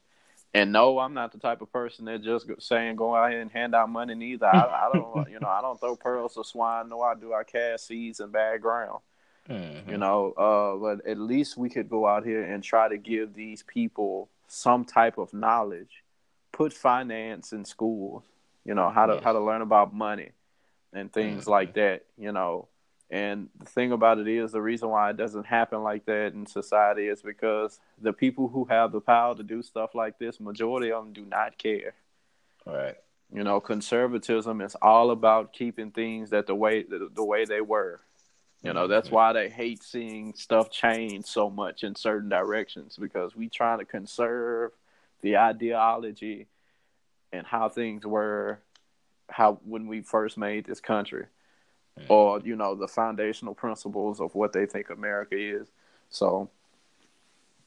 And 0.54 0.72
no, 0.72 1.00
I'm 1.00 1.14
not 1.14 1.32
the 1.32 1.38
type 1.38 1.62
of 1.62 1.72
person 1.72 2.06
that 2.06 2.24
just 2.24 2.48
saying 2.60 2.98
go 2.98 3.16
out 3.16 3.32
here 3.32 3.40
and 3.40 3.52
hand 3.52 3.74
out 3.74 3.90
money 3.90 4.16
neither. 4.16 4.48
I, 4.48 4.88
I 4.88 4.90
don't, 4.94 5.30
you 5.32 5.40
know, 5.40 5.48
I 5.48 5.62
don't 5.62 5.80
throw 5.80 5.96
pearls 5.96 6.34
to 6.36 6.44
swine. 6.44 6.90
No, 6.90 7.02
I 7.02 7.16
do. 7.16 7.34
I 7.34 7.44
cast 7.44 7.88
seeds 7.88 8.20
in 8.20 8.32
bad 8.32 8.62
ground. 8.62 9.00
Mm-hmm. 9.50 9.90
You 9.90 9.98
know, 9.98 10.34
uh, 10.34 10.76
but 10.78 11.06
at 11.10 11.18
least 11.18 11.58
we 11.58 11.70
could 11.70 11.90
go 11.90 12.06
out 12.06 12.26
here 12.26 12.44
and 12.44 12.64
try 12.64 12.88
to 12.90 12.98
give 12.98 13.34
these 13.34 13.64
people 13.64 14.30
some 14.48 14.86
type 14.86 15.18
of 15.18 15.34
knowledge. 15.34 16.04
Put 16.52 16.74
finance 16.74 17.54
in 17.54 17.64
schools. 17.66 18.24
You 18.66 18.76
know 18.76 18.90
how 18.90 19.08
to 19.08 19.16
yes. 19.16 19.24
how 19.24 19.34
to 19.34 19.40
learn 19.40 19.62
about 19.62 19.94
money 19.94 20.32
and 20.94 21.12
things 21.12 21.44
mm-hmm. 21.44 21.52
like 21.52 21.74
that, 21.76 22.06
you 22.18 22.32
know. 22.32 22.68
And 23.10 23.50
the 23.60 23.66
thing 23.66 23.92
about 23.92 24.20
it 24.20 24.28
is, 24.28 24.54
the 24.54 24.62
reason 24.62 24.90
why 24.90 25.10
it 25.10 25.18
doesn't 25.18 25.46
happen 25.46 25.84
like 25.84 26.06
that 26.06 26.34
in 26.34 26.46
society 26.46 27.08
is 27.08 27.22
because 27.22 27.80
the 28.02 28.14
people 28.14 28.48
who 28.48 28.64
have 28.66 28.94
the 28.94 29.02
power 29.02 29.36
to 29.36 29.44
do 29.44 29.62
stuff 29.62 29.94
like 29.94 30.18
this, 30.18 30.40
majority 30.40 30.94
of 30.94 31.04
them 31.04 31.14
do 31.14 31.26
not 31.26 31.58
care. 31.58 31.94
Right. 32.66 32.96
You 33.34 33.44
know, 33.44 33.60
conservatism 33.60 34.62
is 34.62 34.76
all 34.82 35.12
about 35.12 35.52
keeping 35.52 35.92
things 35.92 36.30
that 36.30 36.48
the 36.48 36.56
way 36.56 36.84
the, 36.84 37.10
the 37.14 37.24
way 37.24 37.44
they 37.44 37.62
were. 37.62 38.00
You 38.64 38.74
know, 38.74 38.88
that's 38.88 39.08
mm-hmm. 39.08 39.16
why 39.16 39.34
they 39.34 39.50
hate 39.50 39.84
seeing 39.84 40.34
stuff 40.34 40.70
change 40.70 41.26
so 41.26 41.50
much 41.50 41.84
in 41.84 41.96
certain 41.96 42.30
directions 42.30 42.96
because 42.96 43.36
we 43.36 43.50
trying 43.50 43.80
to 43.80 43.86
conserve 43.86 44.72
the 45.22 45.38
ideology 45.38 46.48
and 47.32 47.46
how 47.46 47.70
things 47.70 48.06
were 48.06 48.60
how 49.30 49.60
when 49.64 49.88
we 49.88 50.02
first 50.02 50.38
made 50.38 50.66
this 50.66 50.80
country, 50.80 51.26
or 52.10 52.40
you 52.42 52.56
know 52.56 52.76
the 52.76 52.88
foundational 52.88 53.54
principles 53.54 54.20
of 54.20 54.36
what 54.36 54.54
they 54.54 54.66
think 54.66 54.90
America 54.90 55.36
is. 55.38 55.68
So 56.10 56.50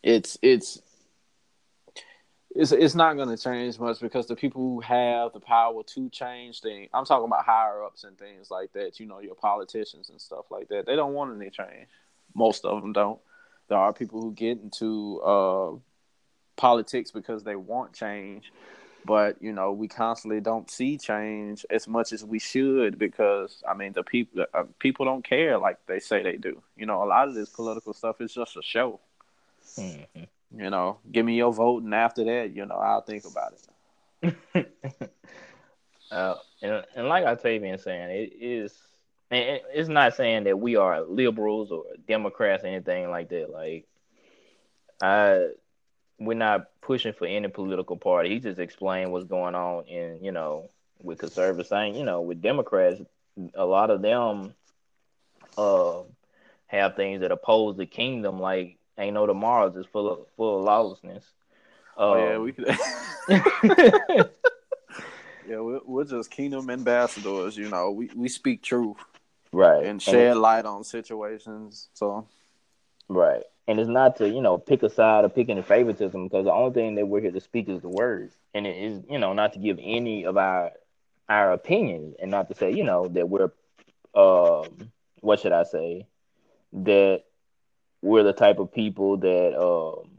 it's 0.02 0.38
it's 0.42 0.82
it's 2.54 2.70
it's 2.70 2.94
not 2.94 3.14
going 3.14 3.28
to 3.28 3.42
change 3.42 3.78
much 3.78 4.00
because 4.00 4.26
the 4.26 4.36
people 4.36 4.62
who 4.62 4.80
have 4.80 5.32
the 5.32 5.40
power 5.40 5.82
to 5.82 6.08
change 6.10 6.60
things, 6.60 6.88
I'm 6.94 7.04
talking 7.04 7.26
about 7.26 7.44
higher 7.44 7.82
ups 7.82 8.04
and 8.04 8.16
things 8.16 8.50
like 8.50 8.72
that. 8.74 9.00
You 9.00 9.06
know, 9.06 9.20
your 9.20 9.34
politicians 9.34 10.10
and 10.10 10.20
stuff 10.20 10.44
like 10.50 10.68
that. 10.68 10.86
They 10.86 10.94
don't 10.94 11.14
want 11.14 11.34
any 11.34 11.50
change. 11.50 11.88
Most 12.34 12.64
of 12.64 12.80
them 12.80 12.92
don't. 12.92 13.18
There 13.68 13.78
are 13.78 13.92
people 13.92 14.20
who 14.20 14.32
get 14.32 14.60
into 14.60 15.20
uh, 15.20 15.72
politics 16.56 17.10
because 17.10 17.42
they 17.42 17.56
want 17.56 17.92
change, 17.94 18.52
but 19.04 19.40
you 19.40 19.52
know 19.52 19.72
we 19.72 19.88
constantly 19.88 20.40
don't 20.40 20.70
see 20.70 20.96
change 20.96 21.64
as 21.70 21.86
much 21.86 22.12
as 22.12 22.24
we 22.24 22.38
should 22.38 22.98
because 22.98 23.62
I 23.68 23.74
mean 23.74 23.92
the 23.92 24.02
people 24.02 24.46
uh, 24.54 24.64
people 24.78 25.04
don't 25.04 25.24
care 25.24 25.58
like 25.58 25.78
they 25.86 26.00
say 26.00 26.22
they 26.22 26.36
do. 26.36 26.62
You 26.76 26.86
know, 26.86 27.02
a 27.02 27.06
lot 27.06 27.28
of 27.28 27.34
this 27.34 27.50
political 27.50 27.92
stuff 27.92 28.20
is 28.20 28.32
just 28.32 28.56
a 28.56 28.62
show. 28.62 29.00
Mm-hmm. 29.78 30.24
You 30.56 30.70
know, 30.70 30.98
give 31.10 31.26
me 31.26 31.36
your 31.36 31.52
vote, 31.52 31.82
and 31.82 31.94
after 31.94 32.24
that, 32.24 32.54
you 32.54 32.64
know, 32.64 32.76
I'll 32.76 33.00
think 33.00 33.24
about 33.24 33.54
it. 34.22 34.34
uh, 36.10 36.34
and, 36.62 36.84
and 36.94 37.08
like 37.08 37.42
been 37.42 37.78
saying, 37.78 38.10
it 38.10 38.32
is. 38.40 38.72
and 39.30 39.60
It's 39.72 39.88
not 39.88 40.14
saying 40.14 40.44
that 40.44 40.58
we 40.58 40.76
are 40.76 41.02
liberals 41.02 41.72
or 41.72 41.84
Democrats 42.06 42.62
or 42.62 42.68
anything 42.68 43.10
like 43.10 43.30
that. 43.30 43.50
Like, 43.50 43.86
I 45.02 45.48
we're 46.18 46.34
not 46.34 46.68
pushing 46.80 47.12
for 47.12 47.26
any 47.26 47.48
political 47.48 47.96
party. 47.96 48.30
He 48.30 48.40
just 48.40 48.58
explained 48.58 49.12
what's 49.12 49.26
going 49.26 49.54
on 49.54 49.84
in, 49.86 50.22
you 50.22 50.32
know, 50.32 50.70
with 51.02 51.18
conservatives 51.18 51.68
saying, 51.68 51.96
you 51.96 52.04
know, 52.04 52.20
with 52.20 52.42
Democrats, 52.42 53.00
a 53.54 53.64
lot 53.64 53.90
of 53.90 54.02
them 54.02 54.54
uh 55.56 56.02
have 56.66 56.96
things 56.96 57.20
that 57.20 57.30
oppose 57.30 57.76
the 57.76 57.86
kingdom, 57.86 58.40
like 58.40 58.78
ain't 58.98 59.14
no 59.14 59.26
tomorrows 59.26 59.76
is 59.76 59.86
full 59.86 60.10
of 60.10 60.26
full 60.36 60.58
of 60.58 60.64
lawlessness. 60.64 61.24
oh 61.96 62.16
yeah, 62.16 62.38
we 62.38 62.52
could. 62.52 62.68
yeah, 65.48 65.60
we're, 65.60 65.80
we're 65.84 66.04
just 66.04 66.30
kingdom 66.30 66.70
ambassadors. 66.70 67.56
You 67.56 67.68
know, 67.68 67.90
we 67.90 68.10
we 68.14 68.28
speak 68.28 68.62
truth, 68.62 68.96
right, 69.52 69.84
and 69.84 70.00
shed 70.00 70.32
and 70.32 70.40
light 70.40 70.64
on 70.64 70.84
situations. 70.84 71.88
So, 71.94 72.26
right, 73.08 73.42
and 73.66 73.78
it's 73.80 73.88
not 73.88 74.16
to 74.16 74.28
you 74.28 74.40
know 74.40 74.58
pick 74.58 74.82
a 74.82 74.90
side 74.90 75.24
or 75.24 75.28
pick 75.28 75.48
any 75.48 75.62
favoritism 75.62 76.24
because 76.24 76.44
the 76.44 76.52
only 76.52 76.72
thing 76.72 76.94
that 76.94 77.06
we're 77.06 77.20
here 77.20 77.30
to 77.30 77.40
speak 77.40 77.68
is 77.68 77.80
the 77.82 77.88
word 77.88 78.30
and 78.54 78.66
it 78.66 78.76
is 78.76 79.00
you 79.08 79.18
know 79.18 79.32
not 79.32 79.52
to 79.52 79.58
give 79.58 79.78
any 79.82 80.24
of 80.24 80.36
our 80.36 80.72
our 81.28 81.52
opinions 81.52 82.14
and 82.20 82.30
not 82.30 82.48
to 82.48 82.54
say 82.54 82.70
you 82.72 82.84
know 82.84 83.08
that 83.08 83.28
we're 83.28 83.50
um 84.14 84.90
what 85.20 85.40
should 85.40 85.52
i 85.52 85.62
say 85.64 86.06
that 86.72 87.22
we're 88.02 88.22
the 88.22 88.32
type 88.32 88.58
of 88.58 88.72
people 88.72 89.16
that 89.18 89.58
um 89.58 90.10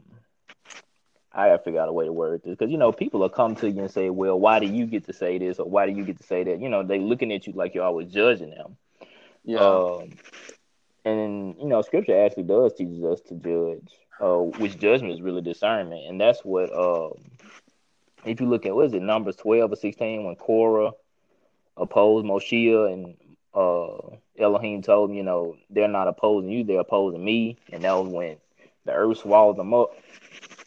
I 1.36 1.48
gotta 1.48 1.62
figure 1.62 1.80
out 1.80 1.88
a 1.90 1.92
way 1.92 2.06
to 2.06 2.12
word 2.12 2.40
this 2.42 2.56
because 2.56 2.72
you 2.72 2.78
know 2.78 2.92
people 2.92 3.20
will 3.20 3.28
come 3.28 3.54
to 3.56 3.70
you 3.70 3.82
and 3.82 3.90
say, 3.90 4.08
"Well, 4.08 4.40
why 4.40 4.58
do 4.58 4.66
you 4.66 4.86
get 4.86 5.04
to 5.04 5.12
say 5.12 5.36
this 5.36 5.58
or 5.58 5.68
why 5.68 5.84
do 5.84 5.92
you 5.92 6.02
get 6.02 6.16
to 6.16 6.22
say 6.22 6.44
that?" 6.44 6.62
You 6.62 6.70
know, 6.70 6.82
they 6.82 6.98
looking 6.98 7.30
at 7.30 7.46
you 7.46 7.52
like 7.52 7.74
you're 7.74 7.84
always 7.84 8.10
judging 8.10 8.50
them. 8.50 8.78
Yeah. 9.44 9.58
Um, 9.58 10.12
and 11.06 11.56
you 11.58 11.68
know, 11.68 11.82
scripture 11.82 12.24
actually 12.24 12.42
does 12.44 12.74
teaches 12.74 13.02
us 13.04 13.20
to 13.28 13.34
judge, 13.34 13.92
uh, 14.20 14.38
which 14.60 14.78
judgment 14.78 15.14
is 15.14 15.22
really 15.22 15.42
discernment, 15.42 16.06
and 16.06 16.20
that's 16.20 16.44
what. 16.44 16.70
Um, 16.76 17.12
if 18.24 18.40
you 18.40 18.48
look 18.48 18.66
at 18.66 18.74
what 18.74 18.86
is 18.86 18.92
it, 18.92 19.02
Numbers 19.02 19.36
twelve 19.36 19.72
or 19.72 19.76
sixteen, 19.76 20.24
when 20.24 20.34
Korah 20.34 20.90
opposed 21.76 22.26
Moshe 22.26 22.92
and 22.92 23.16
uh, 23.54 24.16
Elohim 24.38 24.82
told 24.82 25.10
him, 25.10 25.16
you 25.16 25.22
know, 25.22 25.56
they're 25.70 25.88
not 25.88 26.08
opposing 26.08 26.50
you, 26.50 26.64
they're 26.64 26.80
opposing 26.80 27.24
me, 27.24 27.56
and 27.72 27.84
that 27.84 27.92
was 27.92 28.12
when 28.12 28.36
the 28.84 28.92
earth 28.92 29.18
swallowed 29.18 29.56
them 29.56 29.72
up. 29.72 29.90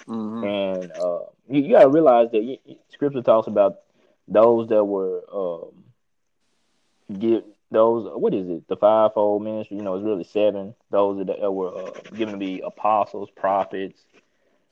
Mm-hmm. 0.07 0.43
And 0.43 0.91
uh, 0.93 1.19
you, 1.49 1.63
you 1.63 1.73
got 1.73 1.83
to 1.83 1.89
realize 1.89 2.31
that 2.31 2.41
you, 2.41 2.57
Scripture 2.89 3.21
talks 3.21 3.47
about 3.47 3.79
those 4.27 4.69
that 4.69 4.83
were 4.83 5.21
um, 5.33 7.19
get 7.19 7.45
those 7.71 8.09
what 8.15 8.33
is 8.33 8.49
it? 8.49 8.67
The 8.67 8.77
fivefold 8.77 9.43
ministry? 9.43 9.77
You 9.77 9.83
know 9.83 9.95
it's 9.95 10.05
really 10.05 10.23
seven. 10.23 10.75
Those 10.89 11.25
that 11.25 11.53
were 11.53 11.87
uh, 11.87 11.91
given 12.15 12.33
to 12.33 12.39
be 12.39 12.61
apostles 12.61 13.29
prophets 13.35 14.01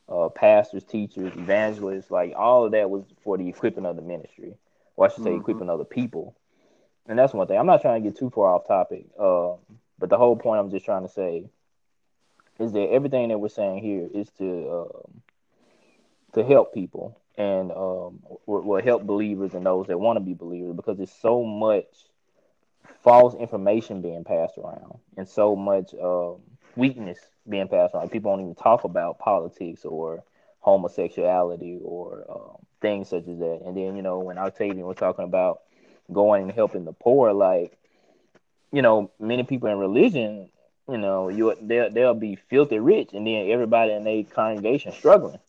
uh, 0.10 0.30
pastors 0.30 0.84
teachers 0.84 1.34
evangelists. 1.36 2.12
Like 2.12 2.34
all 2.36 2.66
of 2.66 2.72
that 2.72 2.89
was 2.89 3.04
for 3.24 3.38
the 3.38 3.48
equipping 3.48 3.86
of 3.86 3.95
the 3.95 4.02
ministry. 4.02 4.56
Or 4.95 5.06
i 5.06 5.10
should 5.10 5.24
say 5.24 5.30
mm-hmm. 5.30 5.41
equipping 5.41 5.70
of 5.70 5.80
the 5.80 5.86
people. 5.86 6.36
And 7.08 7.18
that's 7.18 7.34
one 7.34 7.48
thing. 7.48 7.58
I'm 7.58 7.68
not 7.68 7.82
trying 7.82 8.04
to 8.04 8.10
get 8.10 8.18
too 8.18 8.30
far 8.30 8.54
off 8.54 8.68
topic 8.68 9.06
uh, 9.20 9.54
but 10.00 10.10
the 10.10 10.18
whole 10.18 10.36
point 10.36 10.60
i'm 10.60 10.72
just 10.72 10.86
trying 10.86 11.04
to 11.04 11.12
say 11.12 11.45
is 12.60 12.72
that 12.72 12.89
everything 12.89 13.30
that 13.30 13.39
we're 13.39 13.50
saying 13.50 13.84
here 13.84 14.08
is 14.14 14.30
to 14.38 14.88
um, 14.88 15.22
to 16.34 16.43
help 16.43 16.74
people 16.74 17.20
and 17.38 17.72
um, 17.72 18.20
will 18.45 18.82
help 18.82 19.04
believers 19.04 19.54
and 19.54 19.66
those 19.66 19.88
that 19.88 20.00
want 20.00 20.18
to 20.18 20.22
be 20.22 20.34
believers 20.34 20.76
because 20.76 21.00
it's 21.00 21.16
so 21.22 21.43
much 21.43 21.86
false 23.04 23.36
information 23.36 24.02
being 24.02 24.24
passed 24.24 24.58
around 24.58 25.00
and 25.18 25.28
so 25.28 25.56
much 25.56 25.94
um, 25.96 26.38
weakness 26.76 27.20
being 27.48 27.68
passed 27.68 27.96
around. 27.96 28.12
People 28.12 28.32
don't 28.32 28.42
even 28.42 28.56
talk 28.56 28.84
about 28.84 29.20
politics 29.20 29.86
or 29.86 30.24
homosexuality 30.60 31.80
or 31.84 32.26
um, 32.30 32.58
things 32.82 33.10
such 33.10 33.28
as 33.28 33.40
that. 33.40 33.62
And 33.66 33.78
then, 33.78 33.96
you 33.96 34.02
know, 34.02 34.20
when 34.20 34.38
Octavian 34.38 34.86
was 34.86 34.98
talking 34.98 35.26
about 35.26 35.62
going 36.12 36.44
and 36.44 36.52
helping 36.52 36.86
the 36.86 36.94
poor, 36.94 37.34
like, 37.34 37.78
you 38.72 38.82
know, 38.82 39.12
many 39.20 39.44
people 39.44 39.70
in 39.70 39.78
religion 39.78 40.50
you 40.90 40.98
know, 40.98 41.30
you 41.30 41.56
they'll 41.62 41.90
they'll 41.90 42.14
be 42.14 42.36
filthy 42.50 42.80
rich, 42.80 43.10
and 43.14 43.28
then 43.28 43.50
everybody 43.50 43.92
in 43.92 44.04
their 44.04 44.24
congregation 44.24 44.92
struggling. 44.92 45.40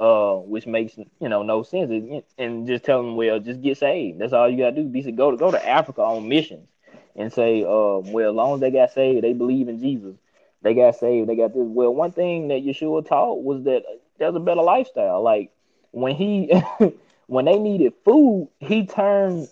Uh, 0.00 0.34
which 0.36 0.66
makes 0.66 0.96
you 0.98 1.28
know 1.28 1.42
no 1.42 1.62
sense, 1.62 2.24
and 2.36 2.66
just 2.66 2.84
tell 2.84 3.02
them, 3.02 3.14
well, 3.14 3.38
just 3.38 3.62
get 3.62 3.78
saved. 3.78 4.18
That's 4.18 4.32
all 4.32 4.50
you 4.50 4.58
gotta 4.58 4.76
do. 4.76 4.84
Be 4.84 5.02
to 5.02 5.12
go 5.12 5.30
to 5.30 5.36
go 5.36 5.50
to 5.52 5.68
Africa 5.68 6.02
on 6.02 6.28
missions, 6.28 6.68
and 7.14 7.32
say, 7.32 7.62
um, 7.62 8.12
well, 8.12 8.30
as 8.30 8.34
long 8.34 8.54
as 8.54 8.60
they 8.60 8.70
got 8.72 8.92
saved, 8.92 9.22
they 9.22 9.32
believe 9.32 9.68
in 9.68 9.78
Jesus. 9.80 10.16
They 10.62 10.74
got 10.74 10.96
saved. 10.96 11.28
They 11.28 11.36
got 11.36 11.54
this. 11.54 11.62
Well, 11.64 11.94
one 11.94 12.12
thing 12.12 12.48
that 12.48 12.64
Yeshua 12.64 13.06
taught 13.06 13.42
was 13.42 13.64
that 13.64 13.84
there's 14.18 14.34
a 14.34 14.40
better 14.40 14.62
lifestyle. 14.62 15.22
Like 15.22 15.52
when 15.92 16.16
he 16.16 16.52
when 17.26 17.44
they 17.44 17.58
needed 17.58 17.94
food, 18.04 18.48
he 18.58 18.86
turned 18.86 19.48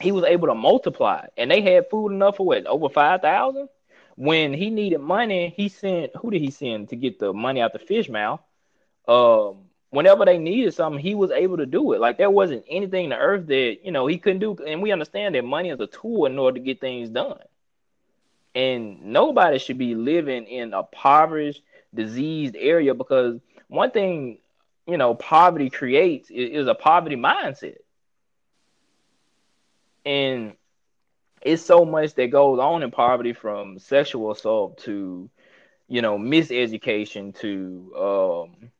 he 0.00 0.12
was 0.12 0.24
able 0.24 0.48
to 0.48 0.54
multiply, 0.54 1.26
and 1.36 1.50
they 1.50 1.62
had 1.62 1.90
food 1.90 2.12
enough 2.12 2.36
for 2.36 2.46
what 2.46 2.66
over 2.66 2.88
five 2.88 3.22
thousand. 3.22 3.68
When 4.16 4.54
he 4.54 4.70
needed 4.70 4.98
money, 5.00 5.52
he 5.56 5.68
sent 5.68 6.14
who 6.16 6.30
did 6.30 6.40
he 6.42 6.50
send 6.50 6.90
to 6.90 6.96
get 6.96 7.18
the 7.18 7.32
money 7.32 7.60
out 7.60 7.72
the 7.72 7.78
fish 7.78 8.08
mouth? 8.08 8.40
Um, 9.08 9.58
whenever 9.90 10.24
they 10.24 10.38
needed 10.38 10.74
something, 10.74 11.00
he 11.00 11.14
was 11.14 11.30
able 11.30 11.58
to 11.58 11.66
do 11.66 11.92
it. 11.92 12.00
Like 12.00 12.18
there 12.18 12.30
wasn't 12.30 12.64
anything 12.68 13.04
in 13.04 13.10
the 13.10 13.16
earth 13.16 13.46
that 13.46 13.78
you 13.84 13.92
know 13.92 14.06
he 14.06 14.18
couldn't 14.18 14.40
do, 14.40 14.56
and 14.66 14.82
we 14.82 14.92
understand 14.92 15.34
that 15.34 15.44
money 15.44 15.70
is 15.70 15.80
a 15.80 15.86
tool 15.86 16.26
in 16.26 16.38
order 16.38 16.58
to 16.58 16.64
get 16.64 16.80
things 16.80 17.08
done. 17.08 17.38
And 18.54 19.06
nobody 19.06 19.58
should 19.58 19.78
be 19.78 19.94
living 19.94 20.46
in 20.46 20.72
a 20.72 20.80
impoverished, 20.80 21.62
diseased 21.94 22.56
area 22.56 22.94
because 22.94 23.40
one 23.68 23.90
thing 23.90 24.38
you 24.86 24.96
know 24.96 25.14
poverty 25.14 25.70
creates 25.70 26.30
is, 26.30 26.62
is 26.62 26.66
a 26.68 26.74
poverty 26.74 27.16
mindset 27.16 27.76
and 30.04 30.54
it's 31.42 31.62
so 31.62 31.84
much 31.84 32.14
that 32.14 32.28
goes 32.28 32.58
on 32.58 32.82
in 32.82 32.90
poverty 32.90 33.32
from 33.32 33.78
sexual 33.78 34.30
assault 34.30 34.78
to 34.78 35.28
you 35.88 36.00
know 36.00 36.18
miseducation 36.18 37.36
to 37.38 37.92
um 37.98 38.70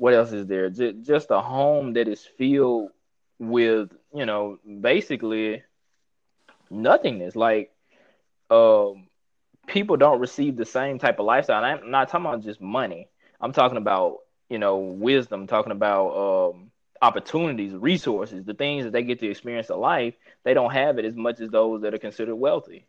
what 0.00 0.14
else 0.14 0.32
is 0.32 0.48
there? 0.48 0.70
Just 0.70 1.30
a 1.30 1.40
home 1.40 1.94
that 1.94 2.08
is 2.08 2.24
filled 2.24 2.90
with 3.38 3.90
you 4.14 4.26
know 4.26 4.58
basically 4.80 5.62
nothingness. 6.70 7.36
Like 7.36 7.72
um 8.50 9.08
people 9.66 9.96
don't 9.96 10.20
receive 10.20 10.56
the 10.56 10.66
same 10.66 10.98
type 10.98 11.18
of 11.20 11.26
lifestyle. 11.26 11.64
I'm 11.64 11.90
not 11.90 12.08
talking 12.08 12.26
about 12.26 12.42
just 12.42 12.60
money. 12.60 13.08
I'm 13.40 13.52
talking 13.52 13.78
about 13.78 14.18
you 14.48 14.58
know 14.58 14.78
wisdom 14.78 15.46
talking 15.46 15.72
about 15.72 16.10
um 16.52 16.70
opportunities, 17.02 17.74
resources, 17.74 18.44
the 18.44 18.54
things 18.54 18.84
that 18.84 18.92
they 18.92 19.02
get 19.02 19.20
to 19.20 19.30
experience 19.30 19.70
in 19.70 19.78
life, 19.78 20.14
they 20.44 20.54
don't 20.54 20.72
have 20.72 20.98
it 20.98 21.04
as 21.04 21.16
much 21.16 21.40
as 21.40 21.50
those 21.50 21.82
that 21.82 21.94
are 21.94 21.98
considered 21.98 22.36
wealthy. 22.36 22.86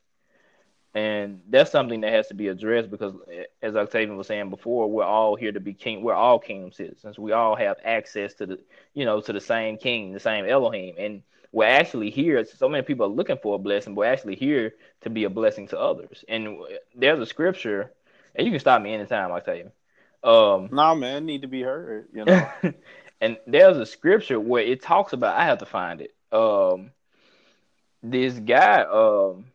And 0.93 1.41
that's 1.49 1.71
something 1.71 2.01
that 2.01 2.11
has 2.11 2.27
to 2.27 2.33
be 2.33 2.49
addressed 2.49 2.91
because, 2.91 3.13
as 3.61 3.75
Octavian 3.75 4.17
was 4.17 4.27
saying 4.27 4.49
before, 4.49 4.91
we're 4.91 5.05
all 5.05 5.35
here 5.37 5.51
to 5.53 5.59
be 5.61 5.73
king. 5.73 6.03
We're 6.03 6.13
all 6.13 6.37
kingdom 6.37 6.73
citizens. 6.73 7.17
We 7.17 7.31
all 7.31 7.55
have 7.55 7.77
access 7.85 8.33
to 8.35 8.45
the, 8.45 8.59
you 8.93 9.05
know, 9.05 9.21
to 9.21 9.31
the 9.31 9.39
same 9.39 9.77
king, 9.77 10.11
the 10.11 10.19
same 10.19 10.45
Elohim, 10.45 10.95
and 10.97 11.23
we're 11.53 11.65
actually 11.67 12.09
here. 12.09 12.43
So 12.45 12.67
many 12.67 12.83
people 12.83 13.05
are 13.05 13.09
looking 13.09 13.37
for 13.41 13.55
a 13.55 13.59
blessing. 13.59 13.95
We're 13.95 14.11
actually 14.11 14.35
here 14.35 14.73
to 15.01 15.09
be 15.09 15.23
a 15.23 15.29
blessing 15.29 15.67
to 15.69 15.79
others. 15.79 16.25
And 16.27 16.57
there's 16.95 17.19
a 17.19 17.25
scripture, 17.25 17.91
and 18.35 18.45
you 18.45 18.51
can 18.51 18.59
stop 18.59 18.81
me 18.81 18.93
anytime, 18.93 19.31
Octavian. 19.31 19.71
Um, 20.23 20.69
nah, 20.71 20.93
man, 20.95 21.25
need 21.25 21.41
to 21.43 21.47
be 21.47 21.61
heard. 21.61 22.07
You 22.13 22.25
know, 22.25 22.51
and 23.21 23.37
there's 23.47 23.77
a 23.77 23.85
scripture 23.85 24.39
where 24.39 24.63
it 24.63 24.81
talks 24.81 25.13
about 25.13 25.37
I 25.37 25.45
have 25.45 25.59
to 25.59 25.65
find 25.65 26.01
it. 26.01 26.13
Um 26.31 26.91
this 28.03 28.33
guy 28.39 28.81
um 28.81 29.51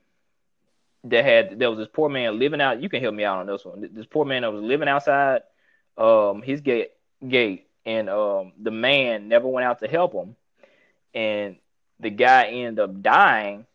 that 1.11 1.25
had 1.25 1.59
there 1.59 1.71
was 1.71 1.79
this 1.79 1.89
poor 1.93 2.09
man 2.09 2.39
living 2.39 2.61
out 2.61 2.83
you 2.83 2.89
can 2.89 3.03
help 3.03 3.15
me 3.15 3.25
out 3.25 3.39
on 3.39 3.47
this 3.47 3.65
one. 3.65 3.89
This 3.93 4.07
poor 4.07 4.25
man 4.25 4.43
that 4.43 4.53
was 4.53 4.63
living 4.63 4.89
outside 4.89 5.43
um 5.97 6.43
his 6.43 6.61
gate 6.61 6.91
gate 7.27 7.67
and 7.85 8.09
um 8.11 8.53
the 8.61 8.71
man 8.71 9.29
never 9.29 9.49
went 9.49 9.67
out 9.67 9.79
to 9.81 9.89
help 9.89 10.13
him 10.13 10.37
and 11.15 11.57
the 12.01 12.11
guy 12.11 12.47
ended 12.47 12.79
up 12.79 13.03
dying 13.03 13.67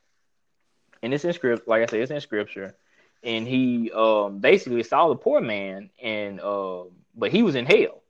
and 1.01 1.13
it's 1.13 1.25
in 1.25 1.33
script 1.33 1.67
like 1.67 1.81
I 1.81 1.85
said 1.87 1.99
it's 1.99 2.11
in 2.11 2.21
scripture 2.21 2.75
and 3.23 3.47
he 3.47 3.91
um 3.91 4.39
basically 4.39 4.83
saw 4.83 5.09
the 5.09 5.15
poor 5.15 5.41
man 5.41 5.89
and 6.01 6.39
uh 6.39 6.83
but 7.15 7.31
he 7.31 7.41
was 7.41 7.55
in 7.55 7.65
hell 7.65 8.01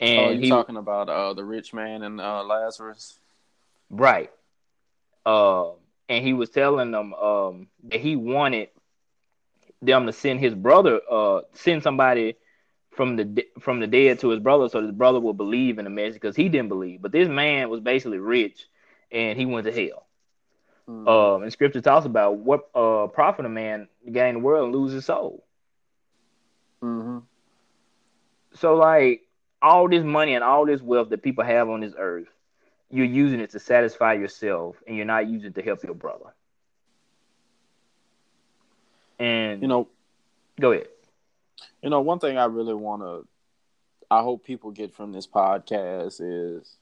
and 0.00 0.18
oh, 0.20 0.30
you 0.30 0.40
he, 0.40 0.48
talking 0.48 0.76
about 0.76 1.08
uh, 1.08 1.34
the 1.34 1.44
rich 1.44 1.74
man 1.74 2.02
and 2.02 2.20
uh, 2.20 2.44
Lazarus, 2.44 3.18
right? 3.90 4.30
Uh, 5.26 5.70
and 6.08 6.24
he 6.24 6.32
was 6.32 6.50
telling 6.50 6.90
them 6.90 7.14
um, 7.14 7.68
that 7.84 8.00
he 8.00 8.16
wanted 8.16 8.68
them 9.82 10.06
to 10.06 10.12
send 10.12 10.40
his 10.40 10.54
brother, 10.54 11.00
uh, 11.10 11.40
send 11.54 11.82
somebody 11.82 12.36
from 12.90 13.16
the 13.16 13.46
from 13.60 13.80
the 13.80 13.86
dead 13.86 14.18
to 14.20 14.30
his 14.30 14.40
brother, 14.40 14.68
so 14.68 14.82
his 14.82 14.90
brother 14.90 15.20
would 15.20 15.36
believe 15.36 15.78
in 15.78 15.84
the 15.84 15.90
message 15.90 16.14
because 16.14 16.36
he 16.36 16.48
didn't 16.48 16.68
believe. 16.68 17.00
But 17.00 17.12
this 17.12 17.28
man 17.28 17.70
was 17.70 17.80
basically 17.80 18.18
rich, 18.18 18.66
and 19.12 19.38
he 19.38 19.46
went 19.46 19.66
to 19.66 19.72
hell. 19.72 20.06
Um, 21.06 21.42
and 21.42 21.52
Scripture 21.52 21.82
talks 21.82 22.06
about 22.06 22.38
what 22.38 22.68
uh, 22.74 23.08
profit 23.08 23.44
a 23.44 23.48
man 23.50 23.88
gain 24.10 24.34
the 24.34 24.40
world 24.40 24.64
and 24.64 24.74
lose 24.74 24.92
his 24.92 25.04
soul. 25.04 25.44
Mm-hmm. 26.82 27.18
So, 28.54 28.74
like, 28.74 29.22
all 29.60 29.88
this 29.88 30.02
money 30.02 30.34
and 30.34 30.42
all 30.42 30.64
this 30.64 30.80
wealth 30.80 31.10
that 31.10 31.22
people 31.22 31.44
have 31.44 31.68
on 31.68 31.80
this 31.80 31.92
earth, 31.96 32.28
you're 32.90 33.06
using 33.06 33.40
it 33.40 33.50
to 33.50 33.58
satisfy 33.58 34.14
yourself 34.14 34.76
and 34.86 34.96
you're 34.96 35.06
not 35.06 35.28
using 35.28 35.48
it 35.48 35.54
to 35.56 35.62
help 35.62 35.82
your 35.82 35.94
brother. 35.94 36.34
And 39.18 39.62
you 39.62 39.68
know, 39.68 39.88
go 40.60 40.72
ahead. 40.72 40.88
You 41.82 41.90
know, 41.90 42.00
one 42.00 42.18
thing 42.18 42.38
I 42.38 42.46
really 42.46 42.74
want 42.74 43.02
to 43.02 43.26
I 44.10 44.22
hope 44.22 44.44
people 44.44 44.70
get 44.70 44.94
from 44.94 45.12
this 45.12 45.26
podcast 45.26 46.20
is 46.20 46.76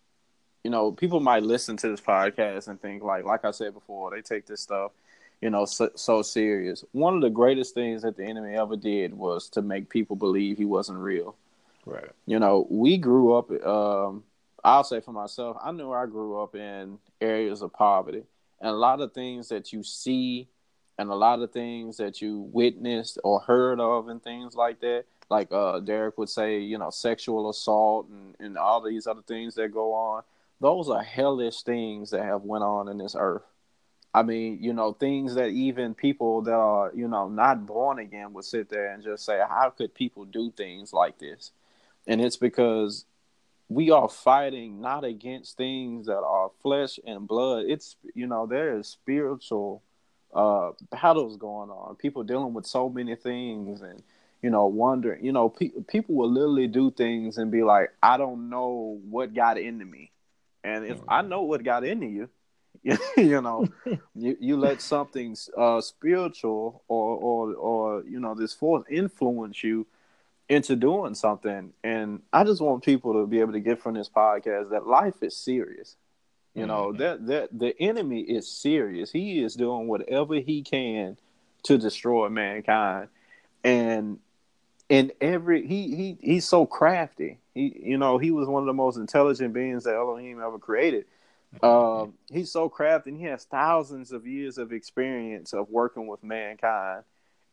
you 0.62 0.70
know, 0.70 0.90
people 0.90 1.20
might 1.20 1.44
listen 1.44 1.76
to 1.76 1.88
this 1.88 2.00
podcast 2.00 2.68
and 2.68 2.80
think 2.80 3.02
like 3.02 3.24
like 3.24 3.44
I 3.44 3.50
said 3.50 3.74
before, 3.74 4.10
they 4.10 4.22
take 4.22 4.46
this 4.46 4.60
stuff 4.60 4.92
you 5.40 5.50
know, 5.50 5.64
so, 5.66 5.90
so, 5.94 6.22
serious. 6.22 6.84
One 6.92 7.14
of 7.14 7.20
the 7.20 7.30
greatest 7.30 7.74
things 7.74 8.02
that 8.02 8.16
the 8.16 8.24
enemy 8.24 8.54
ever 8.54 8.76
did 8.76 9.12
was 9.12 9.48
to 9.50 9.62
make 9.62 9.90
people 9.90 10.16
believe 10.16 10.56
he 10.56 10.64
wasn't 10.64 10.98
real. 10.98 11.36
Right. 11.84 12.10
You 12.26 12.38
know, 12.38 12.66
we 12.70 12.96
grew 12.96 13.34
up. 13.34 13.50
Um, 13.64 14.24
I'll 14.66 14.84
say 14.84 15.00
for 15.00 15.12
myself, 15.12 15.56
I 15.62 15.70
knew 15.72 15.92
I 15.92 16.06
grew 16.06 16.42
up 16.42 16.56
in 16.56 16.98
areas 17.20 17.62
of 17.62 17.72
poverty, 17.72 18.24
and 18.60 18.70
a 18.70 18.74
lot 18.74 19.00
of 19.00 19.14
things 19.14 19.48
that 19.50 19.72
you 19.72 19.84
see, 19.84 20.48
and 20.98 21.08
a 21.08 21.14
lot 21.14 21.40
of 21.40 21.52
things 21.52 21.98
that 21.98 22.20
you 22.20 22.50
witnessed 22.52 23.18
or 23.24 23.40
heard 23.40 23.78
of, 23.80 24.08
and 24.08 24.22
things 24.22 24.56
like 24.56 24.80
that. 24.80 25.04
Like 25.30 25.52
uh, 25.52 25.80
Derek 25.80 26.18
would 26.18 26.28
say, 26.28 26.58
you 26.60 26.78
know, 26.78 26.90
sexual 26.90 27.48
assault 27.48 28.08
and, 28.08 28.34
and 28.40 28.58
all 28.58 28.82
these 28.82 29.06
other 29.06 29.22
things 29.22 29.54
that 29.56 29.72
go 29.72 29.94
on. 29.94 30.24
Those 30.60 30.90
are 30.90 31.02
hellish 31.02 31.62
things 31.62 32.10
that 32.10 32.24
have 32.24 32.42
went 32.42 32.64
on 32.64 32.88
in 32.88 32.98
this 32.98 33.16
earth. 33.18 33.44
I 34.14 34.22
mean, 34.24 34.58
you 34.62 34.72
know, 34.72 34.92
things 34.94 35.34
that 35.36 35.50
even 35.50 35.94
people 35.94 36.42
that 36.42 36.54
are, 36.54 36.92
you 36.94 37.08
know, 37.08 37.28
not 37.28 37.66
born 37.66 38.00
again 38.00 38.32
would 38.32 38.44
sit 38.44 38.68
there 38.70 38.92
and 38.92 39.04
just 39.04 39.26
say, 39.26 39.40
how 39.48 39.70
could 39.70 39.94
people 39.94 40.24
do 40.24 40.52
things 40.56 40.92
like 40.92 41.18
this? 41.18 41.52
and 42.06 42.20
it's 42.20 42.36
because 42.36 43.04
we 43.68 43.90
are 43.90 44.08
fighting 44.08 44.80
not 44.80 45.04
against 45.04 45.56
things 45.56 46.06
that 46.06 46.18
are 46.18 46.50
flesh 46.62 46.98
and 47.06 47.26
blood. 47.26 47.64
It's 47.66 47.96
you 48.14 48.26
know 48.26 48.46
there 48.46 48.78
is 48.78 48.86
spiritual 48.86 49.82
uh, 50.34 50.72
battles 50.90 51.36
going 51.36 51.70
on. 51.70 51.96
People 51.96 52.22
dealing 52.22 52.54
with 52.54 52.66
so 52.66 52.88
many 52.88 53.16
things, 53.16 53.80
and 53.80 54.02
you 54.42 54.50
know 54.50 54.66
wondering. 54.66 55.24
You 55.24 55.32
know, 55.32 55.48
pe- 55.48 55.72
people 55.88 56.14
will 56.14 56.30
literally 56.30 56.68
do 56.68 56.90
things 56.90 57.38
and 57.38 57.50
be 57.50 57.62
like, 57.62 57.90
"I 58.02 58.16
don't 58.16 58.48
know 58.50 59.00
what 59.08 59.34
got 59.34 59.58
into 59.58 59.84
me," 59.84 60.12
and 60.62 60.84
if 60.84 60.98
mm-hmm. 60.98 61.10
I 61.10 61.22
know 61.22 61.42
what 61.42 61.64
got 61.64 61.84
into 61.84 62.06
you, 62.06 62.28
you 63.16 63.40
know, 63.40 63.66
you, 64.14 64.36
you 64.38 64.56
let 64.56 64.80
something 64.80 65.36
uh, 65.56 65.80
spiritual 65.80 66.84
or 66.86 67.16
or 67.16 67.54
or 67.54 68.04
you 68.04 68.20
know 68.20 68.34
this 68.34 68.52
force 68.52 68.84
influence 68.88 69.64
you 69.64 69.86
into 70.48 70.76
doing 70.76 71.14
something. 71.14 71.72
And 71.82 72.22
I 72.32 72.44
just 72.44 72.60
want 72.60 72.84
people 72.84 73.14
to 73.14 73.26
be 73.26 73.40
able 73.40 73.52
to 73.52 73.60
get 73.60 73.80
from 73.80 73.94
this 73.94 74.08
podcast 74.08 74.70
that 74.70 74.86
life 74.86 75.22
is 75.22 75.36
serious. 75.36 75.96
You 76.54 76.62
mm-hmm. 76.62 76.68
know, 76.68 76.92
that 76.94 77.26
that 77.26 77.58
the 77.58 77.74
enemy 77.80 78.20
is 78.20 78.48
serious. 78.48 79.10
He 79.10 79.42
is 79.42 79.54
doing 79.54 79.88
whatever 79.88 80.36
he 80.36 80.62
can 80.62 81.18
to 81.64 81.78
destroy 81.78 82.28
mankind. 82.28 83.08
And 83.64 84.20
in 84.88 85.12
every 85.20 85.66
he 85.66 85.94
he 85.94 86.18
he's 86.20 86.46
so 86.46 86.64
crafty. 86.64 87.38
He 87.54 87.82
you 87.84 87.98
know, 87.98 88.18
he 88.18 88.30
was 88.30 88.48
one 88.48 88.62
of 88.62 88.66
the 88.66 88.72
most 88.72 88.96
intelligent 88.96 89.52
beings 89.52 89.84
that 89.84 89.94
Elohim 89.94 90.40
ever 90.40 90.58
created. 90.58 91.06
Um, 91.62 92.14
he's 92.30 92.50
so 92.50 92.68
crafty 92.68 93.10
and 93.10 93.18
he 93.18 93.24
has 93.26 93.44
thousands 93.44 94.12
of 94.12 94.26
years 94.26 94.58
of 94.58 94.72
experience 94.72 95.54
of 95.54 95.70
working 95.70 96.06
with 96.06 96.22
mankind 96.22 97.04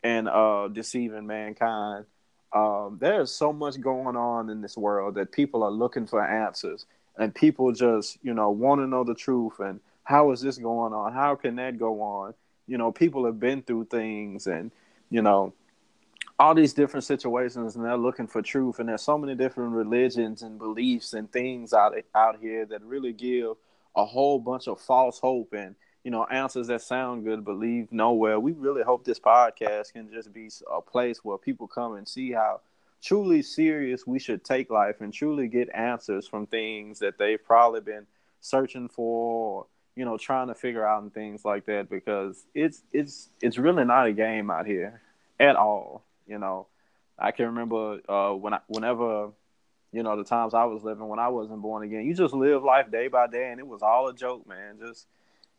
and 0.01 0.27
uh, 0.27 0.67
deceiving 0.67 1.25
mankind 1.25 2.05
um, 2.53 2.97
there's 2.99 3.31
so 3.31 3.51
much 3.51 3.79
going 3.81 4.15
on 4.15 4.49
in 4.49 4.61
this 4.61 4.77
world 4.77 5.15
that 5.15 5.31
people 5.31 5.63
are 5.63 5.71
looking 5.71 6.05
for 6.05 6.23
answers, 6.23 6.85
and 7.17 7.33
people 7.33 7.71
just 7.71 8.17
you 8.23 8.33
know 8.33 8.49
want 8.51 8.81
to 8.81 8.87
know 8.87 9.03
the 9.03 9.15
truth 9.15 9.59
and 9.59 9.79
how 10.05 10.31
is 10.31 10.41
this 10.41 10.57
going 10.57 10.93
on? 10.93 11.13
How 11.13 11.35
can 11.35 11.55
that 11.55 11.79
go 11.79 12.01
on? 12.01 12.33
you 12.67 12.77
know, 12.77 12.91
people 12.91 13.25
have 13.25 13.39
been 13.39 13.61
through 13.61 13.85
things 13.85 14.47
and, 14.47 14.71
you 15.09 15.21
know, 15.21 15.53
all 16.39 16.55
these 16.55 16.73
different 16.73 17.03
situations 17.03 17.75
and 17.75 17.85
they're 17.85 17.97
looking 17.97 18.27
for 18.27 18.41
truth 18.41 18.79
and 18.79 18.89
there's 18.89 19.01
so 19.01 19.17
many 19.17 19.35
different 19.35 19.71
religions 19.71 20.41
and 20.41 20.57
beliefs 20.57 21.13
and 21.13 21.31
things 21.31 21.73
out 21.73 21.93
out 22.15 22.39
here 22.41 22.65
that 22.65 22.81
really 22.83 23.13
give 23.13 23.55
a 23.95 24.03
whole 24.03 24.39
bunch 24.39 24.67
of 24.67 24.79
false 24.81 25.19
hope 25.19 25.53
and 25.53 25.75
you 26.03 26.11
know 26.11 26.25
answers 26.25 26.67
that 26.67 26.81
sound 26.81 27.23
good 27.23 27.45
but 27.45 27.57
leave 27.57 27.91
nowhere. 27.91 28.39
We 28.39 28.51
really 28.51 28.83
hope 28.83 29.05
this 29.05 29.19
podcast 29.19 29.93
can 29.93 30.11
just 30.11 30.33
be 30.33 30.49
a 30.71 30.81
place 30.81 31.23
where 31.23 31.37
people 31.37 31.67
come 31.67 31.95
and 31.95 32.07
see 32.07 32.31
how 32.31 32.61
truly 33.01 33.41
serious 33.41 34.07
we 34.07 34.19
should 34.19 34.43
take 34.43 34.69
life 34.69 35.01
and 35.01 35.13
truly 35.13 35.47
get 35.47 35.69
answers 35.73 36.27
from 36.27 36.47
things 36.47 36.99
that 36.99 37.17
they've 37.17 37.43
probably 37.43 37.81
been 37.81 38.05
searching 38.39 38.87
for 38.89 39.59
or, 39.59 39.65
you 39.95 40.05
know 40.05 40.17
trying 40.17 40.47
to 40.47 40.55
figure 40.55 40.85
out 40.85 41.03
and 41.03 41.13
things 41.13 41.45
like 41.45 41.65
that 41.65 41.89
because 41.89 42.45
it's 42.53 42.81
it's 42.91 43.29
it's 43.41 43.57
really 43.57 43.85
not 43.85 44.07
a 44.07 44.13
game 44.13 44.49
out 44.49 44.65
here 44.65 45.01
at 45.39 45.55
all 45.55 46.03
you 46.27 46.37
know. 46.37 46.67
I 47.19 47.31
can 47.31 47.45
remember 47.45 47.99
uh 48.09 48.31
when 48.31 48.55
i 48.55 48.59
whenever 48.67 49.29
you 49.91 50.01
know 50.01 50.17
the 50.17 50.23
times 50.23 50.55
i 50.55 50.65
was 50.65 50.83
living 50.83 51.07
when 51.07 51.19
i 51.19 51.27
wasn't 51.27 51.61
born 51.61 51.83
again 51.83 52.05
you 52.05 52.15
just 52.15 52.33
live 52.33 52.63
life 52.63 52.89
day 52.91 53.07
by 53.07 53.27
day 53.27 53.51
and 53.51 53.59
it 53.59 53.67
was 53.67 53.83
all 53.83 54.07
a 54.07 54.13
joke 54.13 54.47
man. 54.47 54.79
Just 54.79 55.05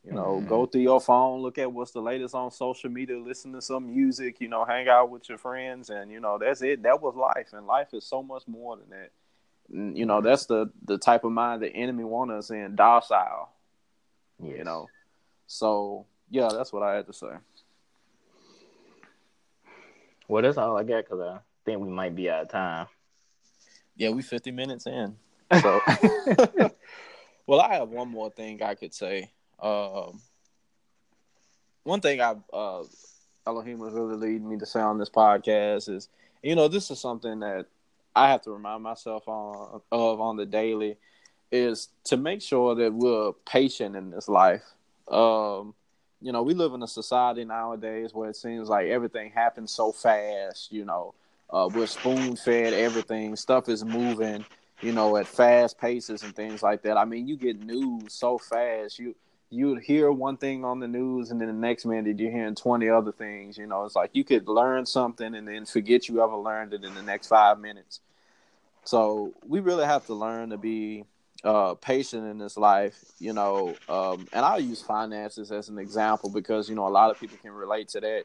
you 0.07 0.13
know, 0.13 0.37
mm-hmm. 0.37 0.49
go 0.49 0.67
through 0.67 0.83
your 0.83 1.01
phone, 1.01 1.41
look 1.41 1.57
at 1.57 1.73
what's 1.73 1.93
the 1.93 2.03
latest 2.03 2.35
on 2.35 2.51
social 2.51 2.91
media, 2.91 3.19
listen 3.19 3.53
to 3.53 3.63
some 3.63 3.87
music, 3.87 4.39
you 4.39 4.49
know, 4.49 4.65
hang 4.65 4.87
out 4.87 5.09
with 5.09 5.29
your 5.29 5.39
friends, 5.39 5.89
and 5.89 6.11
you 6.11 6.21
know, 6.21 6.39
that's 6.39 6.61
it. 6.61 6.83
That 6.83 7.01
was 7.01 7.15
life, 7.15 7.49
and 7.53 7.67
life 7.67 7.95
is 7.95 8.05
so 8.05 8.23
much 8.23 8.43
more 8.47 8.77
than 8.77 8.91
that. 8.91 9.11
And, 9.73 9.97
you 9.97 10.05
know, 10.05 10.21
that's 10.21 10.45
the 10.45 10.71
the 10.85 10.99
type 10.99 11.25
of 11.25 11.33
mind 11.33 11.63
the 11.63 11.75
enemy 11.75 12.05
want 12.05 12.31
us 12.31 12.51
in, 12.51 12.77
docile. 12.77 13.51
Yes. 14.43 14.59
You 14.59 14.65
know, 14.65 14.89
so 15.47 16.05
yeah, 16.31 16.51
that's 16.53 16.73
what 16.73 16.83
I 16.83 16.97
had 16.97 17.07
to 17.07 17.13
say. 17.15 17.33
Well, 20.29 20.43
that's 20.43 20.59
all 20.59 20.77
I 20.77 20.85
got 20.85 21.05
because 21.05 21.21
I 21.21 21.39
think 21.65 21.81
we 21.81 21.89
might 21.89 22.15
be 22.15 22.29
out 22.29 22.43
of 22.43 22.49
time. 22.51 22.89
Yeah, 23.97 24.11
we 24.11 24.21
fifty 24.21 24.51
minutes 24.51 24.87
in. 24.87 25.17
So, 25.63 25.81
well, 27.47 27.61
I 27.61 27.77
have 27.77 27.89
one 27.89 28.11
more 28.11 28.29
thing 28.31 28.63
I 28.63 28.75
could 28.75 28.93
say. 28.93 29.31
Um, 29.65 30.21
one 31.85 32.01
thing 32.01 32.21
I 32.21 32.35
uh, 32.53 32.85
Elohim 33.47 33.79
was 33.79 33.95
really 33.95 34.17
leading 34.17 34.49
me 34.49 34.59
to 34.59 34.67
say 34.67 34.81
on 34.81 34.99
this 34.99 35.11
podcast 35.11 35.89
is, 35.89 36.09
you 36.43 36.55
know, 36.55 36.69
this 36.69 36.91
is 36.91 37.01
something 37.01 37.41
that 37.41 37.67
I 38.15 38.31
have 38.31 38.43
to 38.43 38.51
remind 38.51 38.83
myself 38.83 39.27
on 39.27 39.81
of 39.91 40.21
on 40.21 40.37
the 40.37 40.47
daily 40.47 40.97
is 41.51 41.89
to 42.05 42.17
make 42.17 42.43
sure 42.43 42.75
that 42.75 42.93
we're 42.93 43.33
patient 43.47 43.97
in 43.97 44.11
this 44.11 44.29
life. 44.29 44.65
Um, 45.09 45.75
you 46.21 46.33
know, 46.33 46.43
we 46.43 46.55
live 46.55 46.73
in 46.75 46.83
a 46.83 46.89
society 46.89 47.45
nowadays 47.45 48.13
where 48.13 48.31
it 48.31 48.37
seems 48.37 48.69
like 48.69 48.89
everything 48.89 49.31
happens 49.31 49.71
so 49.71 49.93
fast. 49.93 50.73
You 50.73 50.85
know, 50.85 51.15
uh, 51.51 51.71
we're 51.73 51.87
spoon 51.87 52.37
fed 52.37 52.73
everything. 52.75 53.37
Stuff 53.37 53.69
is 53.69 53.85
moving. 53.85 54.45
You 54.81 54.93
know, 54.93 55.17
at 55.17 55.27
fast 55.27 55.79
paces 55.79 56.23
and 56.23 56.35
things 56.35 56.63
like 56.63 56.83
that. 56.83 56.99
I 56.99 57.05
mean, 57.05 57.27
you 57.27 57.37
get 57.37 57.65
news 57.65 58.13
so 58.13 58.37
fast. 58.37 58.99
You 58.99 59.15
you 59.55 59.69
would 59.69 59.83
hear 59.83 60.11
one 60.11 60.37
thing 60.37 60.65
on 60.65 60.81
the 60.81 60.89
news 60.89 61.31
and 61.31 61.41
then 61.41 61.49
the 61.49 61.55
next 61.55 61.87
minute 61.87 62.19
you're 62.19 62.31
hearing 62.31 62.55
20 62.55 62.89
other 62.89 63.13
things 63.13 63.57
you 63.57 63.67
know 63.67 63.85
it's 63.85 63.95
like 63.95 64.11
you 64.13 64.25
could 64.25 64.49
learn 64.49 64.85
something 64.85 65.35
and 65.35 65.47
then 65.47 65.65
forget 65.65 66.09
you 66.09 66.23
ever 66.23 66.37
learned 66.37 66.75
it 66.75 66.85
in 66.85 66.95
the 66.95 67.03
next 67.03 67.29
five 67.29 67.59
minutes. 67.59 68.01
So 68.85 69.33
we 69.47 69.61
really 69.61 69.87
have 69.87 70.05
to 70.07 70.15
learn 70.15 70.51
to 70.51 70.59
be 70.59 71.05
uh, 71.43 71.75
patient 71.75 72.27
in 72.27 72.39
this 72.39 72.57
life 72.57 72.99
you 73.19 73.33
know 73.33 73.75
um, 73.89 74.27
and 74.33 74.45
i'll 74.45 74.61
use 74.61 74.81
finances 74.81 75.53
as 75.53 75.69
an 75.69 75.79
example 75.79 76.31
because 76.31 76.69
you 76.71 76.75
know 76.75 76.87
a 76.87 76.89
lot 76.89 77.11
of 77.11 77.21
people 77.21 77.39
can 77.41 77.53
relate 77.53 77.89
to 77.89 78.01
that. 78.01 78.25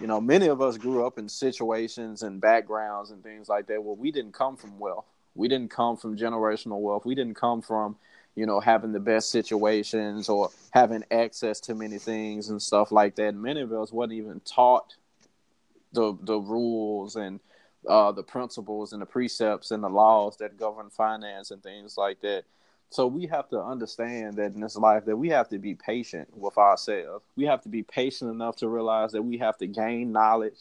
You 0.00 0.06
know 0.06 0.20
many 0.20 0.48
of 0.48 0.60
us 0.60 0.76
grew 0.76 1.06
up 1.06 1.18
in 1.18 1.28
situations 1.28 2.22
and 2.22 2.40
backgrounds 2.40 3.10
and 3.10 3.22
things 3.22 3.48
like 3.48 3.66
that 3.68 3.82
where 3.82 3.94
we 3.94 4.10
didn't 4.10 4.32
come 4.32 4.56
from 4.56 4.78
wealth. 4.78 5.06
We 5.34 5.48
didn't 5.48 5.70
come 5.70 5.96
from 5.96 6.16
generational 6.16 6.80
wealth. 6.80 7.04
We 7.06 7.14
didn't 7.14 7.36
come 7.36 7.62
from 7.62 7.96
you 8.36 8.44
know, 8.44 8.60
having 8.60 8.92
the 8.92 9.00
best 9.00 9.30
situations 9.30 10.28
or 10.28 10.50
having 10.70 11.02
access 11.10 11.58
to 11.60 11.74
many 11.74 11.98
things 11.98 12.50
and 12.50 12.60
stuff 12.62 12.92
like 12.92 13.16
that. 13.16 13.34
Many 13.34 13.62
of 13.62 13.72
us 13.72 13.90
wasn't 13.90 14.12
even 14.12 14.40
taught 14.40 14.94
the 15.92 16.16
the 16.22 16.38
rules 16.38 17.16
and 17.16 17.40
uh, 17.88 18.12
the 18.12 18.22
principles 18.22 18.92
and 18.92 19.00
the 19.00 19.06
precepts 19.06 19.70
and 19.70 19.82
the 19.82 19.88
laws 19.88 20.36
that 20.36 20.58
govern 20.58 20.90
finance 20.90 21.50
and 21.50 21.62
things 21.62 21.96
like 21.96 22.20
that. 22.20 22.44
So 22.90 23.06
we 23.06 23.26
have 23.26 23.48
to 23.50 23.60
understand 23.60 24.36
that 24.36 24.54
in 24.54 24.60
this 24.60 24.76
life 24.76 25.06
that 25.06 25.16
we 25.16 25.30
have 25.30 25.48
to 25.48 25.58
be 25.58 25.74
patient 25.74 26.28
with 26.36 26.56
ourselves. 26.58 27.24
We 27.36 27.44
have 27.44 27.62
to 27.62 27.68
be 27.68 27.82
patient 27.82 28.30
enough 28.30 28.56
to 28.56 28.68
realize 28.68 29.12
that 29.12 29.22
we 29.22 29.38
have 29.38 29.56
to 29.58 29.66
gain 29.66 30.12
knowledge, 30.12 30.58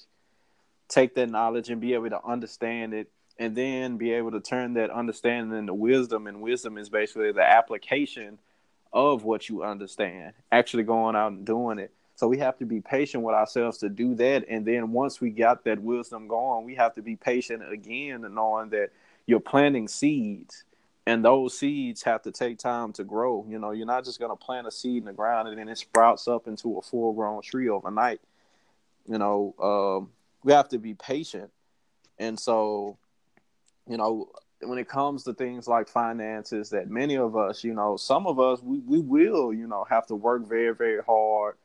take 0.87 1.13
that 1.15 1.29
knowledge 1.29 1.69
and 1.69 1.81
be 1.81 1.93
able 1.93 2.09
to 2.09 2.23
understand 2.23 2.93
it 2.93 3.09
and 3.37 3.55
then 3.55 3.97
be 3.97 4.11
able 4.13 4.31
to 4.31 4.39
turn 4.39 4.73
that 4.75 4.89
understanding 4.89 5.57
into 5.57 5.73
wisdom. 5.73 6.27
And 6.27 6.41
wisdom 6.41 6.77
is 6.77 6.89
basically 6.89 7.31
the 7.31 7.43
application 7.43 8.39
of 8.93 9.23
what 9.23 9.49
you 9.49 9.63
understand, 9.63 10.33
actually 10.51 10.83
going 10.83 11.15
out 11.15 11.33
and 11.33 11.45
doing 11.45 11.79
it. 11.79 11.91
So 12.15 12.29
we 12.29 12.37
have 12.37 12.57
to 12.59 12.65
be 12.65 12.79
patient 12.79 13.23
with 13.23 13.35
ourselves 13.35 13.79
to 13.79 13.89
do 13.89 14.15
that. 14.15 14.45
And 14.47 14.65
then 14.65 14.93
once 14.93 15.19
we 15.19 15.31
got 15.31 15.65
that 15.65 15.81
wisdom 15.81 16.29
going, 16.29 16.65
we 16.65 16.75
have 16.75 16.93
to 16.95 17.01
be 17.01 17.17
patient 17.17 17.61
again 17.69 18.23
and 18.23 18.35
knowing 18.35 18.69
that 18.69 18.91
you're 19.25 19.41
planting 19.41 19.89
seeds 19.89 20.63
and 21.05 21.23
those 21.23 21.57
seeds 21.57 22.03
have 22.03 22.21
to 22.23 22.31
take 22.31 22.57
time 22.57 22.93
to 22.93 23.03
grow. 23.03 23.45
You 23.49 23.59
know, 23.59 23.71
you're 23.71 23.85
not 23.85 24.05
just 24.05 24.19
going 24.19 24.31
to 24.31 24.35
plant 24.35 24.65
a 24.65 24.71
seed 24.71 24.99
in 24.99 25.05
the 25.05 25.13
ground 25.13 25.49
and 25.49 25.57
then 25.57 25.67
it 25.67 25.77
sprouts 25.77 26.27
up 26.27 26.47
into 26.47 26.77
a 26.77 26.81
full 26.81 27.13
grown 27.13 27.41
tree 27.41 27.69
overnight. 27.69 28.21
You 29.07 29.19
know, 29.19 29.53
um, 29.61 30.11
we 30.43 30.53
have 30.53 30.69
to 30.69 30.79
be 30.79 30.93
patient. 30.93 31.51
And 32.17 32.39
so 32.39 32.97
you 33.87 33.97
know, 33.97 34.29
when 34.61 34.77
it 34.79 34.87
comes 34.87 35.23
to 35.23 35.33
things 35.33 35.67
like 35.67 35.87
finances, 35.87 36.69
that 36.71 36.89
many 36.89 37.17
of 37.17 37.35
us, 37.35 37.63
you 37.63 37.73
know, 37.73 37.97
some 37.97 38.25
of 38.25 38.39
us, 38.39 38.61
we, 38.61 38.79
we 38.79 38.99
will, 38.99 39.53
you 39.53 39.67
know, 39.67 39.85
have 39.89 40.07
to 40.07 40.15
work 40.15 40.47
very, 40.47 40.73
very 40.73 41.01
hard, 41.03 41.55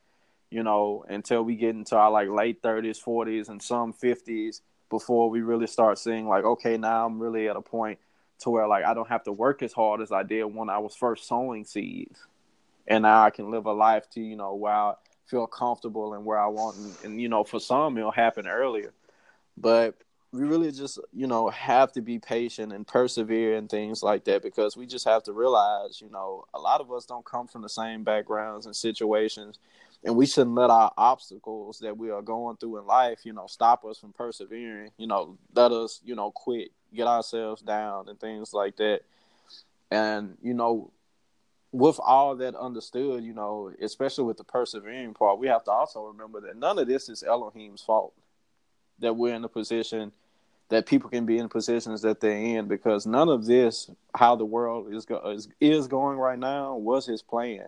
you 0.49 0.63
know, 0.63 1.05
until 1.09 1.43
we 1.43 1.55
get 1.55 1.75
into 1.75 1.95
our 1.95 2.11
like 2.11 2.29
late 2.29 2.61
30s, 2.61 3.03
40s, 3.03 3.49
and 3.49 3.61
some 3.61 3.93
50s 3.93 4.61
before 4.89 5.29
we 5.29 5.41
really 5.41 5.67
start 5.67 5.97
seeing 5.97 6.27
like, 6.27 6.43
okay, 6.43 6.77
now 6.77 7.05
I'm 7.05 7.19
really 7.19 7.47
at 7.47 7.55
a 7.55 7.61
point 7.61 7.97
to 8.39 8.49
where 8.49 8.67
like 8.67 8.83
I 8.83 8.93
don't 8.93 9.07
have 9.07 9.23
to 9.23 9.31
work 9.31 9.63
as 9.63 9.73
hard 9.73 10.01
as 10.01 10.11
I 10.11 10.23
did 10.23 10.43
when 10.43 10.69
I 10.69 10.79
was 10.79 10.95
first 10.95 11.27
sowing 11.27 11.63
seeds. 11.63 12.19
And 12.87 13.03
now 13.03 13.23
I 13.23 13.29
can 13.29 13.49
live 13.49 13.65
a 13.65 13.71
life 13.71 14.09
to, 14.11 14.21
you 14.21 14.35
know, 14.35 14.53
where 14.55 14.73
I 14.73 14.93
feel 15.27 15.47
comfortable 15.47 16.13
and 16.13 16.25
where 16.25 16.39
I 16.39 16.47
want. 16.47 16.77
And, 16.77 16.95
and 17.03 17.21
you 17.21 17.29
know, 17.29 17.43
for 17.43 17.59
some, 17.59 17.97
it'll 17.97 18.11
happen 18.11 18.47
earlier. 18.47 18.91
But 19.55 19.95
we 20.31 20.43
really 20.43 20.71
just 20.71 20.99
you 21.13 21.27
know 21.27 21.49
have 21.49 21.91
to 21.91 22.01
be 22.01 22.17
patient 22.17 22.71
and 22.71 22.87
persevere 22.87 23.55
and 23.55 23.69
things 23.69 24.01
like 24.01 24.23
that 24.23 24.41
because 24.41 24.77
we 24.77 24.85
just 24.85 25.05
have 25.05 25.23
to 25.23 25.33
realize 25.33 26.01
you 26.01 26.09
know 26.09 26.45
a 26.53 26.59
lot 26.59 26.81
of 26.81 26.91
us 26.91 27.05
don't 27.05 27.25
come 27.25 27.47
from 27.47 27.61
the 27.61 27.69
same 27.69 28.03
backgrounds 28.03 28.65
and 28.65 28.75
situations 28.75 29.59
and 30.03 30.15
we 30.15 30.25
shouldn't 30.25 30.55
let 30.55 30.69
our 30.69 30.91
obstacles 30.97 31.79
that 31.79 31.97
we 31.97 32.09
are 32.09 32.21
going 32.21 32.55
through 32.57 32.77
in 32.77 32.85
life 32.85 33.19
you 33.23 33.33
know 33.33 33.47
stop 33.47 33.83
us 33.85 33.97
from 33.97 34.13
persevering 34.13 34.89
you 34.97 35.07
know 35.07 35.37
let 35.53 35.71
us 35.71 36.01
you 36.05 36.15
know 36.15 36.31
quit 36.31 36.71
get 36.93 37.07
ourselves 37.07 37.61
down 37.61 38.09
and 38.09 38.19
things 38.19 38.53
like 38.53 38.75
that. 38.77 39.01
And 39.91 40.37
you 40.41 40.53
know 40.53 40.91
with 41.73 41.99
all 42.03 42.35
that 42.35 42.55
understood 42.55 43.23
you 43.23 43.33
know 43.33 43.71
especially 43.81 44.25
with 44.25 44.37
the 44.37 44.43
persevering 44.43 45.13
part 45.13 45.39
we 45.39 45.47
have 45.47 45.63
to 45.63 45.71
also 45.71 46.03
remember 46.03 46.41
that 46.41 46.57
none 46.57 46.77
of 46.77 46.85
this 46.85 47.07
is 47.07 47.23
elohim's 47.23 47.81
fault 47.81 48.13
that 48.99 49.13
we're 49.13 49.33
in 49.33 49.43
a 49.45 49.49
position 49.49 50.11
that 50.71 50.87
people 50.87 51.09
can 51.11 51.25
be 51.27 51.39
in 51.39 51.49
positions 51.49 52.01
that 52.03 52.21
they're 52.21 52.31
in 52.31 52.67
because 52.67 53.05
none 53.07 53.29
of 53.29 53.45
this 53.45 53.91
how 54.15 54.35
the 54.35 54.45
world 54.45 54.93
is 54.93 55.05
go- 55.05 55.31
is, 55.31 55.49
is 55.61 55.87
going 55.87 56.17
right 56.17 56.39
now 56.39 56.75
was 56.75 57.07
his 57.07 57.21
plan. 57.21 57.67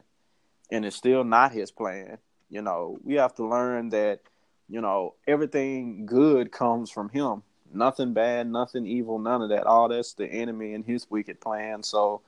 And 0.72 0.86
it's 0.86 0.98
still 0.98 1.24
not 1.24 1.54
his 1.54 1.72
plan. 1.72 2.20
You 2.50 2.62
know 2.64 3.00
we 3.04 3.16
have 3.16 3.36
to 3.36 3.46
learn 3.46 3.90
that 3.90 4.22
you 4.70 4.82
know 4.82 5.16
everything 5.28 6.06
good 6.06 6.52
comes 6.52 6.92
from 6.92 7.10
him. 7.10 7.44
Nothing 7.74 8.14
bad 8.14 8.48
nothing 8.48 8.88
evil 8.88 9.20
none 9.20 9.42
of 9.44 9.50
that. 9.50 9.66
All 9.68 9.90
that's 9.90 10.14
the 10.14 10.28
enemy 10.28 10.74
and 10.74 10.86
his 10.86 11.10
wicked 11.12 11.42
plan. 11.42 11.84
So 11.84 12.22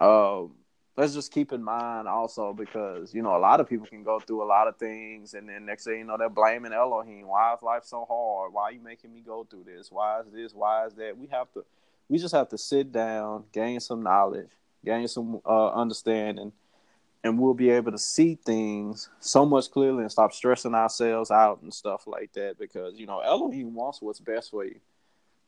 um 0.00 0.52
let's 1.00 1.14
just 1.14 1.32
keep 1.32 1.50
in 1.50 1.62
mind 1.62 2.06
also 2.06 2.52
because 2.52 3.14
you 3.14 3.22
know 3.22 3.34
a 3.34 3.38
lot 3.38 3.58
of 3.58 3.66
people 3.66 3.86
can 3.86 4.02
go 4.02 4.20
through 4.20 4.42
a 4.42 4.44
lot 4.44 4.68
of 4.68 4.76
things 4.76 5.32
and 5.32 5.48
then 5.48 5.64
next 5.64 5.84
thing 5.84 6.00
you 6.00 6.04
know 6.04 6.18
they're 6.18 6.28
blaming 6.28 6.74
Elohim. 6.74 7.26
Why 7.26 7.54
is 7.54 7.62
life 7.62 7.84
so 7.84 8.04
hard? 8.06 8.52
Why 8.52 8.64
are 8.64 8.72
you 8.72 8.80
making 8.80 9.10
me 9.10 9.22
go 9.24 9.44
through 9.44 9.64
this? 9.64 9.90
Why 9.90 10.20
is 10.20 10.26
this? 10.30 10.52
Why 10.52 10.86
is 10.86 10.92
that? 10.94 11.16
We 11.16 11.26
have 11.28 11.50
to 11.52 11.64
we 12.10 12.18
just 12.18 12.34
have 12.34 12.50
to 12.50 12.58
sit 12.58 12.92
down, 12.92 13.44
gain 13.50 13.80
some 13.80 14.02
knowledge, 14.02 14.50
gain 14.84 15.08
some 15.08 15.40
uh, 15.46 15.70
understanding, 15.70 16.52
and 17.24 17.38
we'll 17.38 17.54
be 17.54 17.70
able 17.70 17.92
to 17.92 17.98
see 17.98 18.34
things 18.34 19.08
so 19.20 19.46
much 19.46 19.70
clearly 19.70 20.02
and 20.02 20.12
stop 20.12 20.34
stressing 20.34 20.74
ourselves 20.74 21.30
out 21.30 21.62
and 21.62 21.72
stuff 21.72 22.06
like 22.06 22.30
that 22.34 22.58
because 22.58 22.98
you 22.98 23.06
know 23.06 23.20
Elohim 23.20 23.74
wants 23.74 24.02
what's 24.02 24.20
best 24.20 24.50
for 24.50 24.66
you. 24.66 24.78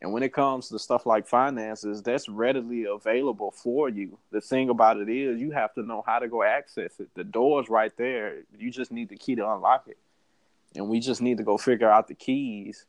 And 0.03 0.13
when 0.13 0.25
it 0.25 0.33
comes 0.33 0.69
to 0.69 0.81
stuff 0.81 1.07
like 1.07 1.29
finances, 1.29 2.03
that's 2.03 2.29
readily 2.29 2.87
available 2.87 3.53
for 3.53 3.89
you. 3.89 4.19
The 4.33 4.41
thing 4.41 4.69
about 4.69 4.97
it 4.97 5.09
is, 5.09 5.41
you 5.41 5.53
have 5.53 5.73
to 5.75 5.83
know 5.83 6.03
how 6.05 6.19
to 6.19 6.27
go 6.27 6.43
access 6.43 6.99
it. 6.99 7.09
The 7.15 7.23
door's 7.23 7.69
right 7.69 7.97
there. 7.97 8.39
You 8.59 8.73
just 8.73 8.91
need 8.91 9.11
the 9.11 9.17
key 9.17 9.37
to 9.37 9.49
unlock 9.49 9.87
it. 9.87 9.99
And 10.75 10.89
we 10.89 10.99
just 10.99 11.23
need 11.23 11.37
to 11.37 11.45
go 11.45 11.57
figure 11.57 11.89
out 11.89 12.09
the 12.09 12.17
keys 12.17 12.85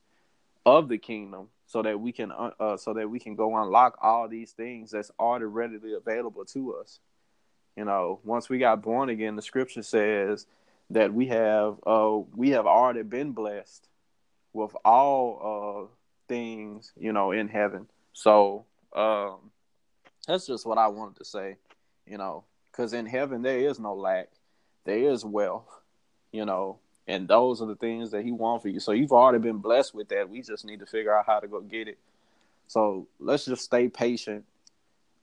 of 0.66 0.90
the 0.90 0.98
kingdom 0.98 1.50
so 1.68 1.84
that 1.84 2.00
we 2.00 2.12
can 2.12 2.32
uh, 2.32 2.52
uh 2.60 2.78
so 2.78 2.94
that 2.94 3.10
we 3.10 3.20
can 3.20 3.36
go 3.36 3.58
unlock 3.58 3.98
all 4.02 4.28
these 4.28 4.52
things 4.52 4.92
that's 4.92 5.12
already 5.20 5.46
readily 5.46 5.94
available 5.94 6.46
to 6.46 6.76
us. 6.76 7.00
You 7.76 7.86
know, 7.86 8.22
once 8.24 8.50
we 8.50 8.58
got 8.58 8.82
born 8.82 9.10
again, 9.10 9.36
the 9.36 9.42
scripture 9.42 9.84
says 9.84 10.48
that 10.90 11.14
we 11.14 11.28
have 11.28 11.80
uh 11.86 12.18
we 12.36 12.52
have 12.52 12.66
already 12.66 13.04
been 13.04 13.34
blessed 13.34 13.88
with 14.54 14.76
all 14.84 15.90
uh 15.92 15.94
things, 16.34 16.92
you 16.98 17.14
know, 17.14 17.32
in 17.32 17.48
heaven. 17.48 17.88
So 18.14 18.66
um, 18.96 19.52
that's 20.28 20.48
just 20.48 20.66
what 20.66 20.80
I 20.80 20.88
wanted 20.88 21.18
to 21.18 21.26
say, 21.26 21.58
you 22.08 22.18
know, 22.18 22.44
because 22.72 22.94
in 22.94 23.06
heaven 23.06 23.44
there 23.44 23.60
is 23.60 23.80
no 23.80 23.94
lack, 23.94 24.30
there 24.84 25.12
is 25.12 25.24
wealth, 25.24 25.70
you 26.32 26.46
know, 26.46 26.80
and 27.08 27.28
those 27.28 27.62
are 27.62 27.68
the 27.68 27.76
things 27.76 28.12
that 28.12 28.24
He 28.24 28.32
wants 28.32 28.64
for 28.64 28.70
you. 28.70 28.80
So 28.80 28.94
you've 28.94 29.12
already 29.12 29.44
been 29.44 29.60
blessed 29.60 29.94
with 29.94 30.10
that. 30.10 30.30
We 30.30 30.42
just 30.42 30.66
need 30.66 30.80
to 30.80 30.88
figure 30.88 31.16
out 31.16 31.26
how 31.28 31.40
to 31.40 31.48
go 31.48 31.62
get 31.62 31.88
it. 31.88 32.00
So 32.68 33.08
let's 33.20 33.46
just 33.46 33.64
stay 33.64 33.90
patient 33.90 34.46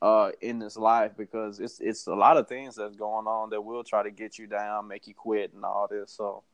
uh, 0.01 0.31
in 0.41 0.61
this 0.61 0.77
life 0.77 1.13
because 1.17 1.59
it's 1.59 1.81
it's 1.81 2.07
a 2.07 2.15
lot 2.15 2.37
of 2.37 2.47
things 2.49 2.77
that's 2.77 2.97
going 2.97 3.27
on 3.27 3.51
that 3.51 3.63
will 3.63 3.83
try 3.83 4.05
to 4.05 4.11
get 4.11 4.39
you 4.39 4.47
down, 4.47 4.87
make 4.87 5.09
you 5.09 5.15
quit, 5.15 5.53
and 5.55 5.65
all 5.65 5.89
this. 5.91 6.13
So 6.13 6.45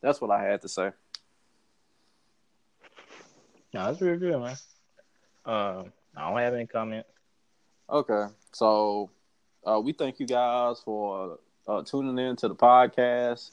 that's 0.00 0.20
what 0.20 0.30
I 0.30 0.44
had 0.44 0.62
to 0.62 0.68
say. 0.68 0.92
No, 3.74 3.86
that's 3.86 4.00
real 4.00 4.18
good, 4.18 4.40
man. 4.40 4.56
Uh, 5.44 5.84
I 6.16 6.28
don't 6.28 6.38
have 6.38 6.54
any 6.54 6.66
comment. 6.66 7.06
Okay, 7.90 8.26
so 8.52 9.10
uh, 9.64 9.80
we 9.82 9.92
thank 9.92 10.20
you 10.20 10.26
guys 10.26 10.80
for 10.80 11.38
uh, 11.66 11.82
tuning 11.82 12.18
in 12.18 12.36
to 12.36 12.48
the 12.48 12.54
podcast. 12.54 13.50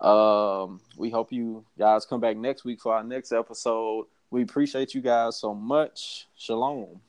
Um, 0.00 0.80
we 0.96 1.10
hope 1.10 1.32
you 1.32 1.64
guys 1.78 2.04
come 2.04 2.20
back 2.20 2.36
next 2.36 2.64
week 2.64 2.80
for 2.80 2.94
our 2.94 3.04
next 3.04 3.32
episode. 3.32 4.06
We 4.30 4.42
appreciate 4.42 4.94
you 4.94 5.00
guys 5.00 5.36
so 5.36 5.54
much. 5.54 6.26
Shalom. 6.36 7.00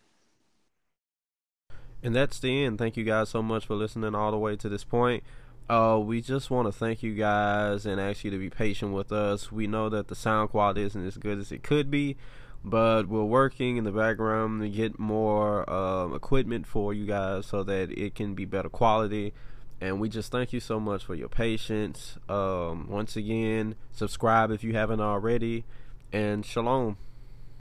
And 2.04 2.16
that's 2.16 2.40
the 2.40 2.64
end. 2.64 2.78
Thank 2.78 2.96
you 2.96 3.04
guys 3.04 3.30
so 3.30 3.42
much 3.42 3.66
for 3.66 3.76
listening 3.76 4.16
all 4.16 4.32
the 4.32 4.38
way 4.38 4.56
to 4.56 4.70
this 4.70 4.84
point. 4.84 5.24
Uh, 5.70 6.00
we 6.02 6.22
just 6.22 6.50
want 6.50 6.66
to 6.66 6.72
thank 6.72 7.04
you 7.04 7.14
guys 7.14 7.86
and 7.86 8.00
ask 8.00 8.24
you 8.24 8.32
to 8.32 8.38
be 8.38 8.50
patient 8.50 8.94
with 8.94 9.12
us. 9.12 9.52
We 9.52 9.68
know 9.68 9.90
that 9.90 10.08
the 10.08 10.16
sound 10.16 10.52
quality 10.52 10.84
isn't 10.84 11.06
as 11.06 11.18
good 11.18 11.40
as 11.40 11.52
it 11.52 11.62
could 11.62 11.92
be, 11.92 12.16
but 12.64 13.08
we're 13.10 13.26
working 13.26 13.76
in 13.76 13.84
the 13.84 13.92
background 13.92 14.62
to 14.62 14.70
get 14.70 14.98
more 14.98 15.70
um, 15.70 16.16
equipment 16.16 16.68
for 16.68 16.94
you 16.94 17.06
guys 17.06 17.48
so 17.48 17.64
that 17.64 17.92
it 17.92 18.16
can 18.16 18.34
be 18.34 18.46
better 18.46 18.70
quality. 18.70 19.34
And 19.82 20.00
we 20.00 20.08
just 20.08 20.32
thank 20.32 20.54
you 20.54 20.62
so 20.62 20.80
much 20.80 21.04
for 21.04 21.16
your 21.16 21.30
patience. 21.30 22.18
Um, 22.30 22.88
once 22.90 23.18
again, 23.18 23.76
subscribe 23.92 24.52
if 24.52 24.64
you 24.64 24.74
haven't 24.74 25.02
already, 25.02 25.66
and 26.14 26.46
shalom. 26.46 26.98